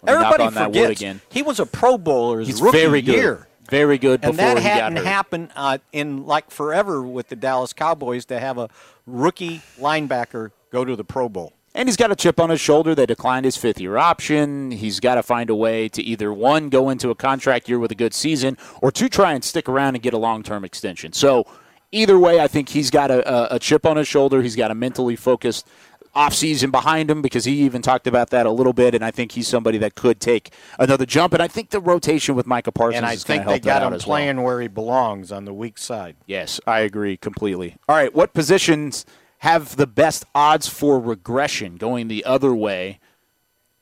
Everybody 0.07 0.45
on 0.45 0.55
that 0.55 0.73
wood 0.73 0.89
forgets 0.99 1.21
he 1.31 1.43
was 1.43 1.59
a 1.59 1.67
Pro 1.67 1.99
Bowler 1.99 2.41
his 2.41 2.49
He's 2.49 2.63
rookie 2.63 2.79
very 2.79 3.03
good. 3.03 3.15
year. 3.15 3.49
Very 3.69 3.99
good 3.99 4.21
and 4.23 4.37
that 4.37 4.59
he 4.59 4.63
hadn't 4.63 5.05
happened 5.05 5.51
uh, 5.57 5.79
in 5.93 6.25
like 6.25 6.53
forever 6.53 7.03
with 7.03 7.29
the 7.29 7.35
Dallas 7.35 7.73
Cowboys 7.73 8.25
to 8.27 8.39
have 8.39 8.59
a 8.59 8.69
rookie 9.07 9.61
linebacker 9.79 10.53
go 10.71 10.85
to 10.85 10.95
the 10.95 11.03
Pro 11.03 11.29
Bowl. 11.29 11.53
And 11.75 11.89
he's 11.89 11.97
got 11.97 12.13
a 12.13 12.17
chip 12.17 12.39
on 12.39 12.51
his 12.51 12.61
shoulder. 12.61 12.95
They 12.95 13.07
declined 13.07 13.45
his 13.45 13.57
fifth 13.57 13.81
year 13.81 13.97
option. 13.97 14.71
He's 14.71 15.01
got 15.01 15.17
to 15.17 15.23
find 15.23 15.51
a 15.51 15.55
way 15.55 15.89
to 15.91 16.03
either 16.03 16.33
one, 16.33 16.69
go 16.69 16.89
into 16.89 17.11
a 17.11 17.15
contract 17.15 17.69
year 17.69 17.79
with 17.81 17.91
a 17.91 17.95
good 17.97 18.15
season, 18.15 18.57
or 18.81 18.93
two, 18.93 19.09
try 19.09 19.33
and 19.33 19.43
stick 19.43 19.69
around 19.69 19.95
and 19.97 20.03
get 20.03 20.15
a 20.15 20.19
long 20.19 20.43
term 20.45 20.65
extension. 20.65 21.13
So, 21.13 21.47
either 21.93 22.19
way, 22.19 22.41
I 22.41 22.49
think 22.49 22.69
he's 22.69 22.91
got 22.91 23.11
a, 23.11 23.55
a, 23.55 23.59
chip 23.59 23.87
on 23.87 23.97
his 23.97 24.09
shoulder. 24.09 24.43
He's 24.43 24.57
got 24.57 24.71
a 24.71 24.75
mentally 24.75 25.17
focused 25.17 25.67
offseason 26.15 26.71
behind 26.71 27.11
him 27.11 27.21
because 27.21 27.45
he 27.45 27.53
even 27.61 27.83
talked 27.83 28.07
about 28.07 28.31
that 28.31 28.47
a 28.47 28.51
little 28.51 28.73
bit. 28.73 28.95
And 28.95 29.05
I 29.05 29.11
think 29.11 29.33
he's 29.33 29.47
somebody 29.47 29.79
that 29.79 29.95
could 29.95 30.21
take 30.21 30.53
another 30.79 31.07
jump. 31.07 31.35
And 31.35 31.43
I 31.43 31.49
think 31.49 31.71
the 31.71 31.81
rotation 31.81 32.35
with 32.35 32.47
Micah 32.47 32.73
Parsons 32.73 32.97
and 32.97 33.07
I 33.07 33.13
is 33.13 33.25
going 33.25 33.41
think 33.41 33.43
to 33.43 33.47
they 33.47 33.53
help 33.53 33.63
that 33.63 33.81
got 33.81 33.87
him 33.87 33.93
as 33.93 34.07
well. 34.07 34.17
playing 34.17 34.43
where 34.43 34.61
he 34.61 34.69
belongs 34.69 35.31
on 35.31 35.45
the 35.45 35.53
weak 35.53 35.79
side. 35.79 36.17
Yes, 36.27 36.61
I 36.67 36.81
agree 36.81 37.17
completely. 37.17 37.77
All 37.89 37.97
right, 37.97 38.15
what 38.15 38.33
positions 38.33 39.05
have 39.39 39.77
the 39.77 39.87
best 39.87 40.25
odds 40.35 40.69
for 40.69 40.99
regression 40.99 41.77
going 41.77 42.09
the 42.09 42.25
other 42.25 42.55
way? 42.55 42.99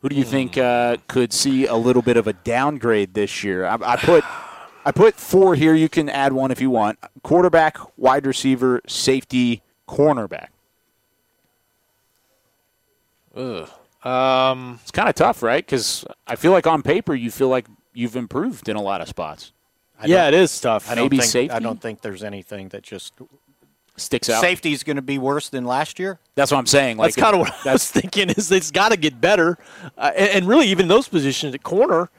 Who 0.01 0.11
do 0.11 0.17
you 0.17 0.25
think 0.25 0.59
uh, 0.59 0.99
could 1.09 1.33
see 1.33 1.67
a 1.67 1.77
little 1.77 2.03
bit 2.03 2.19
of 2.19 2.27
a 2.27 2.35
downgrade 2.35 3.15
this 3.15 3.43
year? 3.43 3.65
I, 3.65 3.79
I 3.81 3.97
put 3.97 4.23
I 4.85 4.93
put 4.93 5.15
four 5.15 5.55
here. 5.55 5.75
You 5.75 5.89
can 5.89 6.09
add 6.09 6.33
one 6.33 6.51
if 6.51 6.61
you 6.61 6.71
want. 6.71 6.99
Quarterback, 7.23 7.79
wide 7.97 8.27
receiver, 8.27 8.81
safety, 8.87 9.63
cornerback. 9.89 10.49
Ugh. 13.35 13.69
Um, 14.05 14.79
it's 14.83 14.91
kind 14.91 15.09
of 15.09 15.15
tough, 15.15 15.43
right? 15.43 15.65
Because 15.65 16.05
I 16.27 16.37
feel 16.37 16.53
like 16.53 16.67
on 16.67 16.83
paper 16.83 17.15
you 17.15 17.31
feel 17.31 17.49
like 17.49 17.67
you've 17.95 18.17
improved 18.17 18.69
in 18.69 18.77
a 18.77 18.83
lot 18.83 19.01
of 19.01 19.09
spots. 19.09 19.53
I 19.99 20.07
Yeah, 20.07 20.29
it 20.29 20.35
is 20.35 20.61
tough. 20.61 20.91
I 20.91 20.95
don't 20.95 21.07
Maybe 21.07 21.19
think, 21.19 21.31
safety 21.31 21.55
I 21.55 21.59
don't 21.59 21.81
think 21.81 22.03
there's 22.03 22.23
anything 22.23 22.69
that 22.69 22.83
just 22.83 23.15
sticks 23.97 24.29
out. 24.29 24.41
Safety 24.41 24.73
is 24.73 24.83
going 24.83 24.97
to 24.97 25.03
be 25.03 25.19
worse 25.19 25.49
than 25.49 25.65
last 25.65 25.99
year. 25.99 26.19
That's 26.35 26.51
what 26.51 26.59
I'm 26.59 26.67
saying. 26.67 26.99
Like 26.99 27.15
that's 27.15 27.23
kind 27.23 27.35
of 27.35 27.41
what 27.41 27.67
I 27.67 27.73
was 27.73 27.91
thinking. 27.91 28.29
Is 28.31 28.51
it's 28.53 28.71
got 28.71 28.91
to 28.91 28.97
get 28.97 29.21
better, 29.21 29.57
uh, 29.97 30.13
and, 30.17 30.31
and 30.31 30.49
really 30.49 30.67
even 30.69 30.89
those 30.89 31.09
positions 31.09 31.55
at 31.55 31.63
corner, 31.63 32.11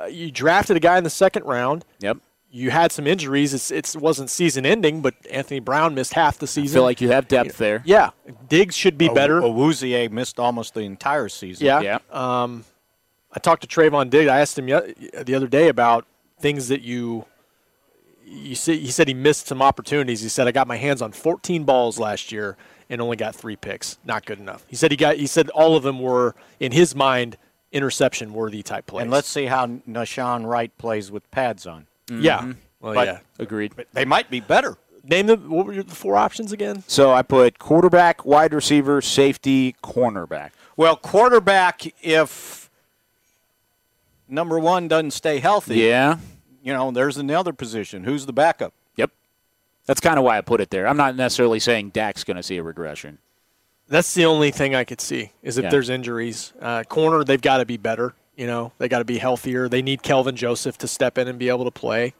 uh, 0.00 0.04
you 0.06 0.30
drafted 0.30 0.76
a 0.76 0.80
guy 0.80 0.98
in 0.98 1.04
the 1.04 1.10
second 1.10 1.44
round. 1.44 1.84
Yep. 2.00 2.18
You 2.54 2.70
had 2.70 2.92
some 2.92 3.06
injuries. 3.06 3.54
It's, 3.54 3.70
it's 3.70 3.94
it 3.94 4.00
wasn't 4.02 4.28
season 4.28 4.66
ending, 4.66 5.00
but 5.00 5.14
Anthony 5.30 5.58
Brown 5.60 5.94
missed 5.94 6.12
half 6.12 6.38
the 6.38 6.46
season. 6.46 6.62
I 6.62 6.66
season. 6.66 6.74
feel 6.76 6.82
like 6.82 7.00
you 7.00 7.08
have 7.10 7.26
depth 7.26 7.56
there. 7.56 7.82
Yeah, 7.86 8.10
Diggs 8.48 8.76
should 8.76 8.98
be 8.98 9.08
O- 9.08 9.14
better. 9.14 9.40
Awuzie 9.40 10.10
missed 10.10 10.38
almost 10.38 10.74
the 10.74 10.80
entire 10.80 11.30
season. 11.30 11.64
Yeah. 11.66 11.98
Um, 12.10 12.64
I 13.32 13.38
talked 13.38 13.62
to 13.62 13.68
Trevon 13.68 14.10
Diggs. 14.10 14.28
I 14.30 14.40
asked 14.40 14.58
him 14.58 14.68
ye- 14.68 14.94
the 15.22 15.34
other 15.34 15.46
day 15.46 15.68
about 15.68 16.06
things 16.40 16.68
that 16.68 16.82
you. 16.82 17.24
You 18.24 18.54
see, 18.54 18.78
he 18.78 18.90
said 18.90 19.08
he 19.08 19.14
missed 19.14 19.46
some 19.46 19.60
opportunities. 19.62 20.20
He 20.22 20.28
said 20.28 20.46
I 20.46 20.52
got 20.52 20.66
my 20.66 20.76
hands 20.76 21.02
on 21.02 21.12
14 21.12 21.64
balls 21.64 21.98
last 21.98 22.32
year 22.32 22.56
and 22.88 23.00
only 23.00 23.16
got 23.16 23.34
three 23.34 23.56
picks. 23.56 23.98
Not 24.04 24.24
good 24.26 24.38
enough. 24.38 24.64
He 24.68 24.76
said 24.76 24.90
he 24.90 24.96
got. 24.96 25.16
He 25.16 25.26
said 25.26 25.48
all 25.50 25.74
of 25.76 25.82
them 25.82 26.00
were 26.00 26.34
in 26.60 26.72
his 26.72 26.94
mind 26.94 27.36
interception 27.72 28.32
worthy 28.34 28.62
type 28.62 28.86
plays. 28.86 29.02
And 29.02 29.10
let's 29.10 29.28
see 29.28 29.46
how 29.46 29.66
Nahshon 29.66 30.46
Wright 30.46 30.76
plays 30.78 31.10
with 31.10 31.28
pads 31.30 31.66
on. 31.66 31.86
Yeah. 32.10 32.38
Mm-hmm. 32.40 32.52
Well, 32.80 32.94
But- 32.94 33.06
yeah. 33.06 33.18
Agreed. 33.38 33.72
But 33.76 33.86
they 33.92 34.04
might 34.04 34.30
be 34.30 34.40
better. 34.40 34.76
Name 35.04 35.26
the 35.26 35.36
what 35.36 35.66
were 35.66 35.82
the 35.82 35.94
four 35.94 36.16
options 36.16 36.52
again? 36.52 36.84
So 36.86 37.12
I 37.12 37.22
put 37.22 37.58
quarterback, 37.58 38.24
wide 38.24 38.54
receiver, 38.54 39.00
safety, 39.02 39.74
cornerback. 39.82 40.50
Well, 40.76 40.94
quarterback, 40.94 41.82
if 42.04 42.70
number 44.28 44.58
one 44.60 44.86
doesn't 44.88 45.10
stay 45.10 45.40
healthy, 45.40 45.78
Yeah. 45.78 46.18
you 46.62 46.72
know, 46.72 46.90
there's 46.92 47.16
another 47.16 47.52
position. 47.52 48.04
Who's 48.04 48.26
the 48.26 48.32
backup? 48.32 48.72
Yep. 48.96 49.10
That's 49.86 50.00
kind 50.00 50.18
of 50.18 50.24
why 50.24 50.38
I 50.38 50.40
put 50.40 50.60
it 50.60 50.70
there. 50.70 50.86
I'm 50.86 50.96
not 50.96 51.16
necessarily 51.16 51.58
saying 51.58 51.90
Dak's 51.90 52.22
going 52.22 52.36
to 52.36 52.42
see 52.42 52.56
a 52.58 52.62
regression. 52.62 53.18
That's 53.92 54.14
the 54.14 54.24
only 54.24 54.50
thing 54.50 54.74
I 54.74 54.84
could 54.84 55.02
see 55.02 55.32
is 55.42 55.58
if 55.58 55.64
Yeah. 55.64 55.70
there's 55.70 55.90
injuries. 55.90 56.54
Uh, 56.60 56.82
corner, 56.84 57.24
they've 57.24 57.40
got 57.40 57.58
to 57.58 57.66
be 57.66 57.76
better. 57.76 58.14
You 58.36 58.46
know, 58.46 58.72
they 58.78 58.88
got 58.88 59.00
to 59.00 59.04
be 59.04 59.18
healthier. 59.18 59.68
They 59.68 59.82
need 59.82 60.02
Kelvin 60.02 60.34
Joseph 60.34 60.78
to 60.78 60.88
step 60.88 61.18
in 61.18 61.28
and 61.28 61.38
be 61.38 61.50
able 61.50 61.64
to 61.66 61.70
play. 61.70 62.14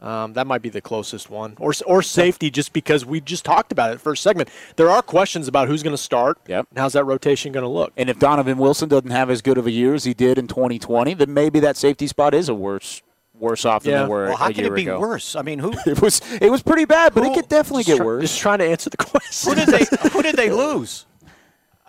Um, 0.00 0.32
that 0.34 0.46
might 0.46 0.62
be 0.62 0.68
the 0.68 0.80
closest 0.80 1.28
one, 1.30 1.56
or 1.60 1.72
or 1.86 2.02
safety, 2.02 2.50
just 2.50 2.72
because 2.72 3.04
we 3.04 3.20
just 3.20 3.44
talked 3.44 3.70
about 3.72 3.92
it 3.92 4.00
first 4.00 4.22
segment. 4.22 4.48
There 4.76 4.90
are 4.90 5.02
questions 5.02 5.46
about 5.48 5.68
who's 5.68 5.82
going 5.82 5.94
to 5.94 6.02
start. 6.02 6.38
Yep. 6.48 6.66
And 6.70 6.78
how's 6.78 6.92
that 6.94 7.04
rotation 7.04 7.50
going 7.52 7.62
to 7.62 7.68
look? 7.68 7.92
And 7.96 8.08
if 8.08 8.18
Donovan 8.18 8.58
Wilson 8.58 8.88
doesn't 8.88 9.10
have 9.10 9.28
as 9.30 9.42
good 9.42 9.58
of 9.58 9.66
a 9.66 9.70
year 9.70 9.94
as 9.94 10.04
he 10.04 10.14
did 10.14 10.38
in 10.38 10.46
2020, 10.48 11.14
then 11.14 11.32
maybe 11.34 11.60
that 11.60 11.76
safety 11.76 12.06
spot 12.08 12.32
is 12.34 12.48
a 12.48 12.54
worse 12.54 13.02
worse 13.42 13.64
off 13.66 13.82
than 13.82 13.92
Yeah. 13.92 14.02
they 14.04 14.08
were 14.08 14.26
Well, 14.28 14.36
how 14.36 14.46
a 14.48 14.52
can 14.54 14.64
year 14.64 14.72
it 14.72 14.76
be 14.76 14.82
ago. 14.82 14.98
worse? 15.00 15.36
I 15.36 15.42
mean, 15.42 15.58
who 15.58 15.74
It 15.86 16.00
was 16.00 16.20
it 16.40 16.50
was 16.50 16.62
pretty 16.62 16.86
bad, 16.86 17.12
but 17.12 17.24
it 17.26 17.34
could 17.34 17.48
definitely 17.48 17.84
get 17.84 17.98
Try- 17.98 18.06
worse. 18.06 18.22
Just 18.22 18.40
trying 18.40 18.60
to 18.60 18.64
answer 18.64 18.88
the 18.88 18.96
question. 19.10 19.50
who 19.50 19.54
did 19.56 19.68
they 19.68 20.08
who 20.10 20.22
did 20.22 20.36
they 20.36 20.50
lose? 20.50 21.04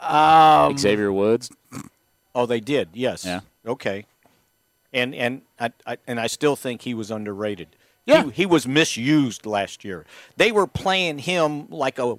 Um, 0.02 0.78
Xavier 0.78 1.14
Woods. 1.14 1.50
Oh, 2.36 2.46
they 2.46 2.60
did. 2.60 2.90
Yes. 2.94 3.24
Yeah. 3.24 3.40
Okay. 3.66 4.06
And 4.92 5.16
and 5.16 5.44
I, 5.58 5.72
I 5.88 5.98
and 6.06 6.20
I 6.20 6.28
still 6.28 6.58
think 6.58 6.82
he 6.82 6.94
was 6.94 7.10
underrated. 7.10 7.70
Yeah. 8.06 8.26
He, 8.26 8.32
he 8.32 8.46
was 8.46 8.68
misused 8.68 9.46
last 9.46 9.86
year. 9.86 10.06
They 10.36 10.52
were 10.52 10.68
playing 10.68 11.20
him 11.20 11.70
like 11.70 12.00
a 12.00 12.18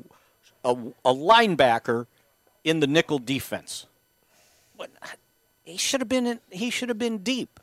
a, 0.64 0.70
a 1.05 1.12
linebacker 1.12 2.07
in 2.64 2.80
the 2.80 2.87
nickel 2.87 3.18
defense. 3.18 3.85
But 4.78 4.89
he 5.62 5.76
should 5.76 6.01
have 6.01 6.09
been 6.09 6.26
in, 6.26 6.41
he 6.51 6.70
should 6.70 6.89
have 6.89 6.99
been 6.99 7.18
deep. 7.18 7.61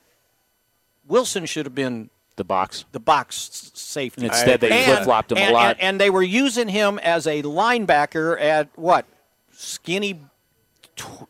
Wilson 1.12 1.46
should 1.46 1.66
have 1.66 1.76
been 1.76 2.10
The 2.38 2.44
box. 2.44 2.86
the 2.92 3.00
box 3.00 3.50
s- 3.52 3.72
safety. 3.80 4.22
And 4.24 4.32
instead 4.32 4.62
they 4.62 4.86
flip-flopped 4.86 5.32
him 5.34 5.38
a 5.38 5.52
lot. 5.52 5.72
And, 5.72 5.82
and 5.82 6.02
they 6.02 6.10
were 6.10 6.24
using 6.24 6.70
him 6.70 6.98
as 7.00 7.28
a 7.28 7.44
linebacker 7.44 8.40
at 8.42 8.70
what? 8.76 9.06
Skinny, 9.52 10.22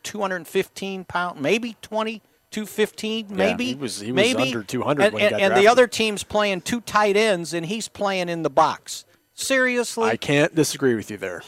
215 0.02 1.04
pound, 1.04 1.40
maybe 1.40 1.76
20, 1.82 2.22
215, 2.50 3.26
maybe. 3.30 3.64
he 3.66 3.74
was- 3.74 4.00
he 4.00 4.12
was 4.12 4.14
maybe. 4.16 4.42
under 4.42 4.62
200 4.62 5.02
And, 5.04 5.12
when 5.14 5.20
he 5.20 5.26
and, 5.26 5.30
got 5.38 5.40
and 5.42 5.56
the 5.56 5.68
other 5.68 5.86
team's 5.86 6.22
playing 6.24 6.60
two 6.62 6.80
tight 6.80 7.16
ends, 7.16 7.52
and 7.54 7.66
he's 7.66 7.88
playing 7.88 8.28
in 8.28 8.42
the 8.42 8.50
box. 8.50 9.04
Seriously? 9.34 10.08
I 10.10 10.16
can't 10.16 10.54
disagree 10.54 10.94
with 10.94 11.10
you 11.10 11.16
there. 11.16 11.42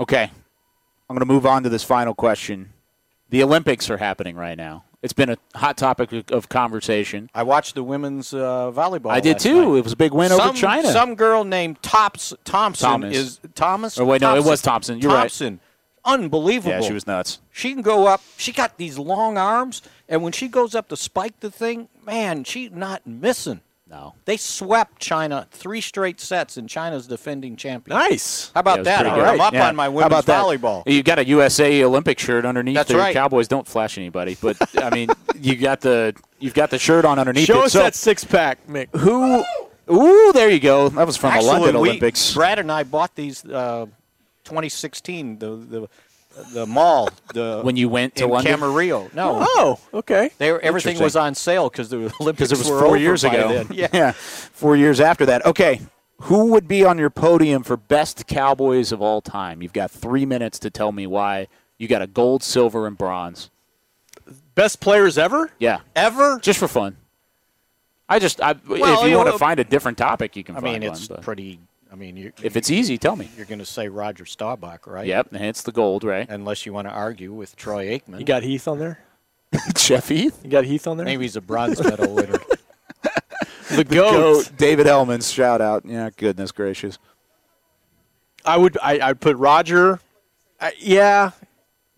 Okay. 0.00 0.24
I'm 1.10 1.14
going 1.16 1.20
to 1.20 1.32
move 1.32 1.46
on 1.46 1.62
to 1.62 1.68
this 1.68 1.84
final 1.84 2.14
question. 2.14 2.72
The 3.30 3.42
Olympics 3.42 3.90
are 3.90 3.96
happening 3.98 4.36
right 4.36 4.56
now. 4.56 4.84
It's 5.00 5.12
been 5.12 5.30
a 5.30 5.36
hot 5.54 5.76
topic 5.76 6.30
of- 6.32 6.48
conversation. 6.48 7.30
I 7.32 7.44
watched 7.44 7.76
the 7.76 7.84
women's 7.84 8.34
uh, 8.34 8.72
volleyball. 8.72 9.10
I 9.10 9.20
did 9.20 9.38
too. 9.38 9.62
night. 9.62 9.78
It 9.78 9.84
was 9.84 9.92
a 9.92 9.96
big 9.96 10.12
win 10.12 10.30
some, 10.30 10.40
over 10.40 10.58
China. 10.58 10.90
Some 10.90 11.14
girl 11.14 11.44
named 11.44 11.80
Tops, 11.82 12.34
Thompson 12.44 12.88
Thomas. 12.88 13.16
is 13.16 13.40
Thomas. 13.54 13.98
Or 13.98 14.04
wait, 14.04 14.20
no, 14.20 14.34
it 14.36 14.44
was 14.44 14.60
Thompson. 14.60 14.98
You're 14.98 15.12
right. 15.12 15.20
Thompson. 15.20 15.60
Unbelievable. 16.04 16.70
Yeah, 16.70 16.80
she 16.80 16.92
was 16.92 17.06
nuts. 17.06 17.38
She 17.52 17.72
can 17.72 17.82
go 17.82 18.06
up. 18.06 18.22
She 18.36 18.50
got 18.50 18.76
these 18.76 18.98
long 18.98 19.36
arms, 19.36 19.82
and 20.08 20.22
when 20.22 20.32
she 20.32 20.48
goes 20.48 20.74
up 20.74 20.88
to 20.88 20.96
spike 20.96 21.40
the 21.40 21.50
thing, 21.50 21.88
man, 22.04 22.44
she's 22.44 22.70
not 22.70 23.06
missing. 23.06 23.60
No. 23.90 24.14
They 24.26 24.36
swept 24.36 25.00
China 25.00 25.46
three 25.50 25.80
straight 25.80 26.20
sets, 26.20 26.58
and 26.58 26.68
China's 26.68 27.06
defending 27.06 27.56
champion. 27.56 27.96
Nice. 27.96 28.50
How 28.54 28.60
about 28.60 28.78
Yeah, 28.78 28.82
that? 28.82 29.00
pretty 29.14 29.20
I'm 29.26 29.40
up 29.40 29.54
Yeah. 29.54 29.68
on 29.68 29.76
my 29.76 29.84
How 29.84 29.90
women's 29.90 30.06
about 30.12 30.26
that? 30.26 30.44
volleyball. 30.44 30.82
You 30.86 31.02
got 31.02 31.18
a 31.18 31.24
USA 31.26 31.82
Olympic 31.84 32.18
shirt 32.18 32.44
underneath. 32.44 32.74
That's 32.74 32.90
there. 32.90 32.98
right. 32.98 33.14
Cowboys 33.14 33.48
don't 33.48 33.66
flash 33.66 33.96
anybody, 33.96 34.36
but 34.42 34.56
I 34.76 34.90
mean, 34.90 35.08
you 35.40 35.56
got 35.56 35.80
the 35.80 36.14
you've 36.38 36.52
got 36.54 36.68
the 36.70 36.78
shirt 36.78 37.06
on 37.06 37.18
underneath. 37.18 37.46
Show 37.46 37.62
it. 37.62 37.66
us 37.66 37.72
So 37.72 37.78
that 37.78 37.94
six 37.94 38.24
pack, 38.24 38.66
Mick. 38.66 38.94
who? 38.94 39.42
Ooh, 39.90 40.32
there 40.34 40.50
you 40.50 40.60
go. 40.60 40.90
That 40.90 41.06
was 41.06 41.16
from 41.16 41.30
Actually, 41.30 41.46
the 41.46 41.52
London 41.52 41.80
we- 41.80 41.88
Olympics. 41.88 42.34
Brad 42.34 42.58
and 42.58 42.70
I 42.70 42.82
bought 42.82 43.14
these 43.14 43.42
uh, 43.46 43.86
2016. 44.44 45.38
The 45.38 45.56
the 45.56 45.88
the 46.52 46.66
mall. 46.66 47.08
The 47.34 47.60
When 47.62 47.76
you 47.76 47.88
went 47.88 48.16
to 48.16 48.24
in 48.24 48.30
London? 48.30 48.58
Camarillo. 48.60 49.12
No. 49.14 49.38
Oh, 49.40 49.80
okay. 49.94 50.30
They 50.38 50.52
were, 50.52 50.60
everything 50.60 50.98
was 50.98 51.16
on 51.16 51.34
sale 51.34 51.68
because 51.68 51.88
the 51.88 51.96
Olympics 52.20 52.48
because 52.50 52.52
it 52.52 52.58
was 52.58 52.70
were 52.70 52.78
four 52.78 52.86
over 52.88 52.96
years 52.96 53.22
by 53.22 53.34
ago. 53.34 53.48
then. 53.52 53.66
Yeah. 53.72 53.88
yeah, 53.92 54.12
four 54.12 54.76
years 54.76 55.00
after 55.00 55.26
that. 55.26 55.44
Okay, 55.46 55.80
who 56.22 56.46
would 56.52 56.66
be 56.68 56.84
on 56.84 56.98
your 56.98 57.10
podium 57.10 57.62
for 57.62 57.76
best 57.76 58.26
Cowboys 58.26 58.90
of 58.92 59.00
all 59.02 59.20
time? 59.20 59.62
You've 59.62 59.72
got 59.72 59.90
three 59.90 60.26
minutes 60.26 60.58
to 60.60 60.70
tell 60.70 60.92
me 60.92 61.06
why. 61.06 61.46
You 61.78 61.86
got 61.86 62.02
a 62.02 62.06
gold, 62.08 62.42
silver, 62.42 62.86
and 62.88 62.98
bronze. 62.98 63.50
Best 64.56 64.80
players 64.80 65.16
ever? 65.16 65.52
Yeah, 65.60 65.78
Ever? 65.94 66.40
just 66.42 66.58
for 66.58 66.66
fun. 66.66 66.96
I 68.08 68.18
just, 68.18 68.40
I, 68.40 68.54
Well, 68.66 68.94
if 68.94 69.04
you 69.04 69.10
you 69.10 69.16
want 69.16 69.26
know, 69.28 69.32
to 69.32 69.38
find 69.38 69.60
a 69.60 69.64
different 69.64 69.96
topic, 69.98 70.34
you 70.34 70.42
can 70.42 70.56
I 70.56 70.60
find 70.60 70.80
mean, 70.80 70.90
it's 70.90 71.08
one. 71.08 71.16
but 71.18 71.24
pretty. 71.24 71.60
I 71.90 71.94
mean, 71.94 72.16
you, 72.16 72.32
if 72.42 72.56
it's 72.56 72.70
easy, 72.70 72.98
tell 72.98 73.16
me. 73.16 73.30
you're 73.36 73.46
going 73.46 73.60
to 73.60 73.64
say 73.64 73.88
Roger 73.88 74.24
Staubach, 74.26 74.86
right? 74.86 75.06
Yep, 75.06 75.28
and 75.32 75.44
it's 75.44 75.62
the 75.62 75.72
gold, 75.72 76.04
right? 76.04 76.26
Unless 76.28 76.66
you 76.66 76.72
want 76.72 76.86
to 76.86 76.92
argue 76.92 77.32
with 77.32 77.56
Troy 77.56 77.86
Aikman. 77.98 78.18
You 78.18 78.24
got 78.26 78.42
Heath 78.42 78.68
on 78.68 78.78
there? 78.78 78.98
Jeff 79.74 80.08
Heath, 80.08 80.38
You 80.44 80.50
got 80.50 80.64
Heath 80.64 80.86
on 80.86 80.98
there? 80.98 81.06
Maybe 81.06 81.24
he's 81.24 81.36
a 81.36 81.40
bronze 81.40 81.82
medal 81.82 82.14
winner. 82.14 82.38
the 83.70 83.84
goat. 83.84 84.50
David 84.58 84.86
Ellman's 84.86 85.30
shout 85.32 85.62
out. 85.62 85.84
Yeah, 85.86 86.10
goodness 86.14 86.52
gracious. 86.52 86.98
I 88.44 88.56
would 88.58 88.76
I 88.82 89.00
I'd 89.00 89.20
put 89.20 89.36
Roger. 89.36 90.00
I, 90.60 90.72
yeah, 90.78 91.30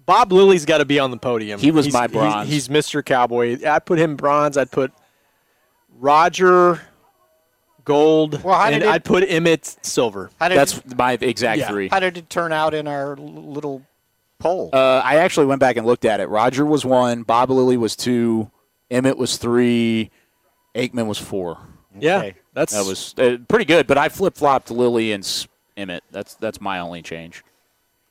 Bob 0.06 0.32
Lilly's 0.32 0.64
got 0.64 0.78
to 0.78 0.84
be 0.84 0.98
on 1.00 1.10
the 1.10 1.16
podium. 1.16 1.58
He 1.60 1.70
was 1.72 1.86
He's- 1.86 1.92
my 1.94 2.02
he's- 2.02 2.12
bronze. 2.12 2.48
He's, 2.48 2.68
Mr. 2.68 3.04
Cowboy. 3.04 3.58
I'd 3.66 3.84
put 3.84 3.98
him 3.98 4.14
bronze. 4.16 4.56
I'd 4.56 4.70
put 4.70 4.92
Roger, 5.98 6.80
gold, 7.90 8.42
Well, 8.44 8.60
and 8.60 8.82
it- 8.82 8.88
I'd 8.88 9.04
put 9.04 9.24
Emmett 9.28 9.76
silver. 9.82 10.30
That's 10.38 10.78
it, 10.78 10.96
my 10.96 11.12
exact 11.20 11.58
Yeah. 11.60 11.68
three. 11.68 11.88
how 11.88 12.00
did 12.00 12.16
it 12.16 12.30
turn 12.30 12.52
out 12.52 12.72
in 12.74 12.86
our 12.88 13.16
little 13.16 13.82
poll? 14.38 14.70
Uh, 14.72 15.02
I 15.04 15.16
actually 15.16 15.46
went 15.46 15.60
back 15.60 15.76
and 15.76 15.86
looked 15.86 16.04
at 16.04 16.20
it. 16.20 16.28
Roger 16.28 16.64
was 16.64 16.84
one, 16.84 17.22
Bob 17.24 17.50
Lilly 17.50 17.76
was 17.76 17.96
two, 17.96 18.50
Emmett 18.90 19.16
was 19.18 19.36
three, 19.36 20.10
Aikman 20.74 21.06
was 21.06 21.18
four. 21.18 21.58
Yeah, 21.98 22.18
Okay. 22.18 22.34
that's 22.54 22.72
That 22.72 22.86
was 22.86 23.14
uh, 23.18 23.38
pretty 23.48 23.64
good, 23.64 23.86
but 23.86 23.98
I 23.98 24.08
flip 24.08 24.36
flopped 24.36 24.70
Lilly 24.70 25.12
and 25.12 25.26
Emmett. 25.76 26.04
That's 26.12 26.34
that's 26.36 26.60
my 26.60 26.78
only 26.78 27.02
change. 27.02 27.42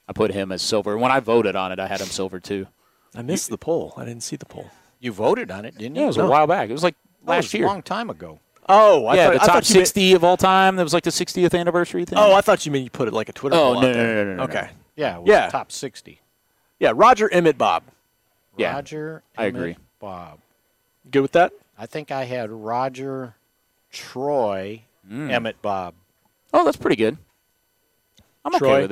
I 0.07 0.11
put 0.13 0.32
him 0.34 0.51
as 0.51 0.61
silver. 0.61 0.97
When 0.97 1.11
I 1.11 1.19
voted 1.21 1.55
on 1.55 1.71
it, 1.71 1.80
I 1.80 1.88
had 1.88 2.01
him 2.01 2.07
silver 2.07 2.39
too. 2.39 2.67
I 3.15 3.21
missed 3.21 3.49
the 3.49 3.57
poll. 3.57 3.93
I 3.95 4.03
didn't 4.05 4.23
see 4.23 4.36
the 4.36 4.45
poll. 4.45 4.69
you 4.99 5.13
voted 5.13 5.49
on 5.49 5.63
it, 5.63 5.77
didn't 5.77 5.95
you? 5.95 6.01
Yeah, 6.01 6.05
it 6.05 6.07
was 6.07 6.17
No. 6.17 6.27
a 6.27 6.30
while 6.30 6.45
back. 6.47 6.69
It 6.69 6.73
was 6.73 6.84
like 6.84 6.95
That 7.23 7.32
last 7.32 7.45
was 7.45 7.53
year. 7.53 7.63
a 7.63 7.67
long 7.67 7.82
time 7.82 8.09
ago. 8.09 8.39
Oh, 8.70 9.07
I 9.07 9.15
yeah, 9.15 9.26
thought, 9.26 9.30
the 9.34 9.36
I 9.36 9.45
top 9.45 9.55
thought 9.55 9.70
you 9.70 9.76
meant- 9.76 9.88
60 9.88 10.13
of 10.13 10.24
all 10.24 10.38
time. 10.38 10.76
That 10.76 10.84
was 10.84 10.93
like 10.93 11.03
the 11.03 11.09
60th 11.09 11.57
anniversary 11.59 12.05
thing. 12.05 12.17
oh, 12.20 12.34
I 12.34 12.41
thought 12.41 12.65
you 12.65 12.72
meant 12.72 12.84
you 12.84 12.89
put 12.91 13.07
it 13.07 13.13
like 13.13 13.28
a 13.30 13.34
Twitter. 13.34 13.55
Oh, 13.55 13.74
poll 13.74 13.74
no, 13.74 13.80
out 13.80 13.82
no, 13.84 13.93
there. 13.93 14.05
no, 14.15 14.24
no, 14.24 14.30
no, 14.30 14.36
no. 14.36 14.43
Okay. 14.43 14.70
Yeah, 14.95 15.15
it 15.17 15.22
was 15.22 15.30
Yeah. 15.30 15.49
top 15.49 15.72
60. 15.72 16.22
Yeah, 16.80 16.91
Roger, 16.95 17.30
Emmett, 17.34 17.57
Bob. 17.57 17.84
Yeah, 18.57 18.74
Roger, 18.76 19.24
I 19.38 19.47
Emmett, 19.47 19.55
agree. 19.61 19.78
Bob. 19.99 20.39
Good 21.09 21.22
with 21.22 21.32
that? 21.34 21.51
I 21.78 21.86
think 21.88 22.11
I 22.11 22.26
had 22.26 22.51
Roger, 22.51 23.36
Troy, 23.91 24.84
mm. 25.09 25.32
Emmett, 25.32 25.61
Bob. 25.61 25.93
Oh, 26.53 26.63
that's 26.65 26.78
pretty 26.78 26.95
good. 26.95 27.17
I'm 28.45 28.51
Troy. 28.53 28.72
okay 28.74 28.82
with 28.88 28.91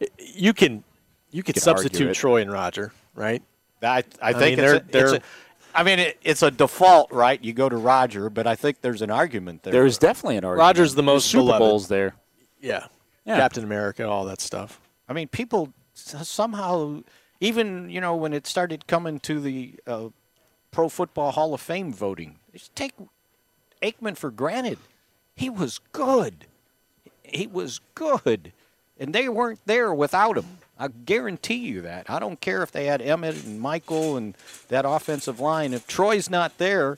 it. 0.00 0.12
You 0.34 0.52
can 0.54 0.82
you 1.30 1.42
could 1.42 1.54
can 1.54 1.62
substitute. 1.62 2.14
Troy 2.14 2.40
and 2.40 2.50
Roger, 2.50 2.92
right? 3.14 3.42
I, 3.82 3.88
I 3.88 4.04
I 4.22 4.32
think 4.32 4.58
mean, 4.58 4.64
it's, 4.66 4.72
they're- 4.90 5.06
a, 5.06 5.10
they're- 5.10 5.14
a- 5.16 5.20
I 5.74 5.82
mean, 5.82 5.98
it, 5.98 6.18
it's 6.22 6.42
a 6.42 6.50
default, 6.50 7.12
right? 7.12 7.42
You 7.42 7.52
go 7.52 7.68
to 7.68 7.76
Roger, 7.76 8.30
but 8.30 8.46
I 8.46 8.56
think 8.56 8.80
there's 8.80 9.02
an 9.02 9.10
argument 9.10 9.62
there. 9.62 9.72
There's 9.72 9.98
definitely 9.98 10.36
an 10.36 10.44
argument. 10.44 10.66
Roger's 10.68 10.94
the 10.94 11.02
most 11.02 11.26
Super 11.28 11.42
beloved. 11.42 11.58
Bowls 11.58 11.88
there. 11.88 12.14
Yeah. 12.60 12.86
Yeah. 13.24 13.36
Captain 13.36 13.64
America, 13.64 14.08
all 14.08 14.24
that 14.24 14.40
stuff. 14.40 14.80
I 15.08 15.12
mean, 15.12 15.28
people 15.28 15.72
somehow, 15.94 17.02
even 17.40 17.90
you 17.90 18.00
know, 18.00 18.16
when 18.16 18.32
it 18.32 18.46
started 18.46 18.86
coming 18.86 19.20
to 19.20 19.40
the 19.40 19.74
uh, 19.86 20.08
Pro 20.70 20.88
Football 20.88 21.32
Hall 21.32 21.54
of 21.54 21.60
Fame 21.60 21.92
voting, 21.92 22.36
they 22.52 22.58
just 22.58 22.74
take 22.74 22.92
Aikman 23.82 24.16
for 24.16 24.30
granted. 24.30 24.78
He 25.36 25.50
was 25.50 25.80
good. 25.92 26.46
He 27.22 27.46
was 27.46 27.80
good, 27.94 28.52
and 28.98 29.14
they 29.14 29.28
weren't 29.28 29.60
there 29.66 29.94
without 29.94 30.36
him. 30.36 30.58
I 30.80 30.88
guarantee 30.88 31.56
you 31.56 31.82
that. 31.82 32.08
I 32.08 32.18
don't 32.18 32.40
care 32.40 32.62
if 32.62 32.72
they 32.72 32.86
had 32.86 33.02
Emmett 33.02 33.44
and 33.44 33.60
Michael 33.60 34.16
and 34.16 34.34
that 34.68 34.86
offensive 34.86 35.38
line. 35.38 35.74
If 35.74 35.86
Troy's 35.86 36.30
not 36.30 36.56
there, 36.56 36.96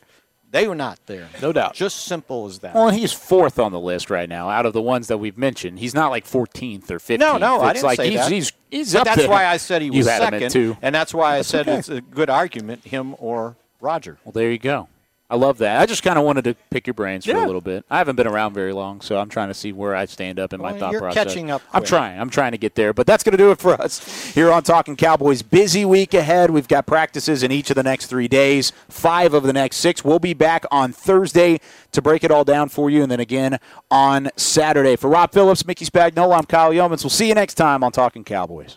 they 0.53 0.69
were 0.69 0.77
not 0.77 1.01
there. 1.07 1.29
No 1.41 1.53
doubt. 1.53 1.75
Just 1.75 2.05
simple 2.05 2.47
as 2.47 2.61
that. 2.61 2.75
Well, 2.77 2.91
he's 2.91 3.13
fourth 3.13 3.59
on 3.59 3.73
the 3.73 3.81
list 3.81 4.09
right 4.09 4.29
now 4.29 4.49
out 4.49 4.67
of 4.67 4.73
the 4.73 4.81
ones 4.81 5.09
that 5.09 5.19
we've 5.19 5.37
mentioned. 5.37 5.81
He's 5.81 5.95
not 5.95 6.11
like 6.11 6.27
14th 6.27 6.91
or 6.93 6.99
15th. 6.99 7.19
No, 7.19 7.39
no, 7.39 7.61
I 7.61 7.71
It's 7.71 7.81
didn't 7.81 7.87
like 7.87 7.97
say 7.97 8.11
he's, 8.11 8.19
that. 8.21 8.31
He's, 8.31 8.53
he's 8.71 8.95
up 8.95 9.05
that's 9.05 9.23
there. 9.23 9.31
why 9.31 9.47
I 9.47 9.57
said 9.57 9.83
he 9.83 9.91
was 9.91 10.07
second, 10.07 10.77
and 10.81 10.95
that's 10.95 11.13
why 11.13 11.39
I 11.39 11.43
said 11.43 11.67
okay. 11.67 11.79
it's 11.79 11.89
a 11.89 12.01
good 12.01 12.31
argument, 12.31 12.85
him 12.85 13.17
or 13.19 13.57
Roger. 13.81 14.19
Well, 14.25 14.33
there 14.33 14.53
you 14.53 14.59
go. 14.59 14.89
I 15.33 15.37
love 15.37 15.57
that. 15.59 15.81
I 15.81 15.87
just 15.87 16.03
kind 16.03 16.19
of 16.19 16.27
wanted 16.27 16.45
to 16.45 16.55
pick 16.69 16.87
your 16.87 16.93
brains 16.93 17.25
for 17.25 17.33
a 17.35 17.47
little 17.47 17.63
bit. 17.63 17.87
I 17.89 17.97
haven't 17.97 18.17
been 18.17 18.27
around 18.27 18.53
very 18.53 18.75
long, 18.75 19.01
so 19.01 19.17
I'm 19.17 19.31
trying 19.31 19.49
to 19.49 19.55
see 19.55 19.73
where 19.73 19.97
I 19.97 20.05
stand 20.05 20.39
up 20.39 20.53
in 20.53 20.61
my 20.61 20.73
Well, 20.73 20.79
thought 20.79 20.93
you're 20.93 21.01
process. 21.01 21.25
catching 21.25 21.51
up 21.51 21.63
I'm 21.73 21.85
trying. 21.85 22.21
I'm 22.21 22.29
trying 22.29 22.53
to 22.53 22.59
get 22.59 22.75
there, 22.75 22.93
but 22.93 23.07
that's 23.07 23.25
going 23.25 23.33
to 23.33 23.39
do 23.39 23.51
it 23.51 23.59
for 23.59 23.73
us 23.81 24.35
here 24.35 24.53
on 24.53 24.63
Talking 24.63 24.95
Cowboys. 24.95 25.41
Busy 25.41 25.87
week 25.87 26.13
ahead. 26.13 26.51
We've 26.51 26.69
got 26.69 26.87
practices 26.87 27.43
in 27.43 27.51
each 27.51 27.71
of 27.71 27.77
the 27.77 27.83
next 27.83 28.09
three 28.09 28.29
days. 28.29 28.75
Five 28.91 29.33
of 29.33 29.45
the 29.45 29.55
next 29.55 29.77
six. 29.79 30.05
We'll 30.05 30.19
be 30.19 30.35
back 30.35 30.67
on 30.71 30.93
Thursday 30.93 31.61
to 31.93 32.03
break 32.03 32.25
it 32.25 32.31
all 32.31 32.45
down 32.45 32.69
for 32.69 32.91
you, 32.91 33.03
and 33.03 33.11
then 33.11 33.21
again 33.21 33.59
on 33.91 34.29
Saturday. 34.37 34.97
For 34.97 35.09
Rob 35.09 35.33
Phillips, 35.33 35.65
Mickey 35.67 35.87
Spagnola, 35.87 36.37
I'm 36.37 36.45
Kyle 36.45 36.73
Youmans. 36.73 37.05
We'll 37.05 37.09
see 37.09 37.29
you 37.29 37.35
next 37.35 37.55
time 37.55 37.83
on 37.83 37.91
Talking 37.91 38.23
Cowboys. 38.23 38.77